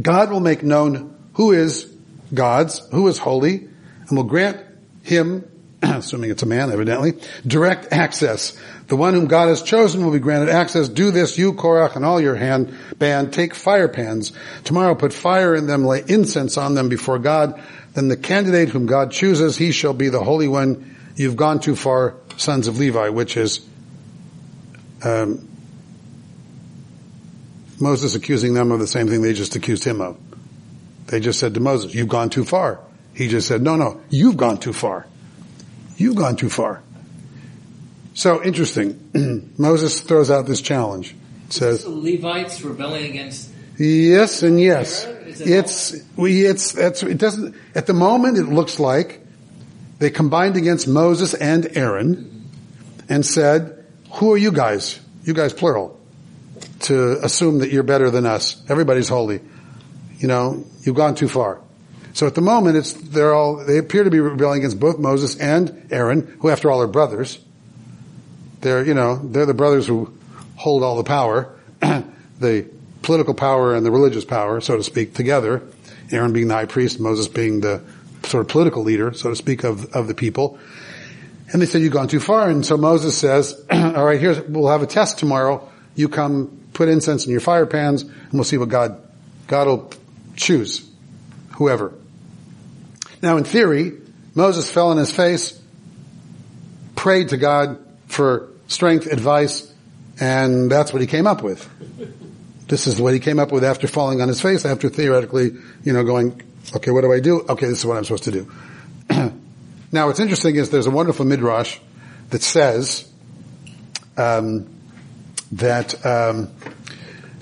God 0.00 0.30
will 0.30 0.40
make 0.40 0.62
known 0.62 1.16
who 1.34 1.50
is 1.52 1.92
God's, 2.32 2.78
who 2.90 3.08
is 3.08 3.18
holy, 3.18 3.68
and 4.08 4.16
will 4.16 4.24
grant 4.24 4.64
him, 5.02 5.50
assuming 5.82 6.30
it's 6.30 6.42
a 6.42 6.46
man 6.46 6.72
evidently, 6.72 7.14
direct 7.46 7.92
access. 7.92 8.58
The 8.88 8.96
one 8.96 9.14
whom 9.14 9.26
God 9.26 9.48
has 9.48 9.62
chosen 9.62 10.04
will 10.04 10.12
be 10.12 10.18
granted 10.18 10.48
access. 10.48 10.88
Do 10.88 11.10
this, 11.10 11.38
you 11.38 11.52
Korach 11.52 11.94
and 11.94 12.04
all 12.04 12.20
your 12.20 12.34
hand 12.34 12.76
band, 12.98 13.32
take 13.32 13.54
fire 13.54 13.88
pans. 13.88 14.32
Tomorrow 14.64 14.94
put 14.94 15.12
fire 15.12 15.54
in 15.54 15.66
them, 15.66 15.84
lay 15.84 16.02
incense 16.06 16.56
on 16.56 16.74
them 16.74 16.88
before 16.88 17.18
God. 17.18 17.62
Then 17.94 18.08
the 18.08 18.16
candidate 18.16 18.70
whom 18.70 18.86
God 18.86 19.12
chooses, 19.12 19.56
he 19.56 19.72
shall 19.72 19.94
be 19.94 20.08
the 20.08 20.22
holy 20.22 20.48
one. 20.48 20.96
You've 21.16 21.36
gone 21.36 21.60
too 21.60 21.76
far, 21.76 22.14
sons 22.36 22.68
of 22.68 22.78
Levi, 22.78 23.08
which 23.10 23.36
is 23.36 23.66
um, 25.04 25.48
Moses 27.80 28.14
accusing 28.14 28.54
them 28.54 28.72
of 28.72 28.80
the 28.80 28.86
same 28.86 29.08
thing 29.08 29.22
they 29.22 29.32
just 29.32 29.54
accused 29.56 29.84
him 29.84 30.00
of. 30.00 30.16
They 31.06 31.20
just 31.20 31.38
said 31.38 31.54
to 31.54 31.60
Moses, 31.60 31.94
you've 31.94 32.08
gone 32.08 32.30
too 32.30 32.44
far. 32.44 32.80
He 33.14 33.28
just 33.28 33.48
said, 33.48 33.62
no, 33.62 33.76
no, 33.76 34.00
you've 34.10 34.36
gone 34.36 34.58
too 34.58 34.72
far. 34.72 35.06
You've 35.98 36.16
gone 36.16 36.36
too 36.36 36.48
far. 36.48 36.82
So 38.14 38.42
interesting. 38.42 39.52
Moses 39.58 40.00
throws 40.00 40.30
out 40.30 40.46
this 40.46 40.62
challenge. 40.62 41.14
says, 41.50 41.84
the 41.84 41.90
Levites 41.90 42.62
rebelling 42.62 43.04
against 43.04 43.50
Yes 43.78 44.42
and 44.42 44.60
yes. 44.60 45.06
It's, 45.40 45.94
we, 46.16 46.44
it's, 46.44 46.72
that's, 46.72 47.02
it 47.04 47.18
doesn't, 47.18 47.54
at 47.76 47.86
the 47.86 47.92
moment 47.92 48.38
it 48.38 48.46
looks 48.46 48.80
like 48.80 49.24
they 50.00 50.10
combined 50.10 50.56
against 50.56 50.88
Moses 50.88 51.32
and 51.34 51.76
Aaron 51.76 52.48
and 53.08 53.24
said, 53.24 53.84
who 54.14 54.32
are 54.32 54.36
you 54.36 54.50
guys? 54.50 54.98
You 55.22 55.32
guys 55.32 55.52
plural 55.52 56.00
to 56.80 57.24
assume 57.24 57.58
that 57.60 57.70
you're 57.70 57.84
better 57.84 58.10
than 58.10 58.26
us. 58.26 58.60
Everybody's 58.68 59.08
holy. 59.08 59.40
You 60.18 60.26
know, 60.26 60.64
you've 60.82 60.96
gone 60.96 61.14
too 61.14 61.28
far. 61.28 61.60
So 62.18 62.26
at 62.26 62.34
the 62.34 62.40
moment, 62.40 62.76
it's, 62.76 62.94
they're 62.94 63.32
all, 63.32 63.64
they 63.64 63.78
appear 63.78 64.02
to 64.02 64.10
be 64.10 64.18
rebelling 64.18 64.58
against 64.58 64.80
both 64.80 64.98
Moses 64.98 65.36
and 65.36 65.86
Aaron, 65.92 66.36
who 66.40 66.48
after 66.48 66.68
all 66.68 66.82
are 66.82 66.88
brothers. 66.88 67.38
They're, 68.60 68.84
you 68.84 68.92
know, 68.92 69.14
they're 69.22 69.46
the 69.46 69.54
brothers 69.54 69.86
who 69.86 70.12
hold 70.56 70.82
all 70.82 70.96
the 70.96 71.04
power, 71.04 71.54
the 72.40 72.66
political 73.02 73.34
power 73.34 73.76
and 73.76 73.86
the 73.86 73.92
religious 73.92 74.24
power, 74.24 74.60
so 74.60 74.76
to 74.76 74.82
speak, 74.82 75.14
together. 75.14 75.62
Aaron 76.10 76.32
being 76.32 76.48
the 76.48 76.54
high 76.54 76.64
priest, 76.64 76.98
Moses 76.98 77.28
being 77.28 77.60
the 77.60 77.84
sort 78.24 78.40
of 78.40 78.48
political 78.48 78.82
leader, 78.82 79.12
so 79.12 79.30
to 79.30 79.36
speak, 79.36 79.62
of, 79.62 79.94
of 79.94 80.08
the 80.08 80.14
people. 80.14 80.58
And 81.52 81.62
they 81.62 81.66
said, 81.66 81.82
you've 81.82 81.92
gone 81.92 82.08
too 82.08 82.18
far. 82.18 82.50
And 82.50 82.66
so 82.66 82.76
Moses 82.76 83.16
says, 83.16 83.64
all 83.70 84.04
right, 84.04 84.20
here's, 84.20 84.40
we'll 84.40 84.70
have 84.70 84.82
a 84.82 84.88
test 84.88 85.20
tomorrow. 85.20 85.70
You 85.94 86.08
come 86.08 86.62
put 86.72 86.88
incense 86.88 87.26
in 87.26 87.30
your 87.30 87.40
fire 87.40 87.64
pans, 87.64 88.02
and 88.02 88.32
we'll 88.32 88.42
see 88.42 88.58
what 88.58 88.70
God, 88.70 89.00
God 89.46 89.68
will 89.68 89.92
choose. 90.34 90.84
Whoever. 91.52 91.94
Now 93.22 93.36
in 93.36 93.44
theory, 93.44 93.92
Moses 94.34 94.70
fell 94.70 94.90
on 94.90 94.96
his 94.96 95.10
face, 95.10 95.60
prayed 96.94 97.30
to 97.30 97.36
God 97.36 97.78
for 98.06 98.48
strength, 98.68 99.06
advice, 99.06 99.72
and 100.20 100.70
that's 100.70 100.92
what 100.92 101.00
he 101.00 101.06
came 101.08 101.26
up 101.26 101.42
with. 101.42 101.68
This 102.68 102.86
is 102.86 103.00
what 103.00 103.14
he 103.14 103.20
came 103.20 103.38
up 103.38 103.50
with 103.50 103.64
after 103.64 103.88
falling 103.88 104.20
on 104.20 104.28
his 104.28 104.40
face, 104.40 104.64
after 104.64 104.88
theoretically, 104.88 105.52
you 105.84 105.92
know, 105.92 106.04
going, 106.04 106.42
okay, 106.76 106.90
what 106.90 107.00
do 107.00 107.12
I 107.12 107.20
do? 107.20 107.40
Okay, 107.48 107.66
this 107.66 107.78
is 107.78 107.86
what 107.86 107.96
I'm 107.96 108.04
supposed 108.04 108.24
to 108.24 108.30
do. 108.30 108.52
now 109.92 110.06
what's 110.06 110.20
interesting 110.20 110.56
is 110.56 110.70
there's 110.70 110.86
a 110.86 110.90
wonderful 110.90 111.24
midrash 111.24 111.78
that 112.30 112.42
says, 112.42 113.10
um, 114.18 114.68
that, 115.52 116.04
um, 116.04 116.50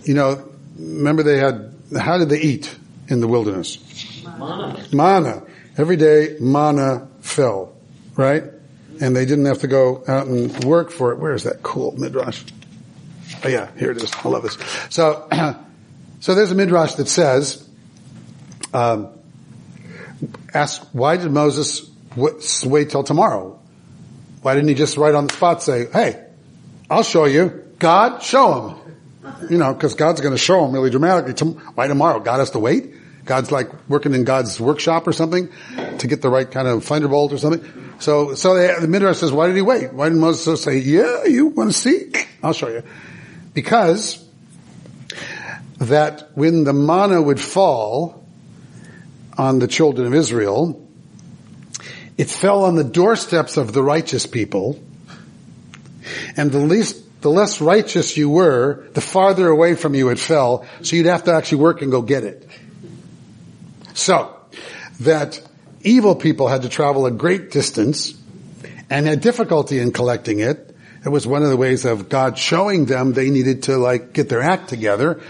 you 0.05 0.15
know, 0.15 0.49
remember 0.79 1.25
they 1.25 1.39
had, 1.39 1.75
how 1.99 2.19
did 2.19 2.29
they 2.29 2.41
eat 2.41 2.75
in 3.09 3.21
the 3.21 3.27
wilderness? 3.27 3.79
Mana. 4.39 4.87
Manna. 4.93 5.43
Every 5.77 5.97
day, 5.97 6.37
manna 6.41 7.09
fell, 7.21 7.75
right? 8.17 8.45
and 9.01 9.15
they 9.15 9.27
didn't 9.27 9.45
have 9.47 9.61
to 9.61 9.67
go 9.67 10.03
out 10.09 10.27
and 10.27 10.65
work 10.65 10.91
for 10.91 11.13
it. 11.13 11.19
Where 11.19 11.35
is 11.35 11.45
that 11.45 11.63
cool 11.63 11.93
midrash? 11.99 12.43
Oh 13.45 13.49
yeah, 13.49 13.71
here 13.77 13.91
it 13.91 14.03
is. 14.03 14.13
I 14.25 14.29
love 14.29 14.43
this. 14.43 14.57
So, 14.91 15.29
so 16.21 16.35
there's 16.35 16.51
a 16.51 16.55
midrash 16.55 16.95
that 16.95 17.09
says, 17.09 17.69
um, 18.73 19.09
ask 20.55 20.83
why 20.93 21.17
did 21.17 21.31
Moses 21.31 21.91
wait 22.17 22.91
till 22.91 23.05
tomorrow? 23.05 23.59
Why 24.43 24.55
didn't 24.55 24.69
he 24.69 24.75
just 24.75 24.97
right 24.97 25.15
on 25.15 25.27
the 25.27 25.33
spot 25.33 25.63
say, 25.63 25.87
"Hey, 25.93 26.25
I'll 26.89 27.03
show 27.03 27.25
you"? 27.25 27.65
God, 27.79 28.23
show 28.23 28.69
him. 28.69 28.97
You 29.51 29.59
know, 29.59 29.75
because 29.75 29.95
God's 29.95 30.21
going 30.21 30.35
to 30.35 30.39
show 30.39 30.65
him 30.65 30.73
really 30.73 30.89
dramatically. 30.89 31.35
Why 31.75 31.89
tomorrow? 31.89 32.21
God 32.21 32.39
has 32.39 32.53
to 32.53 32.59
wait. 32.59 32.95
God's 33.27 33.53
like 33.53 33.69
working 33.89 34.15
in 34.15 34.25
God's 34.25 34.59
workshop 34.59 35.07
or 35.07 35.13
something 35.13 35.51
to 35.99 36.07
get 36.07 36.23
the 36.23 36.31
right 36.31 36.51
kind 36.51 36.67
of 36.67 36.85
thunderbolt 36.85 37.33
or 37.33 37.39
something. 37.39 37.93
So, 37.99 38.35
so 38.35 38.55
they, 38.55 38.73
the 38.81 38.89
Midrash 38.89 39.19
says, 39.19 39.33
why 39.33 39.49
did 39.49 39.57
he 39.57 39.63
wait? 39.63 39.93
Why 39.93 40.07
didn't 40.07 40.21
Moses 40.21 40.63
say, 40.63 40.79
yeah, 40.79 41.25
you 41.25 41.47
want 41.47 41.73
to 41.73 41.77
see? 41.77 42.13
I'll 42.43 42.53
show 42.53 42.69
you. 42.69 42.83
Because 43.53 44.25
that 45.79 46.31
when 46.35 46.65
the 46.65 46.73
manna 46.73 47.21
would 47.21 47.41
fall 47.41 48.25
on 49.37 49.59
the 49.59 49.67
children 49.67 50.07
of 50.07 50.15
Israel, 50.15 50.83
it 52.17 52.31
fell 52.31 52.65
on 52.65 52.77
the 52.77 52.85
doorsteps 52.85 53.57
of 53.57 53.73
the 53.73 53.83
righteous 53.83 54.27
people, 54.27 54.81
and 56.37 56.51
the 56.51 56.59
least 56.59 57.03
the 57.21 57.31
less 57.31 57.61
righteous 57.61 58.17
you 58.17 58.31
were, 58.31 58.87
the 58.93 59.01
farther 59.01 59.49
away 59.49 59.75
from 59.75 59.95
you 59.95 60.11
it 60.11 60.19
fell, 60.19 60.65
so 60.83 60.97
you'd 60.97 61.07
have 61.07 61.25
to 61.25 61.33
actually 61.33 61.59
work 61.59 61.83
and 61.83 61.91
go 61.91 62.01
get 62.01 62.25
it. 62.25 62.49
So, 63.97 64.37
that 65.01 65.41
evil 65.81 66.15
people 66.15 66.49
had 66.49 66.63
to 66.63 66.69
travel 66.69 67.07
a 67.07 67.11
great 67.11 67.51
distance 67.51 68.13
and 68.91 69.07
had 69.07 69.23
difficulty 69.23 69.79
in 69.79 69.91
collecting 69.91 70.39
it. 70.39 70.77
It 71.03 71.09
was 71.09 71.27
one 71.27 71.43
of 71.43 71.49
the 71.49 71.57
ways 71.57 71.87
of 71.87 72.11
God 72.11 72.37
showing 72.37 72.85
them 72.85 73.15
they 73.15 73.31
needed 73.31 73.65
to 73.65 73.79
like 73.79 74.13
get 74.13 74.29
their 74.29 74.43
act 74.43 74.69
together. 74.69 75.23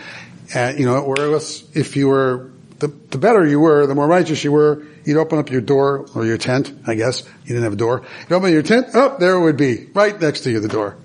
And, 0.53 0.81
you 0.81 0.85
know, 0.85 0.99
or 0.99 1.17
else 1.21 1.63
if 1.77 1.95
you 1.95 2.09
were, 2.09 2.51
the, 2.81 2.89
the 2.89 3.19
better 3.19 3.47
you 3.47 3.61
were, 3.61 3.87
the 3.87 3.95
more 3.95 4.09
righteous 4.09 4.43
you 4.43 4.51
were, 4.51 4.85
you'd 5.05 5.17
open 5.17 5.39
up 5.39 5.49
your 5.49 5.61
door 5.61 6.07
or 6.17 6.27
your 6.27 6.37
tent, 6.37 6.73
I 6.89 6.97
guess. 6.97 7.23
You 7.45 7.51
didn't 7.51 7.63
have 7.63 7.75
a 7.75 7.77
door. 7.77 8.03
You'd 8.23 8.35
open 8.35 8.53
your 8.53 8.63
tent, 8.63 8.89
oh, 8.95 9.17
there 9.21 9.35
it 9.35 9.43
would 9.43 9.57
be, 9.57 9.87
right 9.95 10.21
next 10.21 10.41
to 10.41 10.51
you, 10.51 10.59
the 10.59 10.67
door. 10.67 10.97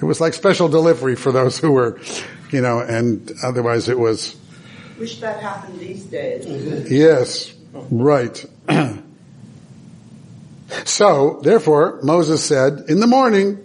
It 0.00 0.06
was 0.06 0.18
like 0.18 0.32
special 0.32 0.68
delivery 0.68 1.16
for 1.16 1.30
those 1.30 1.58
who 1.58 1.72
were, 1.72 2.00
you 2.50 2.62
know, 2.62 2.80
and 2.80 3.30
otherwise 3.42 3.90
it 3.90 3.98
was 3.98 4.34
Wish 4.98 5.20
that 5.20 5.40
happened 5.40 5.78
these 5.80 6.04
days. 6.04 6.90
Yes, 6.90 7.54
right. 7.90 8.44
so, 10.84 11.40
therefore, 11.42 12.00
Moses 12.02 12.44
said, 12.44 12.84
in 12.88 13.00
the 13.00 13.06
morning, 13.06 13.58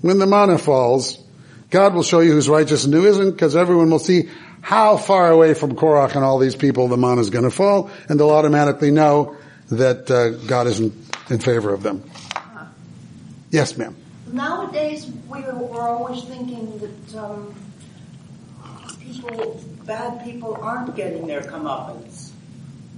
when 0.00 0.18
the 0.18 0.26
manna 0.26 0.58
falls, 0.58 1.22
God 1.70 1.94
will 1.94 2.02
show 2.02 2.20
you 2.20 2.32
who's 2.32 2.48
righteous 2.48 2.84
and 2.84 2.94
who 2.94 3.06
isn't, 3.06 3.30
because 3.30 3.56
everyone 3.56 3.90
will 3.90 3.98
see 3.98 4.28
how 4.60 4.96
far 4.96 5.30
away 5.30 5.54
from 5.54 5.76
Korach 5.76 6.14
and 6.14 6.24
all 6.24 6.38
these 6.38 6.56
people 6.56 6.88
the 6.88 6.96
manna 6.96 7.20
is 7.20 7.30
going 7.30 7.44
to 7.44 7.50
fall, 7.50 7.90
and 8.08 8.18
they'll 8.18 8.30
automatically 8.30 8.90
know 8.90 9.36
that 9.70 10.10
uh, 10.10 10.30
God 10.46 10.66
isn't 10.66 10.92
in 11.30 11.38
favor 11.38 11.72
of 11.72 11.82
them. 11.82 12.02
Yes, 13.50 13.76
ma'am. 13.76 13.96
Nowadays, 14.32 15.10
we 15.28 15.44
are, 15.44 15.88
always 15.88 16.24
thinking 16.24 16.78
that 16.78 17.18
um, 17.18 17.54
people 19.06 19.60
bad 19.86 20.24
people 20.24 20.58
aren't 20.60 20.94
getting 20.96 21.26
their 21.26 21.42
comeuppance. 21.42 22.30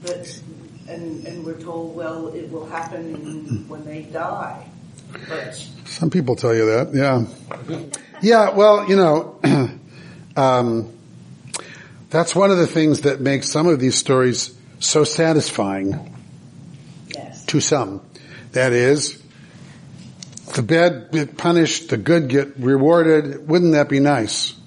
But, 0.02 0.40
and, 0.88 1.26
and 1.26 1.44
we're 1.44 1.61
told, 1.61 1.94
well, 1.94 2.28
it 2.28 2.50
will 2.50 2.66
happen 2.66 3.68
when 3.68 3.84
they 3.84 4.02
die. 4.02 4.66
But 5.28 5.54
some 5.86 6.11
people 6.11 6.36
tell 6.36 6.54
you 6.54 6.66
that, 6.66 6.94
yeah. 6.94 7.88
Yeah, 8.20 8.50
well, 8.50 8.88
you 8.88 8.96
know, 8.96 9.40
um, 10.36 10.92
that's 12.11 12.34
one 12.34 12.50
of 12.50 12.59
the 12.59 12.66
things 12.66 13.02
that 13.02 13.20
makes 13.20 13.48
some 13.48 13.66
of 13.66 13.80
these 13.80 13.96
stories 13.96 14.54
so 14.80 15.04
satisfying 15.04 16.14
yes. 17.09 17.44
to 17.46 17.61
some. 17.61 18.00
That 18.52 18.72
is, 18.72 19.22
the 20.54 20.62
bad 20.62 21.11
get 21.12 21.36
punished, 21.36 21.90
the 21.90 21.96
good 21.96 22.28
get 22.28 22.59
rewarded. 22.59 23.46
Wouldn't 23.48 23.72
that 23.72 23.88
be 23.88 24.00
nice? 24.00 24.57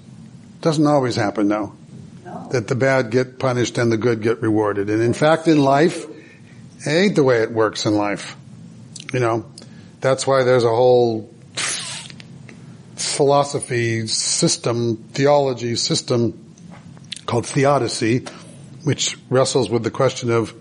Doesn't 0.62 0.86
always 0.86 1.16
happen 1.16 1.48
though 1.48 1.74
that 2.50 2.68
the 2.68 2.74
bad 2.74 3.10
get 3.10 3.38
punished 3.38 3.78
and 3.78 3.90
the 3.90 3.96
good 3.96 4.22
get 4.22 4.42
rewarded. 4.42 4.90
And 4.90 5.02
in 5.02 5.12
fact, 5.14 5.48
in 5.48 5.62
life, 5.62 6.04
it 6.86 6.88
ain't 6.88 7.16
the 7.16 7.24
way 7.24 7.42
it 7.42 7.50
works 7.50 7.86
in 7.86 7.96
life. 7.96 8.36
You 9.12 9.20
know, 9.20 9.46
that's 10.00 10.26
why 10.26 10.44
there's 10.44 10.64
a 10.64 10.68
whole 10.68 11.32
philosophy 12.96 14.06
system, 14.06 14.96
theology 15.12 15.76
system 15.76 16.54
called 17.26 17.46
theodicy, 17.46 18.26
which 18.84 19.16
wrestles 19.30 19.70
with 19.70 19.82
the 19.82 19.90
question 19.90 20.30
of 20.30 20.54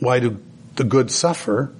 why 0.00 0.20
do 0.20 0.40
the 0.74 0.84
good 0.84 1.10
suffer? 1.10 1.72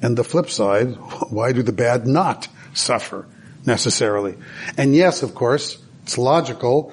And 0.00 0.16
the 0.16 0.24
flip 0.24 0.50
side, 0.50 0.96
why 1.30 1.52
do 1.52 1.62
the 1.62 1.72
bad 1.72 2.06
not 2.06 2.48
suffer 2.74 3.26
necessarily? 3.66 4.36
And 4.76 4.94
yes, 4.94 5.22
of 5.22 5.34
course, 5.34 5.81
it's 6.02 6.18
logical 6.18 6.92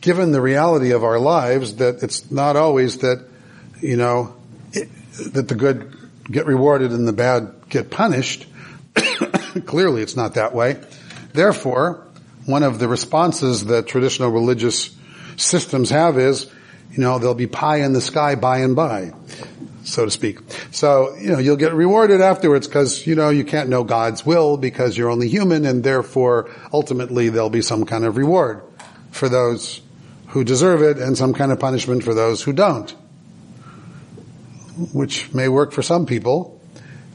given 0.00 0.30
the 0.30 0.40
reality 0.40 0.92
of 0.92 1.02
our 1.02 1.18
lives 1.18 1.76
that 1.76 2.02
it's 2.02 2.30
not 2.30 2.54
always 2.54 2.98
that, 2.98 3.26
you 3.80 3.96
know, 3.96 4.36
it, 4.72 4.88
that 5.32 5.48
the 5.48 5.54
good 5.56 5.96
get 6.30 6.46
rewarded 6.46 6.92
and 6.92 7.08
the 7.08 7.12
bad 7.12 7.52
get 7.68 7.90
punished. 7.90 8.46
Clearly 9.66 10.02
it's 10.02 10.14
not 10.14 10.34
that 10.34 10.54
way. 10.54 10.80
Therefore, 11.32 12.06
one 12.44 12.62
of 12.62 12.78
the 12.78 12.86
responses 12.86 13.64
that 13.66 13.88
traditional 13.88 14.30
religious 14.30 14.94
systems 15.36 15.90
have 15.90 16.18
is, 16.18 16.50
you 16.92 17.02
know, 17.02 17.18
there'll 17.18 17.34
be 17.34 17.48
pie 17.48 17.78
in 17.78 17.92
the 17.92 18.00
sky 18.00 18.36
by 18.36 18.58
and 18.58 18.76
by, 18.76 19.12
so 19.86 20.04
to 20.04 20.10
speak. 20.10 20.40
So, 20.72 21.14
you 21.16 21.30
know, 21.30 21.38
you'll 21.38 21.56
get 21.56 21.72
rewarded 21.72 22.20
afterwards 22.20 22.66
because, 22.66 23.06
you 23.06 23.14
know, 23.14 23.30
you 23.30 23.44
can't 23.44 23.68
know 23.68 23.84
God's 23.84 24.26
will 24.26 24.56
because 24.56 24.98
you're 24.98 25.10
only 25.10 25.28
human 25.28 25.64
and 25.64 25.82
therefore 25.82 26.50
ultimately 26.72 27.28
there'll 27.28 27.50
be 27.50 27.62
some 27.62 27.86
kind 27.86 28.04
of 28.04 28.16
reward 28.16 28.62
for 29.12 29.28
those 29.28 29.80
who 30.28 30.44
deserve 30.44 30.82
it 30.82 30.98
and 30.98 31.16
some 31.16 31.32
kind 31.32 31.52
of 31.52 31.60
punishment 31.60 32.02
for 32.02 32.14
those 32.14 32.42
who 32.42 32.52
don't. 32.52 32.90
Which 34.92 35.32
may 35.32 35.48
work 35.48 35.72
for 35.72 35.82
some 35.82 36.04
people, 36.04 36.60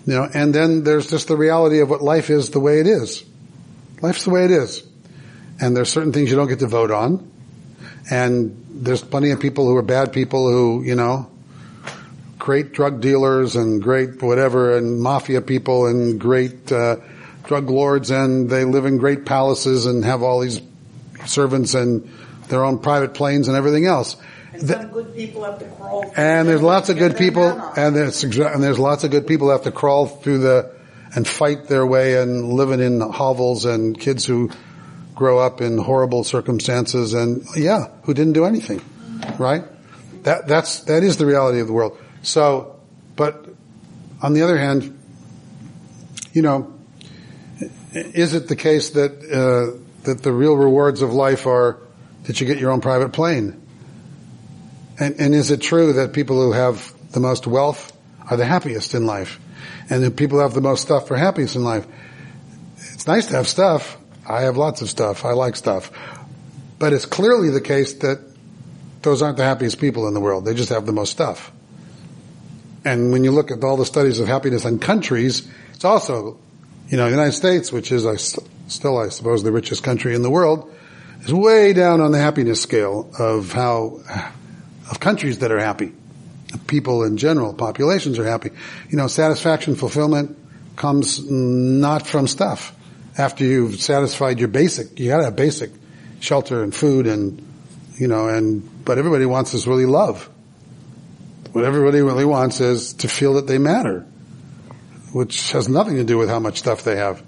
you 0.07 0.13
know, 0.13 0.27
and 0.33 0.55
then 0.55 0.83
there's 0.83 1.09
just 1.09 1.27
the 1.27 1.37
reality 1.37 1.79
of 1.79 1.89
what 1.89 2.01
life 2.01 2.29
is 2.29 2.49
the 2.49 2.59
way 2.59 2.79
it 2.79 2.87
is. 2.87 3.23
Life's 4.01 4.23
the 4.23 4.31
way 4.31 4.45
it 4.45 4.51
is. 4.51 4.81
And 5.59 5.77
there's 5.77 5.89
certain 5.89 6.11
things 6.11 6.31
you 6.31 6.37
don't 6.37 6.47
get 6.47 6.59
to 6.59 6.67
vote 6.67 6.89
on. 6.89 7.29
And 8.09 8.65
there's 8.69 9.03
plenty 9.03 9.29
of 9.29 9.39
people 9.39 9.67
who 9.67 9.75
are 9.75 9.83
bad 9.83 10.11
people 10.11 10.49
who, 10.49 10.81
you 10.83 10.95
know, 10.95 11.30
great 12.41 12.71
drug 12.73 13.01
dealers 13.01 13.55
and 13.55 13.83
great 13.83 14.19
whatever 14.19 14.75
and 14.75 14.99
mafia 14.99 15.43
people 15.43 15.85
and 15.85 16.19
great 16.19 16.71
uh, 16.71 16.95
drug 17.43 17.69
lords 17.69 18.09
and 18.09 18.49
they 18.49 18.65
live 18.65 18.85
in 18.85 18.97
great 18.97 19.27
palaces 19.27 19.85
and 19.85 20.03
have 20.03 20.23
all 20.23 20.39
these 20.39 20.59
servants 21.27 21.75
and 21.75 22.09
their 22.47 22.63
own 22.65 22.79
private 22.79 23.13
planes 23.13 23.47
and 23.47 23.55
everything 23.55 23.85
else. 23.85 24.17
And 24.53 24.67
some 24.67 24.87
good 24.87 25.15
people 25.15 25.43
have 25.43 25.59
to 25.59 25.65
crawl. 25.65 26.11
And 26.17 26.47
there's 26.47 26.63
lots 26.63 26.89
of 26.89 26.97
good 26.97 27.15
people, 27.15 27.43
and 27.77 27.95
there's 27.95 28.23
and 28.23 28.63
there's 28.63 28.79
lots 28.79 29.03
of 29.03 29.11
good 29.11 29.27
people 29.27 29.51
have 29.51 29.63
to 29.63 29.71
crawl 29.71 30.07
through 30.07 30.39
the 30.39 30.71
and 31.15 31.27
fight 31.27 31.67
their 31.67 31.85
way 31.85 32.19
and 32.19 32.53
living 32.53 32.79
in 32.79 33.01
hovels 33.01 33.65
and 33.65 33.97
kids 33.99 34.25
who 34.25 34.49
grow 35.13 35.37
up 35.37 35.61
in 35.61 35.77
horrible 35.77 36.23
circumstances 36.23 37.13
and 37.13 37.45
yeah, 37.55 37.89
who 38.03 38.15
didn't 38.15 38.33
do 38.33 38.45
anything, 38.45 38.81
right? 39.37 39.63
That 40.23 40.47
that's 40.47 40.81
that 40.85 41.03
is 41.03 41.17
the 41.17 41.27
reality 41.27 41.59
of 41.59 41.67
the 41.67 41.73
world. 41.73 41.97
So, 42.23 42.79
but 43.15 43.45
on 44.21 44.33
the 44.33 44.43
other 44.43 44.57
hand, 44.57 44.97
you 46.33 46.41
know, 46.41 46.73
is 47.91 48.33
it 48.33 48.47
the 48.47 48.55
case 48.55 48.91
that 48.91 49.11
uh, 49.11 49.77
that 50.03 50.23
the 50.23 50.31
real 50.31 50.55
rewards 50.55 51.01
of 51.01 51.13
life 51.13 51.45
are 51.45 51.77
that 52.23 52.39
you 52.39 52.47
get 52.47 52.57
your 52.57 52.71
own 52.71 52.81
private 52.81 53.11
plane? 53.11 53.61
And, 54.99 55.19
and 55.19 55.35
is 55.35 55.51
it 55.51 55.61
true 55.61 55.93
that 55.93 56.13
people 56.13 56.41
who 56.41 56.51
have 56.51 56.93
the 57.11 57.19
most 57.19 57.47
wealth 57.47 57.91
are 58.29 58.37
the 58.37 58.45
happiest 58.45 58.93
in 58.93 59.05
life? 59.05 59.39
And 59.89 60.03
the 60.03 60.11
people 60.11 60.37
who 60.37 60.43
have 60.43 60.53
the 60.53 60.61
most 60.61 60.81
stuff 60.81 61.09
are 61.11 61.17
happiest 61.17 61.55
in 61.55 61.63
life? 61.63 61.85
It's 62.93 63.07
nice 63.07 63.27
to 63.27 63.35
have 63.35 63.47
stuff. 63.47 63.97
I 64.27 64.41
have 64.41 64.57
lots 64.57 64.81
of 64.81 64.89
stuff. 64.89 65.25
I 65.25 65.31
like 65.31 65.55
stuff. 65.55 65.91
But 66.79 66.93
it's 66.93 67.05
clearly 67.05 67.49
the 67.49 67.61
case 67.61 67.95
that 67.95 68.19
those 69.01 69.21
aren't 69.21 69.37
the 69.37 69.43
happiest 69.43 69.79
people 69.79 70.07
in 70.07 70.13
the 70.13 70.19
world. 70.19 70.45
They 70.45 70.53
just 70.53 70.69
have 70.69 70.85
the 70.85 70.91
most 70.91 71.11
stuff. 71.11 71.51
And 72.83 73.11
when 73.11 73.23
you 73.23 73.31
look 73.31 73.51
at 73.51 73.63
all 73.63 73.77
the 73.77 73.85
studies 73.85 74.19
of 74.19 74.27
happiness 74.27 74.65
in 74.65 74.79
countries, 74.79 75.47
it's 75.73 75.85
also, 75.85 76.39
you 76.87 76.97
know, 76.97 77.05
the 77.05 77.11
United 77.11 77.33
States, 77.33 77.71
which 77.71 77.91
is 77.91 78.05
I, 78.05 78.15
still, 78.15 78.97
I 78.97 79.09
suppose, 79.09 79.43
the 79.43 79.51
richest 79.51 79.83
country 79.83 80.15
in 80.15 80.23
the 80.23 80.31
world, 80.31 80.73
is 81.21 81.33
way 81.33 81.73
down 81.73 82.01
on 82.01 82.11
the 82.11 82.17
happiness 82.17 82.61
scale 82.61 83.11
of 83.19 83.51
how, 83.51 84.01
of 84.89 84.99
countries 84.99 85.39
that 85.39 85.51
are 85.51 85.59
happy. 85.59 85.93
People 86.67 87.03
in 87.03 87.17
general, 87.17 87.53
populations 87.53 88.17
are 88.17 88.25
happy. 88.25 88.49
You 88.89 88.97
know, 88.97 89.07
satisfaction, 89.07 89.75
fulfillment, 89.75 90.37
comes 90.75 91.29
not 91.29 92.07
from 92.07 92.27
stuff. 92.27 92.75
After 93.17 93.43
you've 93.43 93.79
satisfied 93.79 94.39
your 94.39 94.47
basic, 94.47 94.99
you 94.99 95.09
gotta 95.09 95.25
have 95.25 95.35
basic 95.35 95.69
shelter 96.19 96.63
and 96.63 96.73
food 96.73 97.07
and, 97.07 97.45
you 97.99 98.07
know, 98.07 98.27
and, 98.27 98.83
but 98.83 98.97
everybody 98.97 99.25
wants 99.25 99.53
is 99.53 99.67
really 99.67 99.85
love. 99.85 100.29
What 101.51 101.65
everybody 101.65 102.01
really 102.01 102.25
wants 102.25 102.61
is 102.61 102.93
to 102.93 103.07
feel 103.07 103.33
that 103.33 103.47
they 103.47 103.57
matter, 103.57 104.01
which 105.11 105.51
has 105.51 105.67
nothing 105.67 105.97
to 105.97 106.03
do 106.03 106.17
with 106.17 106.29
how 106.29 106.39
much 106.39 106.59
stuff 106.59 106.83
they 106.83 106.95
have, 106.95 107.21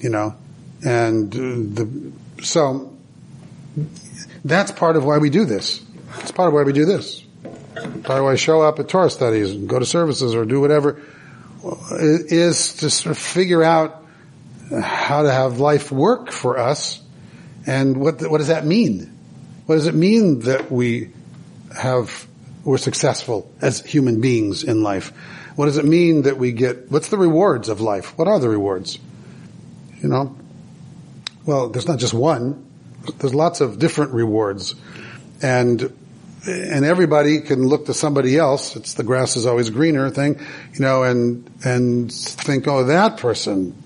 you 0.00 0.10
know, 0.10 0.36
and 0.84 1.32
the, 1.32 2.12
so 2.42 2.96
that's 4.44 4.70
part 4.72 4.96
of 4.96 5.04
why 5.04 5.18
we 5.18 5.30
do 5.30 5.44
this. 5.44 5.84
It's 6.18 6.30
part 6.30 6.48
of 6.48 6.54
why 6.54 6.62
we 6.62 6.72
do 6.72 6.84
this. 6.84 7.24
Part 7.74 8.18
of 8.18 8.24
why 8.24 8.32
I 8.32 8.36
show 8.36 8.62
up 8.62 8.78
at 8.78 8.88
Torah 8.88 9.10
studies 9.10 9.50
and 9.52 9.68
go 9.68 9.78
to 9.78 9.86
services 9.86 10.34
or 10.34 10.44
do 10.44 10.60
whatever 10.60 11.02
is 11.92 12.76
to 12.76 12.90
sort 12.90 13.10
of 13.10 13.18
figure 13.18 13.62
out 13.62 14.04
how 14.70 15.22
to 15.22 15.30
have 15.30 15.58
life 15.60 15.90
work 15.90 16.30
for 16.30 16.58
us 16.58 17.02
and 17.66 17.96
what, 17.98 18.22
what 18.30 18.38
does 18.38 18.48
that 18.48 18.64
mean? 18.64 19.16
What 19.66 19.74
does 19.76 19.86
it 19.86 19.94
mean 19.94 20.40
that 20.40 20.70
we 20.72 21.10
have, 21.76 22.26
we're 22.64 22.78
successful 22.78 23.50
as 23.60 23.80
human 23.80 24.20
beings 24.20 24.64
in 24.64 24.82
life? 24.82 25.12
What 25.56 25.66
does 25.66 25.78
it 25.78 25.84
mean 25.84 26.22
that 26.22 26.38
we 26.38 26.52
get, 26.52 26.90
what's 26.90 27.08
the 27.08 27.18
rewards 27.18 27.68
of 27.68 27.80
life? 27.80 28.16
What 28.16 28.28
are 28.28 28.38
the 28.38 28.48
rewards? 28.48 28.98
You 30.02 30.08
know? 30.08 30.36
Well, 31.46 31.68
there's 31.68 31.88
not 31.88 31.98
just 31.98 32.14
one. 32.14 32.66
There's 33.18 33.34
lots 33.34 33.60
of 33.60 33.78
different 33.78 34.12
rewards. 34.12 34.74
And 35.42 35.92
and 36.46 36.84
everybody 36.84 37.40
can 37.40 37.66
look 37.66 37.86
to 37.86 37.94
somebody 37.94 38.38
else. 38.38 38.76
It's 38.76 38.94
the 38.94 39.02
grass 39.02 39.36
is 39.36 39.46
always 39.46 39.70
greener 39.70 40.10
thing, 40.10 40.38
you 40.72 40.80
know, 40.80 41.02
and, 41.02 41.50
and 41.64 42.12
think, 42.12 42.66
oh, 42.66 42.84
that 42.84 43.18
person, 43.18 43.76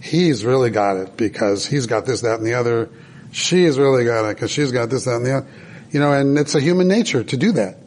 he's 0.00 0.44
really 0.44 0.70
got 0.70 0.96
it 0.96 1.16
because 1.16 1.66
he's 1.66 1.86
got 1.86 2.04
this, 2.04 2.22
that, 2.22 2.38
and 2.38 2.46
the 2.46 2.54
other. 2.54 2.90
She's 3.30 3.78
really 3.78 4.04
got 4.04 4.28
it 4.28 4.36
because 4.36 4.50
she's 4.50 4.72
got 4.72 4.90
this, 4.90 5.04
that, 5.04 5.16
and 5.16 5.26
the 5.26 5.36
other. 5.38 5.48
You 5.90 6.00
know, 6.00 6.12
and 6.12 6.38
it's 6.38 6.54
a 6.54 6.60
human 6.60 6.88
nature 6.88 7.24
to 7.24 7.36
do 7.36 7.52
that. 7.52 7.78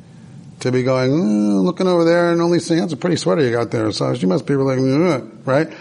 To 0.62 0.72
be 0.72 0.84
going, 0.84 1.12
oh, 1.12 1.62
looking 1.62 1.88
over 1.88 2.06
there 2.06 2.32
and 2.32 2.42
only 2.42 2.60
saying, 2.60 2.82
that's 2.82 2.94
a 2.94 2.98
pretty 2.98 3.18
sweater 3.18 3.44
you 3.44 3.52
got 3.52 3.72
there. 3.72 3.92
So 3.92 4.16
she 4.16 4.26
must 4.26 4.48
be 4.48 4.56
really, 4.56 4.78
mm, 4.78 5.46
right? 5.46 5.72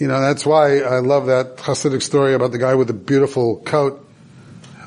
You 0.00 0.08
know, 0.08 0.20
that's 0.20 0.44
why 0.44 0.80
I 0.80 0.98
love 0.98 1.26
that 1.26 1.58
Hasidic 1.58 2.02
story 2.02 2.34
about 2.34 2.50
the 2.50 2.58
guy 2.58 2.74
with 2.74 2.88
the 2.88 2.94
beautiful 2.94 3.58
coat 3.58 4.04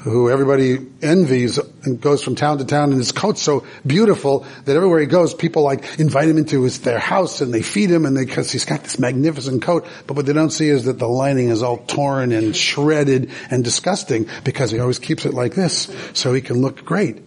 who 0.10 0.30
everybody 0.30 0.78
envies 1.02 1.60
and 1.84 2.00
goes 2.00 2.24
from 2.24 2.36
town 2.36 2.58
to 2.58 2.66
town 2.66 2.92
and 2.92 2.98
his 2.98 3.12
coat's 3.12 3.42
so 3.42 3.66
beautiful 3.86 4.46
that 4.66 4.76
everywhere 4.76 5.00
he 5.00 5.06
goes, 5.06 5.34
people 5.34 5.64
like 5.64 6.00
invite 6.00 6.30
him 6.30 6.38
into 6.38 6.64
his, 6.64 6.80
their 6.82 7.00
house 7.00 7.42
and 7.42 7.54
they 7.54 7.62
feed 7.62 7.90
him 7.90 8.06
and 8.06 8.16
they, 8.16 8.26
cause 8.26 8.52
he's 8.52 8.66
got 8.66 8.84
this 8.84 9.00
magnificent 9.00 9.62
coat. 9.62 9.86
But 10.06 10.16
what 10.16 10.26
they 10.26 10.34
don't 10.34 10.50
see 10.50 10.70
is 10.70 10.86
that 10.86 11.00
the 11.00 11.08
lining 11.08 11.50
is 11.50 11.64
all 11.64 11.78
torn 11.78 12.32
and 12.32 12.56
shredded 12.56 13.32
and 13.50 13.64
disgusting 13.64 14.30
because 14.44 14.72
he 14.72 14.80
always 14.80 15.00
keeps 15.00 15.26
it 15.26 15.34
like 15.34 15.56
this 15.56 15.94
so 16.14 16.34
he 16.34 16.42
can 16.42 16.62
look 16.62 16.86
great. 16.86 17.27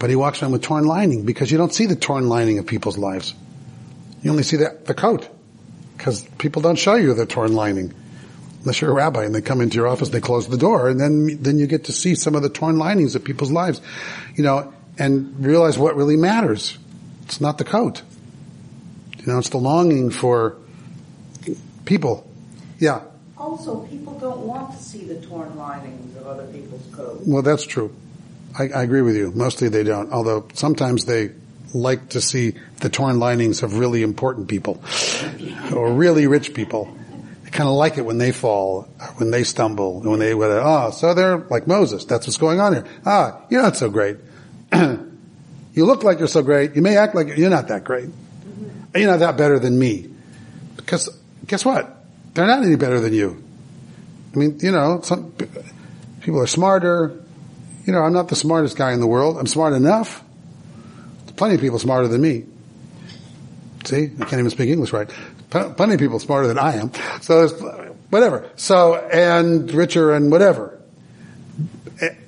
But 0.00 0.10
he 0.10 0.16
walks 0.16 0.42
around 0.42 0.52
with 0.52 0.62
torn 0.62 0.86
lining 0.86 1.24
because 1.24 1.52
you 1.52 1.58
don't 1.58 1.72
see 1.72 1.86
the 1.86 1.94
torn 1.94 2.28
lining 2.28 2.58
of 2.58 2.66
people's 2.66 2.98
lives. 2.98 3.34
You 4.22 4.30
only 4.30 4.42
see 4.42 4.56
the, 4.56 4.76
the 4.86 4.94
coat 4.94 5.28
because 5.96 6.24
people 6.38 6.62
don't 6.62 6.78
show 6.78 6.94
you 6.94 7.14
the 7.14 7.26
torn 7.26 7.54
lining 7.54 7.94
unless 8.60 8.80
you're 8.80 8.90
a 8.90 8.94
rabbi 8.94 9.24
and 9.24 9.34
they 9.34 9.40
come 9.40 9.60
into 9.60 9.76
your 9.76 9.86
office, 9.86 10.08
and 10.08 10.14
they 10.14 10.20
close 10.20 10.48
the 10.48 10.58
door, 10.58 10.88
and 10.88 11.00
then 11.00 11.42
then 11.42 11.58
you 11.58 11.66
get 11.66 11.84
to 11.84 11.92
see 11.92 12.14
some 12.14 12.34
of 12.34 12.42
the 12.42 12.48
torn 12.48 12.78
linings 12.78 13.14
of 13.14 13.24
people's 13.24 13.50
lives, 13.50 13.80
you 14.34 14.42
know, 14.42 14.72
and 14.98 15.44
realize 15.44 15.78
what 15.78 15.96
really 15.96 16.16
matters. 16.16 16.76
It's 17.24 17.40
not 17.40 17.58
the 17.58 17.64
coat. 17.64 18.02
You 19.18 19.26
know, 19.26 19.38
it's 19.38 19.50
the 19.50 19.58
longing 19.58 20.10
for 20.10 20.56
people. 21.84 22.26
Yeah. 22.78 23.02
Also, 23.36 23.80
people 23.86 24.18
don't 24.18 24.40
want 24.40 24.76
to 24.76 24.82
see 24.82 25.04
the 25.04 25.20
torn 25.26 25.56
linings 25.56 26.16
of 26.16 26.26
other 26.26 26.46
people's 26.46 26.94
coats. 26.94 27.22
Well, 27.26 27.42
that's 27.42 27.64
true. 27.64 27.94
I, 28.58 28.68
I 28.68 28.82
agree 28.82 29.02
with 29.02 29.16
you. 29.16 29.32
Mostly 29.32 29.68
they 29.68 29.84
don't, 29.84 30.12
although 30.12 30.48
sometimes 30.54 31.04
they 31.04 31.30
like 31.72 32.10
to 32.10 32.20
see 32.20 32.54
the 32.80 32.88
torn 32.88 33.18
linings 33.18 33.62
of 33.62 33.78
really 33.78 34.02
important 34.02 34.48
people 34.48 34.82
or 35.72 35.92
really 35.92 36.26
rich 36.26 36.52
people 36.52 36.92
They 37.44 37.50
kind 37.50 37.68
of 37.68 37.74
like 37.74 37.98
it 37.98 38.02
when 38.02 38.18
they 38.18 38.32
fall, 38.32 38.82
when 39.16 39.30
they 39.30 39.44
stumble, 39.44 40.00
when 40.00 40.18
they, 40.18 40.34
when, 40.34 40.50
oh, 40.50 40.90
so 40.90 41.14
they're 41.14 41.38
like 41.38 41.66
Moses. 41.66 42.04
That's 42.04 42.26
what's 42.26 42.36
going 42.36 42.60
on 42.60 42.74
here. 42.74 42.84
Ah, 43.04 43.42
you're 43.50 43.62
not 43.62 43.76
so 43.76 43.88
great. 43.90 44.16
you 44.72 45.84
look 45.84 46.02
like 46.02 46.18
you're 46.18 46.28
so 46.28 46.42
great. 46.42 46.76
You 46.76 46.82
may 46.82 46.96
act 46.96 47.14
like 47.14 47.36
you're 47.36 47.50
not 47.50 47.68
that 47.68 47.84
great. 47.84 48.08
You're 48.94 49.10
not 49.10 49.20
that 49.20 49.36
better 49.36 49.58
than 49.58 49.78
me. 49.78 50.10
Because 50.76 51.08
guess 51.46 51.64
what? 51.64 51.96
They're 52.34 52.46
not 52.46 52.62
any 52.64 52.76
better 52.76 53.00
than 53.00 53.12
you. 53.12 53.42
I 54.34 54.38
mean, 54.38 54.58
you 54.60 54.70
know, 54.70 55.00
some 55.02 55.32
people 56.20 56.40
are 56.40 56.46
smarter. 56.46 57.20
You 57.84 57.92
know, 57.92 58.02
I'm 58.02 58.12
not 58.12 58.28
the 58.28 58.36
smartest 58.36 58.76
guy 58.76 58.92
in 58.92 59.00
the 59.00 59.06
world. 59.06 59.38
I'm 59.38 59.46
smart 59.46 59.72
enough. 59.72 60.22
There's 61.20 61.32
plenty 61.32 61.54
of 61.54 61.60
people 61.60 61.78
smarter 61.78 62.08
than 62.08 62.20
me. 62.20 62.44
See, 63.84 64.10
I 64.20 64.24
can't 64.24 64.34
even 64.34 64.50
speak 64.50 64.68
English 64.68 64.92
right 64.92 65.10
plenty 65.50 65.94
of 65.94 66.00
people 66.00 66.18
smarter 66.18 66.46
than 66.46 66.58
I 66.58 66.76
am. 66.76 66.92
So 67.20 67.48
whatever. 68.10 68.48
So, 68.56 68.94
and 68.94 69.70
richer 69.72 70.14
and 70.14 70.30
whatever. 70.30 70.78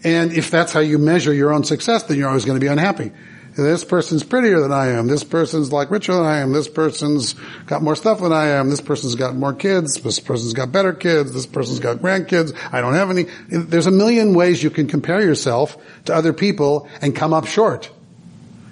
And 0.04 0.32
if 0.32 0.50
that's 0.50 0.72
how 0.72 0.80
you 0.80 0.98
measure 0.98 1.32
your 1.32 1.52
own 1.52 1.64
success, 1.64 2.02
then 2.04 2.18
you're 2.18 2.28
always 2.28 2.44
going 2.44 2.58
to 2.58 2.64
be 2.64 2.70
unhappy. 2.70 3.12
This 3.56 3.84
person's 3.84 4.22
prettier 4.22 4.60
than 4.60 4.72
I 4.72 4.88
am. 4.88 5.08
This 5.08 5.24
person's 5.24 5.72
like 5.72 5.90
richer 5.90 6.14
than 6.14 6.24
I 6.24 6.38
am. 6.38 6.52
This 6.52 6.68
person's 6.68 7.34
got 7.66 7.82
more 7.82 7.94
stuff 7.94 8.20
than 8.20 8.32
I 8.32 8.48
am. 8.48 8.70
This 8.70 8.80
person's 8.80 9.14
got 9.14 9.36
more 9.36 9.52
kids. 9.52 10.00
This 10.00 10.20
person's 10.20 10.54
got 10.54 10.72
better 10.72 10.94
kids. 10.94 11.34
This 11.34 11.44
person's 11.44 11.78
got 11.78 11.98
grandkids. 11.98 12.56
I 12.72 12.80
don't 12.80 12.94
have 12.94 13.10
any. 13.10 13.24
There's 13.48 13.86
a 13.86 13.90
million 13.90 14.34
ways 14.34 14.62
you 14.62 14.70
can 14.70 14.86
compare 14.86 15.20
yourself 15.20 15.76
to 16.06 16.14
other 16.14 16.32
people 16.32 16.88
and 17.02 17.14
come 17.14 17.34
up 17.34 17.46
short. 17.46 17.90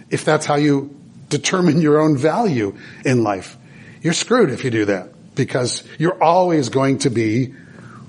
If 0.08 0.24
that's 0.24 0.46
how 0.46 0.56
you 0.56 0.96
determine 1.28 1.80
your 1.80 2.00
own 2.00 2.16
value 2.16 2.76
in 3.04 3.22
life. 3.22 3.56
You're 4.02 4.14
screwed 4.14 4.50
if 4.50 4.64
you 4.64 4.70
do 4.70 4.86
that 4.86 5.10
because 5.34 5.84
you're 5.98 6.22
always 6.22 6.70
going 6.70 6.98
to 7.00 7.10
be 7.10 7.54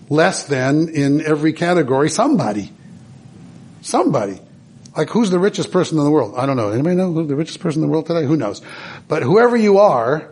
less 0.09 0.45
than 0.45 0.89
in 0.89 1.21
every 1.21 1.53
category 1.53 2.09
somebody. 2.09 2.71
Somebody. 3.81 4.39
Like 4.95 5.09
who's 5.09 5.29
the 5.29 5.39
richest 5.39 5.71
person 5.71 5.97
in 5.97 6.03
the 6.03 6.11
world? 6.11 6.35
I 6.35 6.45
don't 6.45 6.57
know. 6.57 6.69
Anybody 6.69 6.95
know 6.95 7.11
who's 7.11 7.27
the 7.27 7.35
richest 7.35 7.59
person 7.59 7.81
in 7.81 7.87
the 7.87 7.91
world 7.91 8.07
today? 8.07 8.25
Who 8.25 8.35
knows? 8.35 8.61
But 9.07 9.23
whoever 9.23 9.55
you 9.55 9.77
are, 9.79 10.29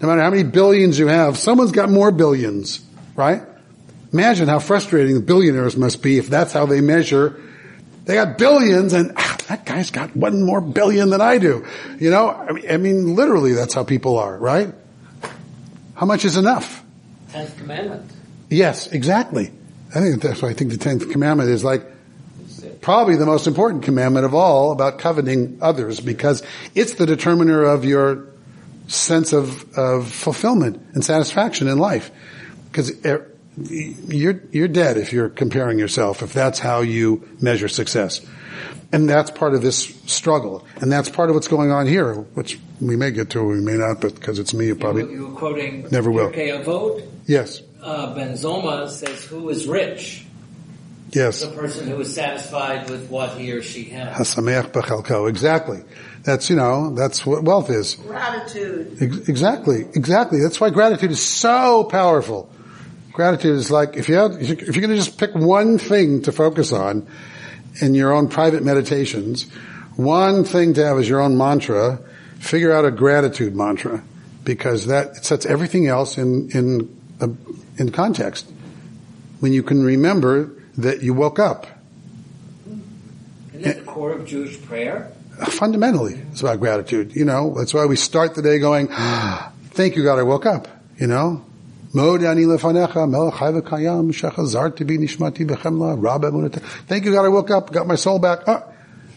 no 0.00 0.08
matter 0.08 0.22
how 0.22 0.30
many 0.30 0.44
billions 0.44 0.98
you 0.98 1.08
have, 1.08 1.36
someone's 1.36 1.72
got 1.72 1.90
more 1.90 2.12
billions, 2.12 2.84
right? 3.16 3.42
Imagine 4.12 4.48
how 4.48 4.58
frustrating 4.58 5.14
the 5.14 5.20
billionaires 5.20 5.76
must 5.76 6.02
be 6.02 6.18
if 6.18 6.28
that's 6.28 6.52
how 6.52 6.66
they 6.66 6.80
measure. 6.80 7.40
They 8.04 8.14
got 8.14 8.38
billions 8.38 8.92
and 8.92 9.12
ah, 9.16 9.36
that 9.48 9.66
guy's 9.66 9.90
got 9.90 10.16
one 10.16 10.44
more 10.44 10.60
billion 10.60 11.10
than 11.10 11.20
I 11.20 11.38
do. 11.38 11.66
You 11.98 12.10
know, 12.10 12.30
I 12.30 12.52
mean, 12.52 12.70
I 12.70 12.76
mean 12.76 13.14
literally 13.14 13.52
that's 13.52 13.74
how 13.74 13.84
people 13.84 14.18
are, 14.18 14.36
right? 14.36 14.72
How 15.94 16.06
much 16.06 16.24
is 16.24 16.36
enough? 16.36 16.82
Tenth 17.32 17.56
commandment. 17.58 18.10
Yes, 18.48 18.86
exactly. 18.88 19.52
I 19.94 20.00
think 20.00 20.22
that's 20.22 20.42
why 20.42 20.48
I 20.48 20.54
think 20.54 20.70
the 20.70 20.78
tenth 20.78 21.10
commandment 21.10 21.50
is 21.50 21.62
like 21.62 21.84
probably 22.80 23.16
the 23.16 23.26
most 23.26 23.46
important 23.46 23.82
commandment 23.84 24.24
of 24.24 24.34
all 24.34 24.72
about 24.72 24.98
coveting 24.98 25.58
others 25.60 26.00
because 26.00 26.42
it's 26.74 26.94
the 26.94 27.06
determiner 27.06 27.62
of 27.62 27.84
your 27.84 28.26
sense 28.88 29.32
of, 29.32 29.78
of 29.78 30.10
fulfillment 30.10 30.80
and 30.94 31.04
satisfaction 31.04 31.68
in 31.68 31.78
life. 31.78 32.10
Because 32.66 32.92
you're, 33.56 34.42
you're 34.50 34.68
dead 34.68 34.96
if 34.96 35.12
you're 35.12 35.28
comparing 35.28 35.78
yourself, 35.78 36.22
if 36.22 36.32
that's 36.32 36.58
how 36.58 36.80
you 36.80 37.28
measure 37.40 37.68
success. 37.68 38.24
And 38.92 39.08
that's 39.08 39.30
part 39.30 39.54
of 39.54 39.62
this 39.62 39.84
struggle. 40.06 40.66
And 40.80 40.90
that's 40.90 41.08
part 41.08 41.30
of 41.30 41.36
what's 41.36 41.48
going 41.48 41.70
on 41.70 41.86
here, 41.86 42.14
which 42.14 42.58
we 42.80 42.96
may 42.96 43.12
get 43.12 43.30
to, 43.30 43.44
we 43.44 43.60
may 43.60 43.74
not, 43.74 44.00
but 44.00 44.14
because 44.14 44.38
it's 44.38 44.52
me, 44.52 44.66
you 44.66 44.74
probably. 44.74 45.12
You 45.12 45.28
were 45.28 45.36
quoting 45.36 45.86
never 45.90 46.10
will. 46.10 46.26
Okay, 46.26 46.50
a 46.50 46.62
vote. 46.62 47.02
Yes. 47.26 47.62
Uh, 47.80 48.14
ben 48.14 48.32
Zoma 48.32 48.88
says, 48.88 49.24
who 49.24 49.48
is 49.48 49.66
rich? 49.68 50.26
Yes. 51.12 51.40
The 51.42 51.48
person 51.48 51.88
who 51.88 52.00
is 52.00 52.14
satisfied 52.14 52.88
with 52.88 53.08
what 53.08 53.36
he 53.36 53.52
or 53.52 53.62
she 53.62 53.84
has. 53.84 54.16
Hasameach 54.16 54.72
b'chalko. 54.72 55.28
Exactly. 55.28 55.82
That's, 56.22 56.50
you 56.50 56.56
know, 56.56 56.94
that's 56.94 57.24
what 57.24 57.42
wealth 57.42 57.70
is. 57.70 57.94
Gratitude. 57.96 58.98
Ex- 59.00 59.28
exactly. 59.28 59.86
Exactly. 59.94 60.40
That's 60.40 60.60
why 60.60 60.70
gratitude 60.70 61.10
is 61.10 61.22
so 61.22 61.84
powerful. 61.84 62.50
Gratitude 63.12 63.56
is 63.56 63.70
like, 63.70 63.96
if 63.96 64.08
you 64.08 64.14
have, 64.16 64.40
if 64.40 64.48
you're 64.48 64.86
going 64.86 64.90
to 64.90 64.96
just 64.96 65.18
pick 65.18 65.34
one 65.34 65.78
thing 65.78 66.22
to 66.22 66.32
focus 66.32 66.72
on, 66.72 67.06
in 67.80 67.94
your 67.94 68.12
own 68.12 68.28
private 68.28 68.62
meditations, 68.62 69.50
one 69.96 70.44
thing 70.44 70.74
to 70.74 70.84
have 70.84 70.98
as 70.98 71.08
your 71.08 71.20
own 71.20 71.36
mantra, 71.36 71.98
figure 72.38 72.72
out 72.72 72.84
a 72.84 72.90
gratitude 72.90 73.54
mantra 73.54 74.02
because 74.44 74.86
that 74.86 75.24
sets 75.24 75.46
everything 75.46 75.86
else 75.86 76.18
in, 76.18 76.50
in, 76.50 77.00
uh, 77.20 77.28
in 77.78 77.90
context. 77.92 78.50
When 79.40 79.52
you 79.52 79.62
can 79.62 79.82
remember 79.82 80.52
that 80.82 81.02
you 81.02 81.14
woke 81.14 81.38
up. 81.38 81.66
Isn't 83.54 83.62
that 83.62 83.76
the 83.78 83.82
core 83.82 84.12
of 84.12 84.26
Jewish 84.26 84.60
prayer? 84.62 85.12
Fundamentally, 85.46 86.14
it's 86.32 86.40
about 86.40 86.60
gratitude. 86.60 87.14
You 87.14 87.24
know, 87.24 87.54
that's 87.56 87.72
why 87.72 87.86
we 87.86 87.96
start 87.96 88.34
the 88.34 88.42
day 88.42 88.58
going, 88.58 88.88
thank 88.88 89.54
thank 89.72 89.96
you 89.96 90.04
God 90.04 90.18
I 90.18 90.22
woke 90.22 90.46
up, 90.46 90.68
you 90.98 91.06
know? 91.06 91.44
Thank 96.86 97.04
you 97.04 97.12
God 97.12 97.24
I 97.24 97.28
woke 97.28 97.50
up, 97.50 97.72
got 97.72 97.86
my 97.86 97.96
soul 97.96 98.18
back, 98.18 98.46
uh, 98.46 98.62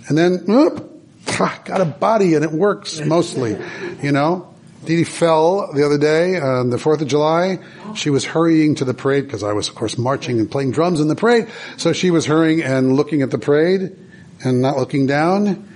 and 0.08 0.18
then, 0.18 0.46
got 1.66 1.82
a 1.82 1.86
body 1.86 2.34
and 2.36 2.44
it 2.44 2.52
works 2.52 3.00
mostly, 3.06 3.58
you 4.02 4.12
know? 4.12 4.53
Dee 4.86 5.04
fell 5.04 5.72
the 5.74 5.86
other 5.86 5.98
day 5.98 6.40
on 6.40 6.70
the 6.70 6.78
4th 6.78 7.02
of 7.02 7.08
July. 7.08 7.60
She 7.96 8.10
was 8.10 8.26
hurrying 8.26 8.76
to 8.76 8.86
the 8.86 8.94
parade 8.94 9.26
because 9.26 9.44
I 9.44 9.54
was 9.54 9.70
of 9.70 9.76
course 9.76 9.98
marching 9.98 10.40
and 10.40 10.50
playing 10.50 10.72
drums 10.72 11.00
in 11.00 11.08
the 11.08 11.16
parade. 11.16 11.50
So 11.78 11.94
she 11.94 12.12
was 12.12 12.26
hurrying 12.26 12.62
and 12.62 12.96
looking 12.96 13.22
at 13.22 13.32
the 13.32 13.38
parade 13.38 13.96
and 14.44 14.62
not 14.62 14.78
looking 14.78 15.08
down. 15.08 15.70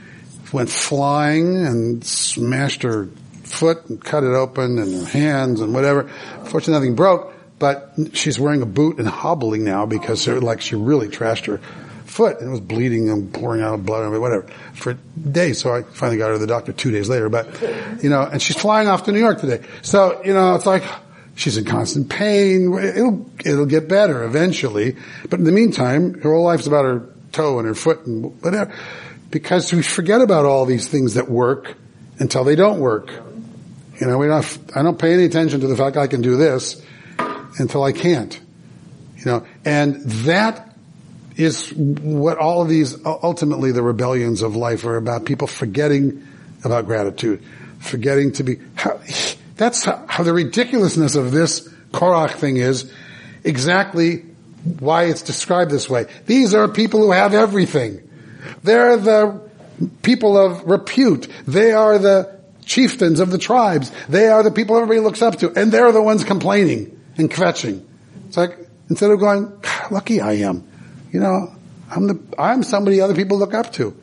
Went 0.51 0.69
flying 0.69 1.57
and 1.57 2.03
smashed 2.03 2.83
her 2.83 3.07
foot 3.43 3.89
and 3.89 4.03
cut 4.03 4.23
it 4.23 4.33
open 4.33 4.77
and 4.77 4.93
her 4.93 5.05
hands 5.05 5.61
and 5.61 5.73
whatever. 5.73 6.09
Fortunately 6.45 6.73
nothing 6.73 6.95
broke, 6.95 7.33
but 7.59 7.93
she's 8.13 8.39
wearing 8.39 8.61
a 8.61 8.65
boot 8.65 8.97
and 8.97 9.07
hobbling 9.07 9.63
now 9.63 9.85
because 9.85 10.27
like 10.27 10.61
she 10.61 10.75
really 10.75 11.07
trashed 11.07 11.45
her 11.45 11.61
foot 12.17 12.39
and 12.39 12.49
it 12.49 12.51
was 12.51 12.59
bleeding 12.59 13.09
and 13.09 13.33
pouring 13.33 13.61
out 13.61 13.85
blood 13.85 14.03
and 14.03 14.19
whatever 14.19 14.47
for 14.73 14.97
days. 15.31 15.59
So 15.59 15.73
I 15.73 15.83
finally 15.83 16.17
got 16.17 16.27
her 16.27 16.33
to 16.33 16.39
the 16.39 16.47
doctor 16.47 16.73
two 16.73 16.91
days 16.91 17.07
later, 17.07 17.29
but 17.29 17.47
you 18.03 18.09
know, 18.09 18.23
and 18.23 18.41
she's 18.41 18.57
flying 18.57 18.87
off 18.87 19.03
to 19.03 19.11
New 19.11 19.19
York 19.19 19.39
today. 19.39 19.65
So, 19.81 20.21
you 20.25 20.33
know, 20.33 20.55
it's 20.55 20.65
like, 20.65 20.83
she's 21.35 21.55
in 21.55 21.65
constant 21.65 22.09
pain. 22.09 22.73
It'll, 22.77 23.29
it'll 23.45 23.65
get 23.65 23.87
better 23.87 24.23
eventually. 24.23 24.97
But 25.29 25.39
in 25.39 25.45
the 25.45 25.51
meantime, 25.51 26.15
her 26.21 26.33
whole 26.33 26.43
life's 26.43 26.67
about 26.67 26.83
her 26.83 27.09
toe 27.31 27.59
and 27.59 27.67
her 27.67 27.75
foot 27.75 28.05
and 28.05 28.41
whatever. 28.41 28.73
Because 29.29 29.71
we 29.71 29.83
forget 29.83 30.21
about 30.21 30.45
all 30.45 30.65
these 30.65 30.87
things 30.87 31.13
that 31.13 31.29
work 31.29 31.75
until 32.19 32.43
they 32.43 32.55
don't 32.55 32.79
work. 32.79 33.11
You 34.01 34.07
know, 34.07 34.17
we 34.17 34.27
don't, 34.27 34.57
I 34.75 34.81
don't 34.81 34.97
pay 34.97 35.13
any 35.13 35.25
attention 35.25 35.61
to 35.61 35.67
the 35.67 35.77
fact 35.77 35.97
I 35.97 36.07
can 36.07 36.21
do 36.21 36.37
this 36.37 36.81
until 37.59 37.83
I 37.83 37.91
can't. 37.91 38.39
You 39.17 39.25
know, 39.25 39.47
and 39.65 40.01
that 40.25 40.66
is 41.37 41.71
what 41.73 42.39
all 42.39 42.63
of 42.63 42.67
these, 42.67 42.97
ultimately 43.05 43.71
the 43.71 43.83
rebellions 43.83 44.41
of 44.41 44.55
life 44.55 44.83
are 44.85 44.97
about. 44.97 45.25
People 45.25 45.47
forgetting 45.47 46.25
about 46.63 46.87
gratitude, 46.87 47.43
forgetting 47.79 48.31
to 48.33 48.43
be, 48.43 48.57
how, 48.75 48.99
that's 49.55 49.85
how, 49.85 50.03
how 50.07 50.23
the 50.23 50.33
ridiculousness 50.33 51.15
of 51.15 51.31
this 51.31 51.69
Korach 51.91 52.31
thing 52.31 52.57
is 52.57 52.91
exactly 53.43 54.17
why 54.79 55.03
it's 55.03 55.21
described 55.21 55.71
this 55.71 55.89
way. 55.89 56.07
These 56.25 56.55
are 56.55 56.67
people 56.67 57.01
who 57.01 57.11
have 57.11 57.33
everything. 57.33 58.01
They're 58.63 58.97
the 58.97 59.41
people 60.01 60.37
of 60.37 60.65
repute. 60.65 61.27
They 61.47 61.71
are 61.71 61.99
the 61.99 62.35
chieftains 62.65 63.19
of 63.19 63.29
the 63.29 63.37
tribes. 63.37 63.91
They 64.09 64.27
are 64.27 64.41
the 64.41 64.51
people 64.51 64.75
everybody 64.75 64.99
looks 64.99 65.21
up 65.21 65.37
to. 65.37 65.53
And 65.53 65.71
they're 65.71 65.91
the 65.91 66.01
ones 66.01 66.23
complaining 66.23 66.99
and 67.15 67.29
kvetching. 67.29 67.85
It's 68.27 68.37
like, 68.37 68.57
instead 68.89 69.11
of 69.11 69.19
going, 69.19 69.53
lucky 69.91 70.19
I 70.19 70.33
am 70.33 70.67
you 71.11 71.19
know, 71.19 71.53
I'm 71.89 72.07
the, 72.07 72.19
I'm 72.37 72.63
somebody 72.63 73.01
other 73.01 73.15
people 73.15 73.37
look 73.37 73.53
up 73.53 73.73
to. 73.73 73.95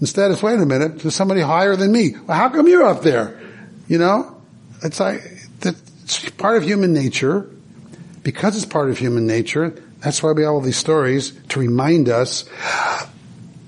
Instead, 0.00 0.30
it's 0.30 0.42
wait 0.42 0.58
a 0.58 0.66
minute, 0.66 1.00
there's 1.00 1.14
somebody 1.14 1.40
higher 1.40 1.76
than 1.76 1.92
me. 1.92 2.16
Well, 2.26 2.36
how 2.36 2.48
come 2.48 2.66
you're 2.66 2.84
up 2.84 3.02
there? 3.02 3.40
You 3.88 3.98
know, 3.98 4.40
it's 4.82 4.98
like 4.98 5.22
it's 5.62 6.30
part 6.30 6.56
of 6.56 6.64
human 6.64 6.92
nature. 6.92 7.48
Because 8.22 8.56
it's 8.56 8.66
part 8.66 8.88
of 8.88 8.98
human 8.98 9.26
nature, 9.26 9.70
that's 9.98 10.22
why 10.22 10.30
we 10.30 10.42
have 10.42 10.52
all 10.52 10.60
these 10.60 10.76
stories 10.76 11.32
to 11.48 11.58
remind 11.58 12.08
us 12.08 12.44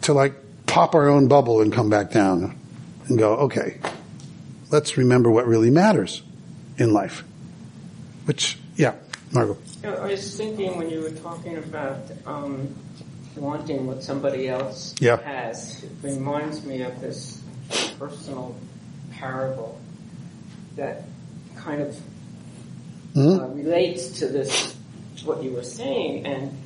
to 0.03 0.13
like 0.13 0.35
pop 0.67 0.95
our 0.95 1.09
own 1.09 1.27
bubble 1.27 1.61
and 1.61 1.73
come 1.73 1.91
back 1.91 2.13
down 2.13 2.57
and 3.09 3.19
go, 3.19 3.35
okay, 3.35 3.79
let's 4.71 4.97
remember 4.97 5.31
what 5.31 5.47
really 5.49 5.71
matters 5.71 6.23
in 6.79 6.93
life. 6.93 7.25
Which, 8.27 8.57
yeah, 8.77 8.95
Margot. 9.33 9.59
I 9.85 10.07
was 10.07 10.37
thinking 10.37 10.79
when 10.79 10.89
you 10.91 11.01
were 11.01 11.11
talking 11.11 11.59
about 11.59 11.99
um, 12.27 12.75
wanting 13.37 13.87
what 13.87 14.03
somebody 14.03 14.49
else 14.49 14.95
yeah. 15.01 15.21
has, 15.23 15.83
it 15.83 15.91
reminds 16.03 16.65
me 16.65 16.83
of 16.83 17.01
this 17.01 17.43
personal 17.99 18.57
parable 19.13 19.79
that 20.77 21.05
kind 21.57 21.83
of 21.83 21.97
mm-hmm. 23.15 23.43
uh, 23.43 23.47
relates 23.49 24.19
to 24.21 24.29
this 24.29 24.75
what 25.25 25.43
you 25.43 25.53
were 25.53 25.63
saying. 25.63 26.27
And 26.27 26.57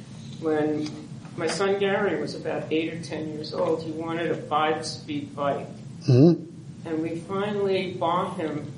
when 0.41 0.89
my 1.37 1.47
son 1.47 1.79
Gary 1.79 2.21
was 2.21 2.35
about 2.35 2.73
eight 2.73 2.93
or 2.93 3.03
ten 3.03 3.29
years 3.33 3.55
old, 3.55 3.83
he 3.83 3.91
wanted 3.93 4.31
a 4.31 4.37
five-speed 4.37 5.35
bike, 5.35 5.69
mm-hmm. 6.09 6.89
and 6.89 7.03
we 7.03 7.17
finally 7.21 7.93
bought 7.93 8.37
him 8.37 8.73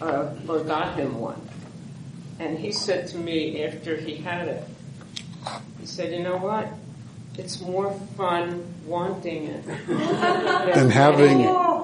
uh, 0.00 0.34
or 0.48 0.64
got 0.64 0.96
him 0.96 1.20
one. 1.20 1.47
And 2.38 2.58
he 2.58 2.72
said 2.72 3.08
to 3.08 3.18
me 3.18 3.64
after 3.64 3.96
he 3.96 4.16
had 4.16 4.48
it, 4.48 4.64
he 5.80 5.86
said, 5.86 6.12
you 6.12 6.22
know 6.22 6.36
what? 6.36 6.68
It's 7.36 7.60
more 7.60 7.92
fun 8.16 8.64
wanting 8.86 9.44
it 9.44 9.66
than 9.86 10.90
having 10.90 11.40
it. 11.40 11.50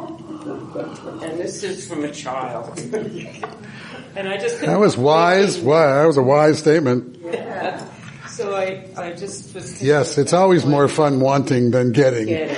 And 0.45 1.39
this 1.39 1.63
is 1.63 1.89
from 1.89 2.05
a 2.05 2.11
child. 2.11 2.79
and 4.17 4.29
I 4.29 4.37
just 4.37 4.61
that 4.61 4.79
was 4.79 4.95
wise. 4.95 5.59
Wow, 5.59 6.01
that 6.01 6.07
was 6.07 6.19
a 6.19 6.23
wise 6.23 6.59
statement. 6.59 7.19
Yeah. 7.23 7.83
So 8.29 8.55
I, 8.55 8.87
I 8.97 9.13
just 9.13 9.55
was. 9.55 9.83
Yes, 9.83 10.19
it's 10.19 10.35
always 10.35 10.67
more 10.67 10.89
fun 10.89 11.21
wanting 11.21 11.71
than 11.71 11.93
getting. 11.93 12.27
getting. 12.27 12.57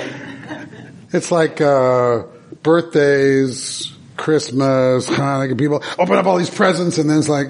It's 1.13 1.31
like 1.31 1.61
uh, 1.61 2.23
birthdays, 2.63 3.93
Christmas, 4.17 5.07
Hanukkah. 5.07 5.57
People 5.57 5.83
open 5.97 6.15
up 6.15 6.25
all 6.25 6.37
these 6.37 6.49
presents, 6.49 6.97
and 6.97 7.09
then 7.09 7.19
it's 7.19 7.29
like 7.29 7.49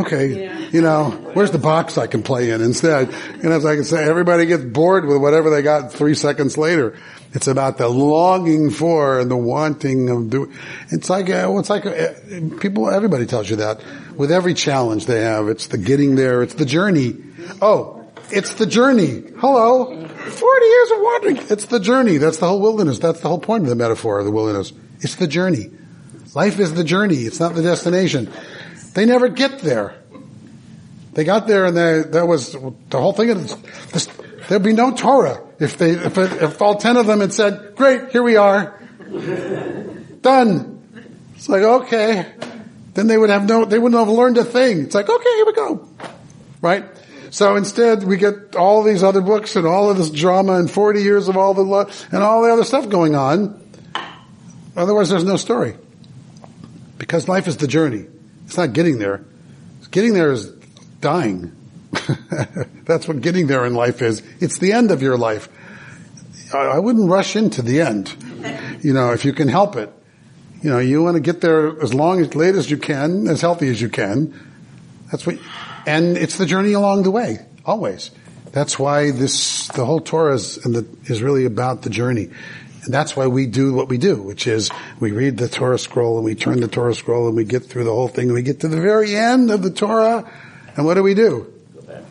okay, 0.00 0.44
yeah. 0.44 0.58
you 0.72 0.82
know, 0.82 1.10
where's 1.34 1.50
the 1.50 1.58
box 1.58 1.98
I 1.98 2.06
can 2.06 2.22
play 2.22 2.50
in 2.50 2.60
instead? 2.60 3.08
And 3.08 3.46
as 3.52 3.64
I 3.64 3.74
can 3.74 3.84
say, 3.84 4.04
everybody 4.08 4.46
gets 4.46 4.64
bored 4.64 5.06
with 5.06 5.18
whatever 5.18 5.50
they 5.50 5.62
got 5.62 5.92
three 5.92 6.14
seconds 6.14 6.58
later. 6.58 6.96
It's 7.32 7.48
about 7.48 7.76
the 7.76 7.88
longing 7.88 8.70
for 8.70 9.20
and 9.20 9.30
the 9.30 9.36
wanting 9.36 10.08
of 10.08 10.30
doing. 10.30 10.54
It's 10.90 11.10
like, 11.10 11.28
uh, 11.28 11.52
it's 11.58 11.68
like 11.68 11.84
uh, 11.84 12.14
people, 12.60 12.88
everybody 12.88 13.26
tells 13.26 13.50
you 13.50 13.56
that. 13.56 13.82
With 14.16 14.32
every 14.32 14.54
challenge 14.54 15.06
they 15.06 15.22
have, 15.22 15.48
it's 15.48 15.66
the 15.66 15.76
getting 15.76 16.14
there, 16.14 16.42
it's 16.42 16.54
the 16.54 16.64
journey. 16.64 17.16
Oh, 17.60 18.08
it's 18.30 18.54
the 18.54 18.66
journey. 18.66 19.22
Hello. 19.38 19.84
40 20.06 20.66
years 20.66 20.90
of 20.90 20.98
wandering. 20.98 21.36
It's 21.50 21.66
the 21.66 21.78
journey. 21.78 22.16
That's 22.16 22.38
the 22.38 22.48
whole 22.48 22.60
wilderness. 22.60 22.98
That's 22.98 23.20
the 23.20 23.28
whole 23.28 23.38
point 23.38 23.64
of 23.64 23.68
the 23.68 23.76
metaphor 23.76 24.18
of 24.18 24.24
the 24.24 24.32
wilderness. 24.32 24.72
It's 25.00 25.16
the 25.16 25.28
journey. 25.28 25.70
Life 26.34 26.58
is 26.58 26.74
the 26.74 26.84
journey. 26.84 27.16
It's 27.18 27.40
not 27.40 27.54
the 27.54 27.62
destination. 27.62 28.32
They 28.96 29.04
never 29.04 29.28
get 29.28 29.58
there. 29.58 29.94
They 31.12 31.24
got 31.24 31.46
there 31.46 31.66
and 31.66 31.76
that 31.76 32.26
was 32.26 32.52
the 32.52 32.98
whole 32.98 33.12
thing. 33.12 33.28
This, 33.28 34.08
there'd 34.48 34.62
be 34.62 34.72
no 34.72 34.96
Torah 34.96 35.44
if 35.60 35.76
they, 35.76 35.90
if, 35.90 36.16
it, 36.16 36.32
if 36.42 36.62
all 36.62 36.76
ten 36.76 36.96
of 36.96 37.06
them 37.06 37.20
had 37.20 37.34
said, 37.34 37.74
great, 37.76 38.10
here 38.10 38.22
we 38.22 38.36
are. 38.36 38.80
Done. 40.22 40.82
It's 41.34 41.46
like, 41.46 41.60
okay. 41.62 42.32
Then 42.94 43.06
they 43.06 43.18
would 43.18 43.28
have 43.28 43.46
no, 43.46 43.66
they 43.66 43.78
wouldn't 43.78 43.98
have 43.98 44.08
learned 44.08 44.38
a 44.38 44.44
thing. 44.46 44.84
It's 44.84 44.94
like, 44.94 45.10
okay, 45.10 45.34
here 45.36 45.44
we 45.44 45.52
go. 45.52 45.88
Right? 46.62 46.86
So 47.28 47.56
instead, 47.56 48.02
we 48.02 48.16
get 48.16 48.56
all 48.56 48.82
these 48.82 49.02
other 49.02 49.20
books 49.20 49.56
and 49.56 49.66
all 49.66 49.90
of 49.90 49.98
this 49.98 50.08
drama 50.08 50.54
and 50.54 50.70
40 50.70 51.02
years 51.02 51.28
of 51.28 51.36
all 51.36 51.52
the, 51.52 51.60
lo- 51.60 51.90
and 52.12 52.22
all 52.22 52.42
the 52.44 52.50
other 52.50 52.64
stuff 52.64 52.88
going 52.88 53.14
on. 53.14 53.60
Otherwise, 54.74 55.10
there's 55.10 55.22
no 55.22 55.36
story. 55.36 55.76
Because 56.96 57.28
life 57.28 57.46
is 57.46 57.58
the 57.58 57.68
journey. 57.68 58.06
It's 58.46 58.56
not 58.56 58.72
getting 58.72 58.98
there. 58.98 59.24
Getting 59.90 60.14
there 60.14 60.32
is 60.32 60.50
dying. 61.00 61.52
That's 62.84 63.06
what 63.06 63.20
getting 63.20 63.46
there 63.46 63.64
in 63.66 63.74
life 63.74 64.02
is. 64.02 64.22
It's 64.40 64.58
the 64.58 64.72
end 64.72 64.90
of 64.90 65.02
your 65.02 65.16
life. 65.16 65.48
I 66.54 66.78
wouldn't 66.78 67.10
rush 67.10 67.36
into 67.36 67.62
the 67.62 67.80
end. 67.80 68.14
You 68.82 68.92
know, 68.92 69.12
if 69.12 69.24
you 69.24 69.32
can 69.32 69.48
help 69.48 69.76
it. 69.76 69.92
You 70.62 70.70
know, 70.70 70.78
you 70.78 71.02
want 71.02 71.16
to 71.16 71.20
get 71.20 71.40
there 71.40 71.80
as 71.82 71.92
long 71.92 72.20
as 72.20 72.34
late 72.34 72.54
as 72.54 72.70
you 72.70 72.78
can, 72.78 73.28
as 73.28 73.40
healthy 73.40 73.68
as 73.68 73.80
you 73.80 73.88
can. 73.88 74.34
That's 75.10 75.26
what, 75.26 75.38
and 75.86 76.16
it's 76.16 76.38
the 76.38 76.46
journey 76.46 76.72
along 76.72 77.02
the 77.02 77.10
way, 77.10 77.38
always. 77.64 78.10
That's 78.52 78.78
why 78.78 79.10
this, 79.10 79.68
the 79.68 79.84
whole 79.84 80.00
Torah 80.00 80.34
is, 80.34 80.56
the, 80.56 80.86
is 81.04 81.22
really 81.22 81.44
about 81.44 81.82
the 81.82 81.90
journey. 81.90 82.30
And 82.86 82.94
that's 82.94 83.16
why 83.16 83.26
we 83.26 83.46
do 83.46 83.74
what 83.74 83.88
we 83.88 83.98
do, 83.98 84.22
which 84.22 84.46
is 84.46 84.70
we 85.00 85.10
read 85.10 85.36
the 85.36 85.48
Torah 85.48 85.78
scroll 85.78 86.16
and 86.16 86.24
we 86.24 86.36
turn 86.36 86.60
the 86.60 86.68
Torah 86.68 86.94
scroll 86.94 87.26
and 87.26 87.36
we 87.36 87.44
get 87.44 87.64
through 87.64 87.84
the 87.84 87.92
whole 87.92 88.08
thing 88.08 88.26
and 88.26 88.34
we 88.34 88.42
get 88.42 88.60
to 88.60 88.68
the 88.68 88.80
very 88.80 89.14
end 89.14 89.50
of 89.50 89.62
the 89.62 89.70
Torah. 89.70 90.30
And 90.76 90.86
what 90.86 90.94
do 90.94 91.02
we 91.02 91.14
do? 91.14 91.52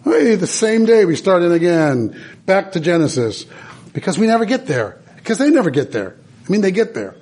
The 0.04 0.46
same 0.48 0.86
day 0.86 1.06
we 1.06 1.16
start 1.16 1.44
in 1.44 1.52
again, 1.52 2.22
back 2.46 2.74
to 2.74 2.80
Genesis. 2.80 3.46
Because 3.94 4.20
we 4.20 4.28
never 4.28 4.44
get 4.44 4.68
there. 4.68 5.00
Because 5.16 5.38
they 5.38 5.50
never 5.50 5.70
get 5.70 5.94
there. 5.94 6.18
I 6.46 6.52
mean, 6.52 6.62
they 6.62 6.72
get 6.72 6.94
there. 6.94 7.16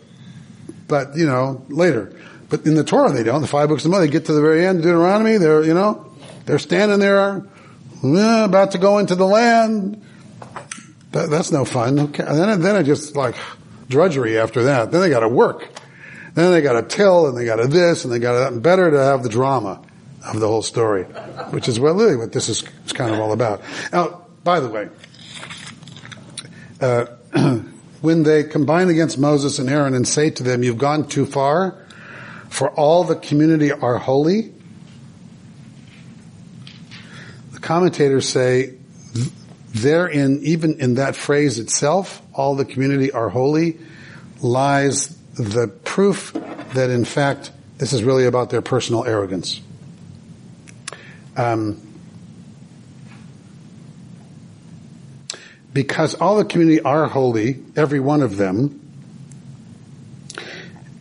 But, 0.87 1.15
you 1.15 1.27
know, 1.27 1.63
later. 1.69 2.11
But 2.49 2.65
in 2.65 2.73
the 2.73 2.83
Torah 2.83 3.11
they 3.11 3.23
don't. 3.23 3.41
The 3.41 3.47
five 3.47 3.69
books 3.69 3.85
of 3.85 3.91
Bible, 3.91 4.05
they 4.05 4.11
get 4.11 4.25
to 4.25 4.33
the 4.33 4.41
very 4.41 4.65
end, 4.65 4.81
Deuteronomy, 4.81 5.37
they're, 5.37 5.63
you 5.63 5.73
know, 5.73 6.11
they're 6.45 6.59
standing 6.59 6.99
there, 6.99 7.45
uh, 8.03 8.45
about 8.45 8.71
to 8.71 8.79
go 8.79 8.97
into 8.97 9.15
the 9.15 9.27
land. 9.27 10.03
That, 11.13 11.29
that's 11.29 11.51
no 11.51 11.63
fun. 11.63 11.99
Okay. 11.99 12.23
And 12.23 12.37
then, 12.37 12.61
then 12.61 12.75
I 12.75 12.83
just 12.83 13.15
like 13.15 13.35
drudgery 13.87 14.39
after 14.39 14.63
that. 14.63 14.91
Then 14.91 15.01
they 15.01 15.09
got 15.09 15.21
to 15.21 15.29
work. 15.29 15.69
Then 16.33 16.51
they 16.51 16.61
got 16.61 16.73
to 16.73 16.83
tell 16.83 17.27
and 17.27 17.37
they 17.37 17.45
got 17.45 17.57
to 17.57 17.67
this 17.67 18.03
and 18.03 18.11
they 18.11 18.17
got 18.19 18.33
to, 18.33 18.53
that. 18.53 18.61
better 18.61 18.89
to 18.89 18.97
have 18.97 19.21
the 19.21 19.29
drama 19.29 19.81
of 20.25 20.39
the 20.39 20.47
whole 20.47 20.63
story, 20.63 21.03
which 21.51 21.67
is 21.67 21.79
what 21.79 21.95
really 21.95 22.15
what 22.15 22.31
this 22.31 22.49
is, 22.49 22.63
is 22.85 22.93
kind 22.93 23.13
of 23.13 23.19
all 23.19 23.31
about. 23.31 23.61
Now, 23.91 24.25
by 24.43 24.59
the 24.59 24.69
way, 24.69 24.89
uh, 26.81 27.05
when 28.01 28.23
they 28.23 28.43
combine 28.43 28.89
against 28.89 29.19
Moses 29.19 29.59
and 29.59 29.69
Aaron 29.69 29.93
and 29.93 30.07
say 30.07 30.31
to 30.31 30.41
them, 30.41 30.63
you've 30.63 30.79
gone 30.79 31.07
too 31.07 31.27
far, 31.27 31.77
for 32.49 32.71
all 32.71 33.03
the 33.03 33.15
community 33.15 33.71
are 33.71 33.99
holy, 33.99 34.51
the 37.51 37.59
commentators 37.59 38.27
say, 38.27 38.77
therein, 39.73 40.39
even 40.43 40.79
in 40.79 40.95
that 40.95 41.15
phrase 41.15 41.59
itself, 41.59 42.21
all 42.33 42.55
the 42.55 42.65
community 42.65 43.11
are 43.11 43.29
holy, 43.29 43.79
lies 44.41 45.07
the 45.33 45.67
proof 45.67 46.33
that 46.73 46.89
in 46.89 47.05
fact 47.05 47.51
this 47.77 47.91
is 47.91 48.03
really 48.03 48.25
about 48.25 48.49
their 48.49 48.61
personal 48.61 49.03
arrogance. 49.03 49.59
Um, 51.35 51.81
because 55.73 56.13
all 56.13 56.37
the 56.37 56.45
community 56.45 56.81
are 56.81 57.07
holy, 57.07 57.63
every 57.75 57.99
one 57.99 58.21
of 58.21 58.37
them, 58.37 58.79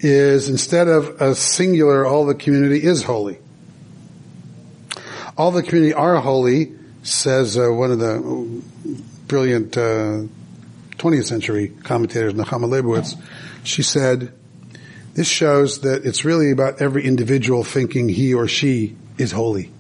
is 0.01 0.49
instead 0.49 0.89
of 0.89 1.21
a 1.21 1.35
singular, 1.35 2.07
all 2.07 2.25
the 2.25 2.35
community 2.35 2.83
is 2.83 3.03
holy. 3.03 3.39
All 5.37 5.51
the 5.51 5.63
community 5.63 5.93
are 5.93 6.17
holy, 6.17 6.73
says 7.03 7.59
uh, 7.59 7.69
one 7.71 7.91
of 7.91 7.99
the 7.99 8.63
brilliant 9.27 9.77
uh, 9.77 10.23
20th 10.97 11.25
century 11.25 11.69
commentators, 11.69 12.35
Nechama 12.35 12.69
Leibowitz. 12.69 13.17
She 13.65 13.83
said, 13.83 14.33
this 15.15 15.27
shows 15.27 15.81
that 15.81 16.07
it's 16.07 16.25
really 16.25 16.51
about 16.51 16.81
every 16.81 17.05
individual 17.05 17.65
thinking 17.65 18.09
he 18.09 18.35
or 18.35 18.49
she 18.49 18.97
is 19.19 19.33
holy. 19.33 19.71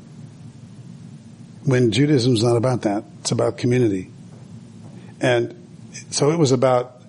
When 1.65 1.93
Judaism 1.93 2.35
is 2.35 2.43
not 2.43 2.57
about 2.57 2.83
that, 2.83 3.05
it's 3.21 3.31
about 3.31 3.57
community. 3.57 4.11
And 5.21 5.55
so 6.11 6.33
it 6.33 6.39
was 6.39 6.51
about 6.51 7.01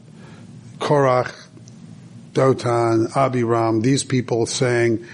Korach, 0.77 1.33
Dotan, 2.33 3.15
Abiram, 3.15 3.81
these 3.81 4.03
people 4.03 4.45
saying, 4.45 5.05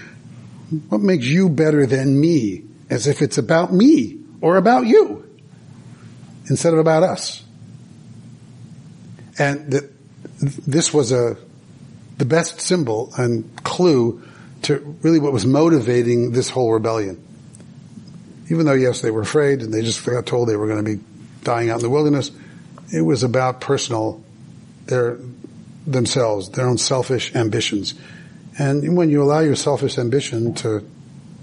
what 0.88 1.00
makes 1.00 1.24
you 1.24 1.48
better 1.48 1.86
than 1.86 2.20
me? 2.20 2.64
As 2.90 3.06
if 3.06 3.22
it's 3.22 3.38
about 3.38 3.72
me 3.72 4.19
or 4.40 4.56
about 4.56 4.86
you 4.86 5.26
instead 6.48 6.72
of 6.72 6.78
about 6.78 7.02
us. 7.02 7.42
And 9.38 9.72
this 10.40 10.92
was 10.92 11.12
a, 11.12 11.36
the 12.18 12.24
best 12.24 12.60
symbol 12.60 13.12
and 13.16 13.50
clue 13.62 14.22
to 14.62 14.96
really 15.02 15.18
what 15.18 15.32
was 15.32 15.46
motivating 15.46 16.32
this 16.32 16.50
whole 16.50 16.72
rebellion. 16.72 17.22
Even 18.50 18.66
though 18.66 18.74
yes, 18.74 19.00
they 19.00 19.10
were 19.10 19.22
afraid 19.22 19.62
and 19.62 19.72
they 19.72 19.82
just 19.82 20.04
got 20.04 20.26
told 20.26 20.48
they 20.48 20.56
were 20.56 20.66
going 20.66 20.84
to 20.84 20.96
be 20.96 21.02
dying 21.42 21.70
out 21.70 21.76
in 21.76 21.82
the 21.82 21.90
wilderness, 21.90 22.30
it 22.92 23.00
was 23.00 23.22
about 23.22 23.60
personal, 23.60 24.22
their, 24.86 25.18
themselves, 25.86 26.50
their 26.50 26.66
own 26.66 26.76
selfish 26.76 27.34
ambitions. 27.34 27.94
And 28.58 28.96
when 28.96 29.08
you 29.08 29.22
allow 29.22 29.40
your 29.40 29.56
selfish 29.56 29.96
ambition 29.96 30.54
to 30.56 30.86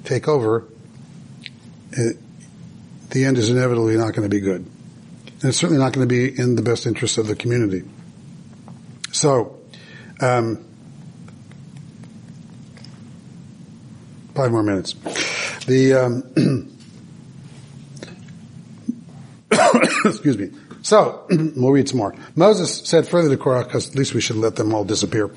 take 0.03 0.27
over, 0.27 0.65
it, 1.93 2.17
the 3.09 3.25
end 3.25 3.37
is 3.37 3.49
inevitably 3.49 3.95
not 3.95 4.13
going 4.13 4.29
to 4.29 4.35
be 4.35 4.41
good. 4.41 4.61
And 4.61 5.45
it's 5.45 5.57
certainly 5.57 5.81
not 5.81 5.93
going 5.93 6.07
to 6.07 6.13
be 6.13 6.39
in 6.39 6.55
the 6.55 6.61
best 6.61 6.85
interest 6.85 7.17
of 7.17 7.27
the 7.27 7.35
community. 7.35 7.83
So, 9.11 9.59
um, 10.19 10.65
five 14.33 14.51
more 14.51 14.63
minutes. 14.63 14.93
The 15.65 15.93
um, 15.93 16.77
excuse 20.05 20.37
me. 20.37 20.51
So, 20.81 21.25
we'll 21.29 21.71
read 21.71 21.89
some 21.89 21.97
more. 21.97 22.15
Moses 22.35 22.87
said 22.87 23.07
further 23.07 23.29
to 23.29 23.37
Korah, 23.37 23.65
because 23.65 23.89
at 23.89 23.95
least 23.95 24.13
we 24.13 24.21
should 24.21 24.37
let 24.37 24.55
them 24.55 24.73
all 24.73 24.85
disappear. 24.85 25.29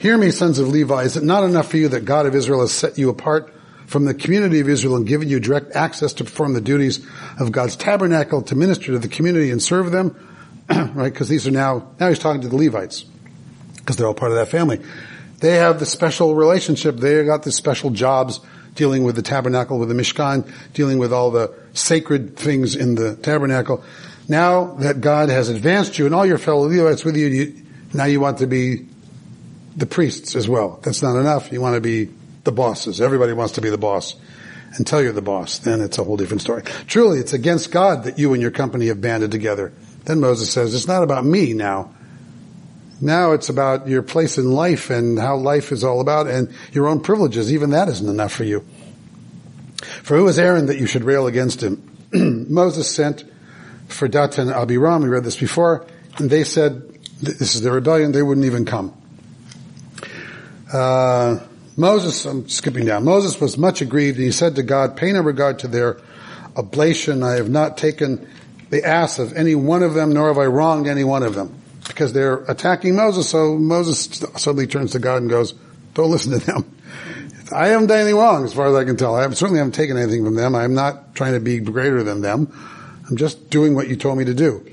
Hear 0.00 0.16
me, 0.16 0.30
sons 0.30 0.58
of 0.58 0.68
Levi, 0.68 1.02
is 1.02 1.16
it 1.16 1.24
not 1.24 1.44
enough 1.44 1.70
for 1.70 1.76
you 1.76 1.88
that 1.88 2.04
God 2.04 2.26
of 2.26 2.34
Israel 2.34 2.60
has 2.60 2.72
set 2.72 2.98
you 2.98 3.08
apart 3.10 3.52
from 3.86 4.04
the 4.04 4.14
community 4.14 4.60
of 4.60 4.68
Israel 4.68 4.96
and 4.96 5.06
given 5.06 5.28
you 5.28 5.40
direct 5.40 5.74
access 5.76 6.12
to 6.14 6.24
perform 6.24 6.54
the 6.54 6.60
duties 6.60 7.06
of 7.38 7.52
God's 7.52 7.76
tabernacle, 7.76 8.42
to 8.42 8.56
minister 8.56 8.92
to 8.92 8.98
the 8.98 9.08
community 9.08 9.50
and 9.50 9.62
serve 9.62 9.90
them? 9.90 10.16
right? 10.68 11.12
Because 11.12 11.28
these 11.28 11.46
are 11.46 11.50
now, 11.50 11.90
now 12.00 12.08
he's 12.08 12.18
talking 12.18 12.40
to 12.42 12.48
the 12.48 12.56
Levites, 12.56 13.04
because 13.76 13.96
they're 13.96 14.06
all 14.06 14.14
part 14.14 14.32
of 14.32 14.38
that 14.38 14.48
family. 14.48 14.80
They 15.40 15.56
have 15.56 15.78
the 15.78 15.86
special 15.86 16.34
relationship. 16.34 16.96
They 16.96 17.24
got 17.24 17.42
the 17.42 17.52
special 17.52 17.90
jobs 17.90 18.40
dealing 18.74 19.04
with 19.04 19.16
the 19.16 19.22
tabernacle, 19.22 19.78
with 19.78 19.88
the 19.88 19.94
Mishkan, 19.94 20.50
dealing 20.72 20.98
with 20.98 21.12
all 21.12 21.30
the 21.30 21.54
sacred 21.74 22.36
things 22.36 22.74
in 22.74 22.94
the 22.94 23.16
tabernacle. 23.16 23.84
Now 24.28 24.74
that 24.76 25.00
God 25.00 25.28
has 25.28 25.48
advanced 25.48 25.98
you 25.98 26.06
and 26.06 26.14
all 26.14 26.24
your 26.24 26.38
fellow 26.38 26.66
Levites 26.66 27.04
with 27.04 27.16
you, 27.16 27.26
you 27.26 27.62
now 27.92 28.06
you 28.06 28.20
want 28.20 28.38
to 28.38 28.46
be 28.46 28.86
the 29.76 29.86
priests 29.86 30.34
as 30.34 30.48
well. 30.48 30.80
That's 30.82 31.02
not 31.02 31.16
enough. 31.16 31.52
You 31.52 31.60
want 31.60 31.74
to 31.74 31.80
be 31.80 32.10
the 32.44 32.52
bosses. 32.52 33.00
Everybody 33.00 33.32
wants 33.32 33.54
to 33.54 33.60
be 33.60 33.70
the 33.70 33.78
boss. 33.78 34.14
Until 34.76 35.00
you're 35.00 35.12
the 35.12 35.22
boss, 35.22 35.58
then 35.60 35.80
it's 35.80 35.98
a 35.98 36.04
whole 36.04 36.16
different 36.16 36.40
story. 36.40 36.62
Truly, 36.88 37.20
it's 37.20 37.32
against 37.32 37.70
God 37.70 38.04
that 38.04 38.18
you 38.18 38.32
and 38.32 38.42
your 38.42 38.50
company 38.50 38.88
have 38.88 39.00
banded 39.00 39.30
together. 39.30 39.72
Then 40.04 40.18
Moses 40.18 40.50
says, 40.50 40.74
it's 40.74 40.88
not 40.88 41.04
about 41.04 41.24
me 41.24 41.52
now. 41.52 41.94
Now 43.00 43.32
it's 43.32 43.48
about 43.48 43.86
your 43.86 44.02
place 44.02 44.36
in 44.36 44.50
life 44.50 44.90
and 44.90 45.16
how 45.16 45.36
life 45.36 45.70
is 45.70 45.84
all 45.84 46.00
about 46.00 46.26
and 46.26 46.52
your 46.72 46.88
own 46.88 47.00
privileges. 47.00 47.52
Even 47.52 47.70
that 47.70 47.88
isn't 47.88 48.08
enough 48.08 48.32
for 48.32 48.42
you. 48.42 48.64
For 50.02 50.16
who 50.16 50.26
is 50.26 50.38
Aaron 50.38 50.66
that 50.66 50.78
you 50.78 50.86
should 50.86 51.04
rail 51.04 51.26
against 51.28 51.62
him? 51.62 51.82
Moses 52.50 52.92
sent 52.92 53.24
for 53.88 54.08
Datan 54.08 54.38
and 54.38 54.50
Abiram, 54.50 55.02
we 55.02 55.08
read 55.08 55.24
this 55.24 55.36
before, 55.36 55.86
and 56.18 56.30
they 56.30 56.44
said, 56.44 56.82
this 57.20 57.54
is 57.54 57.60
the 57.60 57.70
rebellion, 57.70 58.12
they 58.12 58.22
wouldn't 58.22 58.46
even 58.46 58.64
come. 58.64 58.92
Uh, 60.72 61.38
Moses, 61.76 62.24
I'm 62.24 62.48
skipping 62.48 62.86
down, 62.86 63.04
Moses 63.04 63.40
was 63.40 63.58
much 63.58 63.80
aggrieved 63.80 64.16
and 64.16 64.26
he 64.26 64.32
said 64.32 64.56
to 64.56 64.62
God, 64.62 64.96
pay 64.96 65.12
no 65.12 65.20
regard 65.20 65.60
to 65.60 65.68
their 65.68 65.98
oblation, 66.56 67.22
I 67.22 67.32
have 67.32 67.50
not 67.50 67.76
taken 67.76 68.28
the 68.70 68.84
ass 68.84 69.18
of 69.18 69.32
any 69.34 69.54
one 69.54 69.82
of 69.82 69.94
them, 69.94 70.12
nor 70.12 70.28
have 70.28 70.38
I 70.38 70.46
wronged 70.46 70.86
any 70.86 71.04
one 71.04 71.22
of 71.22 71.34
them. 71.34 71.60
Because 71.86 72.12
they're 72.12 72.38
attacking 72.44 72.96
Moses, 72.96 73.28
so 73.28 73.56
Moses 73.56 74.24
suddenly 74.36 74.66
turns 74.66 74.92
to 74.92 74.98
God 74.98 75.22
and 75.22 75.30
goes, 75.30 75.54
don't 75.94 76.10
listen 76.10 76.32
to 76.32 76.44
them. 76.44 76.74
I 77.52 77.68
haven't 77.68 77.88
done 77.88 77.98
anything 77.98 78.16
wrong 78.16 78.44
as 78.44 78.54
far 78.54 78.66
as 78.66 78.74
I 78.74 78.84
can 78.84 78.96
tell. 78.96 79.14
I 79.14 79.28
certainly 79.30 79.58
haven't 79.58 79.74
taken 79.74 79.96
anything 79.96 80.24
from 80.24 80.34
them. 80.34 80.54
I'm 80.54 80.74
not 80.74 81.14
trying 81.14 81.34
to 81.34 81.40
be 81.40 81.58
greater 81.60 82.02
than 82.02 82.20
them. 82.20 82.52
I'm 83.08 83.16
just 83.16 83.50
doing 83.50 83.74
what 83.74 83.88
you 83.88 83.96
told 83.96 84.18
me 84.18 84.24
to 84.24 84.34
do. 84.34 84.64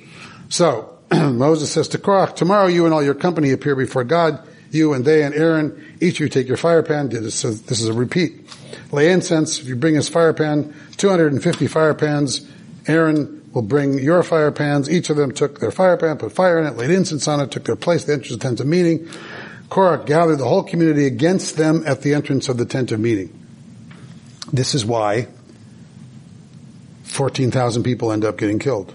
So, 0.49 0.97
Moses 1.11 1.71
says 1.71 1.89
to 1.89 1.97
Korach, 1.97 2.35
tomorrow 2.35 2.67
you 2.67 2.85
and 2.85 2.93
all 2.93 3.03
your 3.03 3.13
company 3.13 3.51
appear 3.51 3.75
before 3.75 4.03
God, 4.03 4.47
you 4.73 4.93
and 4.93 5.05
they 5.05 5.23
and 5.23 5.35
Aaron, 5.35 5.97
each 5.99 6.15
of 6.15 6.21
you 6.21 6.29
take 6.29 6.47
your 6.47 6.57
fire 6.57 6.83
pan. 6.83 7.09
This 7.09 7.43
is, 7.43 7.61
this 7.63 7.81
is 7.81 7.87
a 7.87 7.93
repeat. 7.93 8.45
Lay 8.91 9.11
incense, 9.11 9.59
if 9.59 9.67
you 9.67 9.75
bring 9.75 9.95
his 9.95 10.09
fire 10.09 10.33
pan, 10.33 10.73
250 10.97 11.67
fire 11.67 11.93
pans, 11.93 12.47
Aaron 12.87 13.49
will 13.53 13.61
bring 13.61 13.99
your 13.99 14.23
fire 14.23 14.51
pans. 14.51 14.89
Each 14.89 15.09
of 15.09 15.17
them 15.17 15.31
took 15.31 15.59
their 15.59 15.71
fire 15.71 15.97
pan, 15.97 16.17
put 16.17 16.31
fire 16.31 16.59
in 16.59 16.67
it, 16.67 16.77
laid 16.77 16.89
incense 16.89 17.27
on 17.27 17.39
it, 17.39 17.51
took 17.51 17.65
their 17.65 17.75
place, 17.75 18.03
at 18.03 18.07
the 18.07 18.13
entrance 18.13 18.31
of 18.31 18.39
the 18.39 18.47
tent 18.47 18.59
of 18.59 18.67
meeting. 18.67 19.09
Korach 19.69 20.05
gathered 20.05 20.37
the 20.37 20.47
whole 20.47 20.63
community 20.63 21.05
against 21.05 21.55
them 21.55 21.83
at 21.85 22.01
the 22.01 22.13
entrance 22.13 22.49
of 22.49 22.57
the 22.57 22.65
tent 22.65 22.91
of 22.91 22.99
meeting. 22.99 23.37
This 24.51 24.75
is 24.75 24.85
why 24.85 25.27
14,000 27.03 27.83
people 27.83 28.11
end 28.11 28.25
up 28.25 28.37
getting 28.37 28.59
killed. 28.59 28.93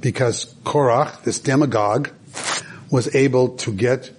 Because 0.00 0.52
Korach, 0.64 1.22
this 1.22 1.38
demagogue, 1.38 2.10
was 2.90 3.14
able 3.14 3.56
to 3.56 3.72
get 3.72 4.10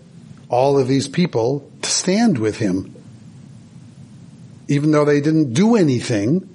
all 0.50 0.78
of 0.78 0.88
these 0.88 1.08
people 1.08 1.70
to 1.82 1.90
stand 1.90 2.38
with 2.38 2.58
him. 2.58 2.94
Even 4.68 4.92
though 4.92 5.06
they 5.06 5.22
didn't 5.22 5.54
do 5.54 5.76
anything, 5.76 6.48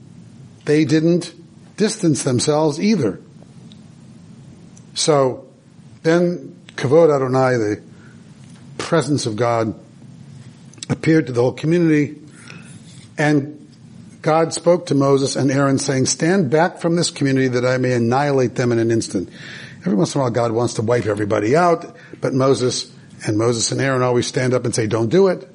they 0.65 0.85
didn't 0.85 1.33
distance 1.77 2.23
themselves 2.23 2.81
either. 2.81 3.21
So 4.95 5.49
then 6.03 6.57
Kavod 6.77 7.15
Adonai, 7.15 7.57
the 7.57 7.83
presence 8.79 9.27
of 9.27 9.37
God, 9.37 9.75
appeared 10.89 11.29
to 11.29 11.33
the 11.33 11.41
whole 11.41 11.53
community 11.53 12.17
and 13.17 13.57
God 14.23 14.53
spoke 14.53 14.87
to 14.87 14.95
Moses 14.95 15.37
and 15.37 15.51
Aaron 15.51 15.79
saying, 15.79 16.07
stand 16.07 16.51
back 16.51 16.79
from 16.79 16.97
this 16.97 17.11
community 17.11 17.49
that 17.49 17.65
I 17.65 17.79
may 17.79 17.93
annihilate 17.93 18.55
them 18.55 18.73
in 18.73 18.79
an 18.79 18.91
instant. 18.91 19.31
Every 19.81 19.95
once 19.95 20.15
in 20.15 20.21
a 20.21 20.25
while 20.25 20.31
God 20.31 20.53
wants 20.53 20.75
to 20.75 20.83
wipe 20.83 21.07
everybody 21.07 21.57
out, 21.57 21.97
but 22.21 22.35
Moses 22.35 22.93
and 23.27 23.37
Moses 23.37 23.71
and 23.73 23.81
Aaron 23.81 24.03
always 24.03 24.27
stand 24.27 24.55
up 24.55 24.65
and 24.65 24.75
say, 24.75 24.87
don't 24.87 25.09
do 25.09 25.29
it. 25.29 25.49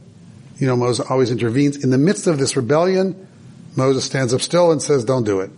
You 0.57 0.67
know, 0.67 0.75
Moses 0.75 1.05
always 1.09 1.31
intervenes. 1.31 1.83
In 1.83 1.89
the 1.89 1.97
midst 1.97 2.27
of 2.27 2.37
this 2.37 2.55
rebellion, 2.55 3.27
Moses 3.75 4.05
stands 4.05 4.33
up 4.33 4.41
still 4.41 4.71
and 4.71 4.81
says, 4.81 5.03
don't 5.03 5.25
do 5.25 5.41
it. 5.41 5.51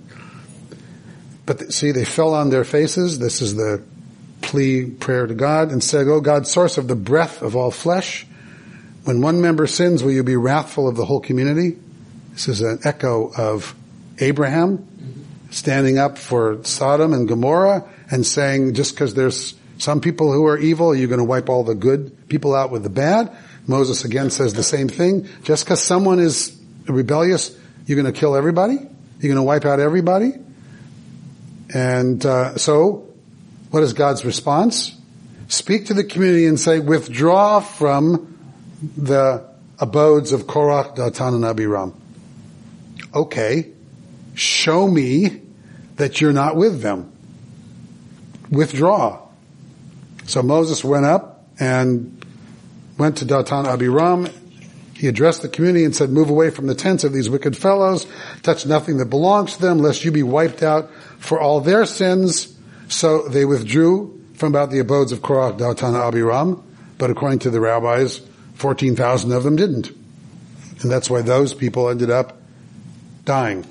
But 1.46 1.72
see, 1.72 1.92
they 1.92 2.06
fell 2.06 2.34
on 2.34 2.50
their 2.50 2.64
faces. 2.64 3.20
This 3.20 3.42
is 3.42 3.56
the 3.56 3.82
plea 4.42 4.86
prayer 4.86 5.28
to 5.28 5.34
God 5.34 5.72
and 5.72 5.84
said, 5.84 6.08
Oh 6.08 6.22
God, 6.22 6.48
source 6.48 6.78
of 6.78 6.88
the 6.88 6.96
breath 6.96 7.42
of 7.42 7.56
all 7.56 7.72
flesh, 7.72 8.26
When 9.06 9.22
one 9.22 9.42
member 9.42 9.68
sins, 9.68 10.04
will 10.04 10.12
you 10.12 10.24
be 10.24 10.36
wrathful 10.36 10.88
of 10.88 10.98
the 10.98 11.06
whole 11.06 11.22
community? 11.22 11.78
This 12.34 12.50
is 12.50 12.62
an 12.62 12.80
echo 12.84 13.32
of 13.38 13.74
Abraham 14.20 14.86
standing 15.50 15.98
up 15.98 16.18
for 16.18 16.64
Sodom 16.66 17.14
and 17.14 17.28
Gomorrah 17.28 17.88
and 18.12 18.26
saying, 18.26 18.74
just 18.74 18.94
because 18.94 19.14
there's 19.14 19.56
some 19.78 20.02
people 20.02 20.32
who 20.32 20.46
are 20.48 20.58
evil, 20.58 20.90
Are 20.90 20.96
you're 20.96 21.08
going 21.08 21.20
to 21.20 21.26
wipe 21.26 21.50
all 21.50 21.64
the 21.64 21.76
good 21.76 22.28
people 22.30 22.56
out 22.56 22.72
with 22.72 22.84
the 22.84 22.90
bad. 22.90 23.36
Moses 23.68 24.06
again 24.06 24.30
says 24.30 24.54
the 24.54 24.64
same 24.64 24.88
thing. 24.88 25.28
Just 25.44 25.66
because 25.66 25.82
someone 25.82 26.20
is 26.20 26.58
rebellious, 26.88 27.58
you're 27.86 28.02
going 28.02 28.12
to 28.12 28.18
kill 28.18 28.36
everybody? 28.36 28.76
You're 28.76 29.34
going 29.34 29.36
to 29.36 29.44
wipe 29.44 29.66
out 29.66 29.80
everybody? 29.80 30.34
And 31.74 32.26
uh, 32.26 32.58
so, 32.58 33.08
what 33.72 33.84
is 33.84 33.94
God's 33.94 34.24
response? 34.24 34.98
Speak 35.50 35.88
to 35.88 35.94
the 35.94 36.04
community 36.04 36.46
and 36.46 36.60
say, 36.60 36.80
withdraw 36.80 37.60
from 37.60 38.38
the 38.98 39.46
abodes 39.80 40.32
of 40.32 40.44
Korach, 40.44 40.96
Datan, 40.96 41.36
and 41.36 41.46
Abiram. 41.46 41.94
Okay, 43.14 43.72
show 44.36 44.88
me 44.88 45.42
that 45.96 46.22
you're 46.22 46.34
not 46.34 46.56
with 46.56 46.82
them. 46.82 47.12
Withdraw. 48.50 49.27
So 50.28 50.44
Moses 50.44 50.84
went 50.84 51.06
up 51.06 51.48
and 51.60 52.24
went 52.98 53.18
to 53.18 53.26
Datan 53.26 53.66
Abiram. 53.66 54.28
He 54.94 55.08
addressed 55.08 55.42
the 55.42 55.50
community 55.50 55.86
and 55.86 55.96
said, 55.96 56.10
move 56.10 56.30
away 56.30 56.50
from 56.50 56.68
the 56.68 56.76
tents 56.76 57.04
of 57.04 57.14
these 57.14 57.30
wicked 57.30 57.56
fellows, 57.56 58.06
touch 58.44 58.66
nothing 58.66 58.98
that 58.98 59.06
belongs 59.06 59.56
to 59.56 59.62
them, 59.62 59.80
lest 59.80 60.04
you 60.04 60.12
be 60.12 60.24
wiped 60.24 60.64
out 60.64 60.92
for 61.18 61.40
all 61.40 61.62
their 61.62 61.86
sins. 61.86 62.56
So 62.90 63.28
they 63.28 63.46
withdrew 63.46 64.22
from 64.34 64.50
about 64.50 64.70
the 64.70 64.80
abodes 64.80 65.12
of 65.12 65.22
Korach, 65.22 65.58
Datan, 65.58 65.96
Abiram, 65.96 66.64
but 66.98 67.10
according 67.10 67.40
to 67.40 67.50
the 67.50 67.60
rabbis, 67.62 68.22
14,000 68.56 69.32
of 69.32 69.44
them 69.44 69.56
didn't. 69.56 69.92
And 70.82 70.92
that's 70.92 71.10
why 71.10 71.22
those 71.22 71.54
people 71.54 71.90
ended 71.90 72.10
up 72.10 72.42
dying. 73.24 73.66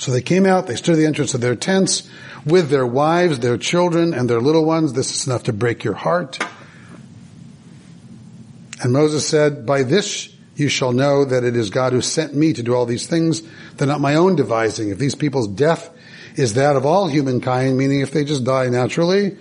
So 0.00 0.12
they 0.12 0.22
came 0.22 0.46
out, 0.46 0.66
they 0.66 0.76
stood 0.76 0.94
at 0.94 0.96
the 0.96 1.04
entrance 1.04 1.34
of 1.34 1.42
their 1.42 1.54
tents 1.54 2.08
with 2.46 2.70
their 2.70 2.86
wives, 2.86 3.38
their 3.38 3.58
children, 3.58 4.14
and 4.14 4.30
their 4.30 4.40
little 4.40 4.64
ones. 4.64 4.94
This 4.94 5.14
is 5.14 5.26
enough 5.26 5.42
to 5.42 5.52
break 5.52 5.84
your 5.84 5.92
heart. 5.92 6.38
And 8.82 8.94
Moses 8.94 9.28
said, 9.28 9.66
by 9.66 9.82
this 9.82 10.34
you 10.56 10.70
shall 10.70 10.92
know 10.92 11.26
that 11.26 11.44
it 11.44 11.54
is 11.54 11.68
God 11.68 11.92
who 11.92 12.00
sent 12.00 12.34
me 12.34 12.54
to 12.54 12.62
do 12.62 12.74
all 12.74 12.86
these 12.86 13.06
things. 13.08 13.42
They're 13.76 13.86
not 13.86 14.00
my 14.00 14.14
own 14.14 14.36
devising. 14.36 14.88
If 14.88 14.96
these 14.96 15.14
people's 15.14 15.48
death 15.48 15.90
is 16.34 16.54
that 16.54 16.76
of 16.76 16.86
all 16.86 17.06
humankind, 17.06 17.76
meaning 17.76 18.00
if 18.00 18.10
they 18.10 18.24
just 18.24 18.44
die 18.44 18.70
naturally, 18.70 19.36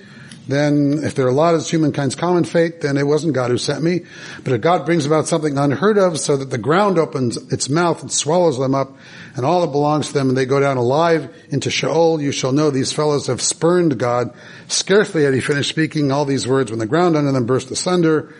then 0.49 0.99
if 1.03 1.16
they're 1.16 1.30
allotted 1.30 1.57
as 1.57 1.70
humankind's 1.70 2.16
common 2.16 2.43
fate, 2.43 2.82
then 2.82 2.97
it 2.97 3.07
wasn't 3.07 3.34
God 3.34 3.49
who 3.49 3.57
sent 3.57 3.82
me. 3.82 4.01
But 4.43 4.51
if 4.51 4.62
God 4.62 4.86
brings 4.86 5.05
about 5.05 5.28
something 5.28 5.57
unheard 5.57 5.97
of 5.97 6.20
so 6.20 6.36
that 6.36 6.49
the 6.49 6.57
ground 6.57 6.97
opens 6.97 7.38
its 7.53 7.70
mouth 7.70 8.01
and 8.01 8.12
swallows 8.12 8.60
them 8.60 8.76
up 8.76 8.97
and 9.39 9.45
all 9.45 9.61
that 9.61 9.71
belongs 9.71 10.07
to 10.07 10.13
them 10.13 10.27
and 10.27 10.37
they 10.37 10.45
go 10.45 10.59
down 10.59 10.75
alive 10.75 11.33
into 11.49 11.71
Sheol, 11.71 12.21
you 12.21 12.33
shall 12.33 12.51
know 12.51 12.71
these 12.71 12.91
fellows 12.91 13.27
have 13.27 13.41
spurned 13.41 13.97
God. 13.97 14.33
Scarcely 14.67 15.23
had 15.23 15.33
he 15.33 15.39
finished 15.39 15.69
speaking 15.69 16.11
all 16.11 16.25
these 16.25 16.45
words 16.45 16.71
when 16.71 16.79
the 16.79 16.85
ground 16.85 17.15
under 17.15 17.31
them 17.31 17.45
burst 17.45 17.71
asunder. 17.71 18.35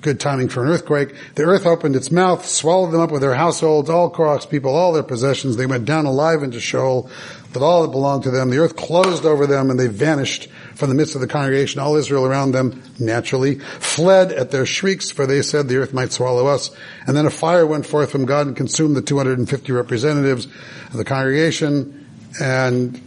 Good 0.00 0.18
timing 0.18 0.48
for 0.48 0.64
an 0.64 0.70
earthquake. 0.70 1.14
The 1.36 1.44
earth 1.44 1.64
opened 1.64 1.94
its 1.94 2.10
mouth, 2.10 2.44
swallowed 2.44 2.90
them 2.90 3.00
up 3.00 3.12
with 3.12 3.20
their 3.20 3.36
households, 3.36 3.88
all 3.88 4.10
Korach's 4.10 4.46
people, 4.46 4.74
all 4.74 4.92
their 4.92 5.04
possessions. 5.04 5.56
They 5.56 5.66
went 5.66 5.84
down 5.84 6.06
alive 6.06 6.42
into 6.42 6.60
Sheol, 6.60 7.08
with 7.54 7.62
all 7.62 7.82
that 7.82 7.92
belonged 7.92 8.24
to 8.24 8.32
them. 8.32 8.50
The 8.50 8.58
earth 8.58 8.74
closed 8.74 9.24
over 9.24 9.46
them 9.46 9.70
and 9.70 9.78
they 9.78 9.86
vanished 9.86 10.48
from 10.76 10.90
the 10.90 10.94
midst 10.94 11.14
of 11.14 11.20
the 11.20 11.26
congregation. 11.26 11.80
All 11.80 11.96
Israel 11.96 12.24
around 12.24 12.52
them 12.52 12.82
naturally 12.98 13.58
fled 13.58 14.30
at 14.30 14.50
their 14.50 14.66
shrieks, 14.66 15.10
for 15.10 15.26
they 15.26 15.42
said 15.42 15.68
the 15.68 15.78
earth 15.78 15.92
might 15.92 16.12
swallow 16.12 16.46
us. 16.46 16.70
And 17.06 17.16
then 17.16 17.26
a 17.26 17.30
fire 17.30 17.66
went 17.66 17.86
forth 17.86 18.12
from 18.12 18.26
God 18.26 18.46
and 18.46 18.56
consumed 18.56 18.94
the 18.94 19.02
250 19.02 19.72
representatives 19.72 20.46
of 20.46 20.92
the 20.92 21.04
congregation 21.04 22.06
and 22.40 23.00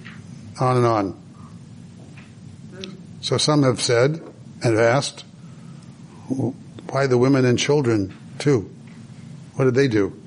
on 0.60 0.78
and 0.78 0.86
on. 0.86 1.22
So 3.22 3.38
some 3.38 3.64
have 3.64 3.80
said 3.82 4.22
and 4.64 4.78
asked, 4.78 5.24
why 6.28 7.08
the 7.08 7.18
women 7.18 7.46
and 7.46 7.58
children 7.58 8.16
too? 8.40 8.70
What 9.56 9.66
did 9.66 9.76
they 9.76 9.88
do? 9.88 10.20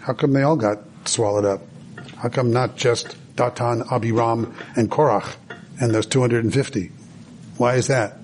How 0.00 0.14
come 0.14 0.32
they 0.32 0.42
all 0.42 0.56
got 0.56 0.78
swallowed 1.04 1.44
up? 1.44 1.60
How 2.16 2.28
come 2.28 2.52
not 2.52 2.76
just 2.76 3.16
Datan, 3.50 3.90
Abiram, 3.90 4.54
and 4.76 4.90
Korach 4.90 5.36
and 5.80 5.94
those 5.94 6.06
250? 6.06 6.92
Why 7.56 7.74
is 7.74 7.88
that? 7.88 8.18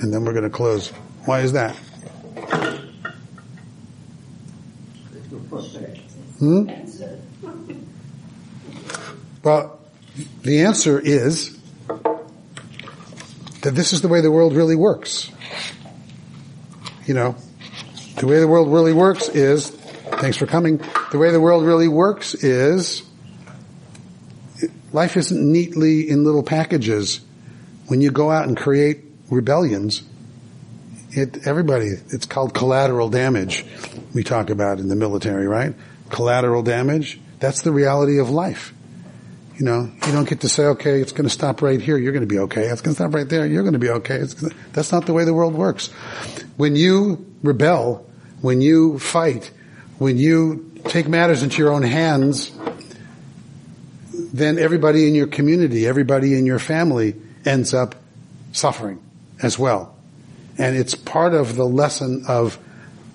And 0.00 0.12
then 0.12 0.24
we're 0.24 0.32
going 0.32 0.44
to 0.44 0.50
close. 0.50 0.90
Why 1.24 1.40
is 1.40 1.52
that? 1.52 1.76
Hmm? 6.38 6.68
Well, 9.44 9.80
the 10.42 10.62
answer 10.62 10.98
is 10.98 11.58
that 13.62 13.74
this 13.74 13.92
is 13.92 14.02
the 14.02 14.08
way 14.08 14.20
the 14.20 14.30
world 14.30 14.54
really 14.54 14.76
works. 14.76 15.30
You 17.06 17.14
know, 17.14 17.36
the 18.16 18.26
way 18.26 18.40
the 18.40 18.48
world 18.48 18.72
really 18.72 18.92
works 18.92 19.28
is, 19.28 19.70
thanks 19.70 20.36
for 20.36 20.46
coming, 20.46 20.80
the 21.10 21.18
way 21.18 21.30
the 21.30 21.40
world 21.40 21.64
really 21.64 21.88
works 21.88 22.34
is, 22.34 23.02
life 24.92 25.16
isn't 25.16 25.52
neatly 25.52 26.08
in 26.08 26.24
little 26.24 26.42
packages. 26.42 27.20
When 27.86 28.00
you 28.00 28.10
go 28.10 28.30
out 28.30 28.46
and 28.46 28.56
create 28.56 29.00
rebellions, 29.30 30.02
it, 31.10 31.46
everybody, 31.46 31.88
it's 32.08 32.26
called 32.26 32.54
collateral 32.54 33.08
damage. 33.08 33.64
We 34.14 34.22
talk 34.22 34.50
about 34.50 34.78
in 34.78 34.88
the 34.88 34.96
military, 34.96 35.46
right? 35.46 35.74
Collateral 36.10 36.62
damage. 36.62 37.20
That's 37.38 37.62
the 37.62 37.72
reality 37.72 38.18
of 38.18 38.30
life. 38.30 38.72
You 39.58 39.66
know, 39.66 39.92
you 40.06 40.12
don't 40.12 40.28
get 40.28 40.40
to 40.40 40.48
say, 40.48 40.64
okay, 40.64 41.00
it's 41.00 41.12
going 41.12 41.24
to 41.24 41.30
stop 41.30 41.60
right 41.60 41.80
here. 41.80 41.98
You're 41.98 42.12
going 42.12 42.26
to 42.26 42.34
be 42.34 42.38
okay. 42.40 42.62
It's 42.62 42.80
going 42.80 42.94
to 42.94 43.02
stop 43.02 43.14
right 43.14 43.28
there. 43.28 43.46
You're 43.46 43.62
going 43.62 43.74
to 43.74 43.78
be 43.78 43.90
okay. 43.90 44.24
Gonna, 44.40 44.54
that's 44.72 44.90
not 44.90 45.06
the 45.06 45.12
way 45.12 45.24
the 45.24 45.34
world 45.34 45.54
works. 45.54 45.88
When 46.56 46.74
you 46.74 47.26
rebel, 47.42 48.08
when 48.40 48.60
you 48.60 48.98
fight, 48.98 49.50
when 49.98 50.16
you 50.16 50.72
take 50.84 51.08
matters 51.08 51.42
into 51.42 51.58
your 51.58 51.72
own 51.72 51.82
hands, 51.82 52.50
then 54.12 54.58
everybody 54.58 55.08
in 55.08 55.14
your 55.14 55.26
community, 55.26 55.86
everybody 55.86 56.34
in 56.38 56.46
your 56.46 56.58
family 56.58 57.14
ends 57.44 57.74
up 57.74 57.94
suffering 58.52 59.02
as 59.42 59.58
well. 59.58 59.94
And 60.58 60.76
it's 60.76 60.94
part 60.94 61.34
of 61.34 61.56
the 61.56 61.64
lesson 61.64 62.24
of, 62.28 62.58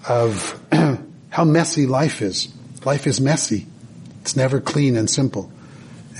of 0.07 0.59
how 1.29 1.43
messy 1.43 1.85
life 1.85 2.21
is. 2.21 2.53
Life 2.85 3.07
is 3.07 3.21
messy. 3.21 3.67
It's 4.21 4.35
never 4.35 4.59
clean 4.59 4.97
and 4.97 5.09
simple. 5.09 5.51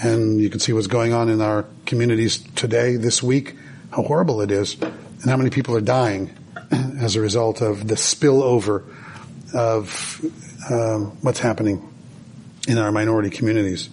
And 0.01 0.39
you 0.39 0.49
can 0.49 0.59
see 0.59 0.73
what's 0.73 0.87
going 0.87 1.13
on 1.13 1.29
in 1.29 1.41
our 1.41 1.65
communities 1.85 2.37
today, 2.55 2.97
this 2.97 3.23
week, 3.23 3.55
how 3.91 4.03
horrible 4.03 4.41
it 4.41 4.51
is, 4.51 4.79
and 4.79 5.25
how 5.25 5.37
many 5.37 5.49
people 5.49 5.75
are 5.75 5.81
dying 5.81 6.31
as 6.71 7.15
a 7.15 7.21
result 7.21 7.61
of 7.61 7.87
the 7.87 7.95
spillover 7.95 8.83
of 9.53 10.21
um, 10.69 11.17
what's 11.21 11.39
happening 11.39 11.87
in 12.67 12.77
our 12.77 12.91
minority 12.91 13.29
communities. 13.29 13.89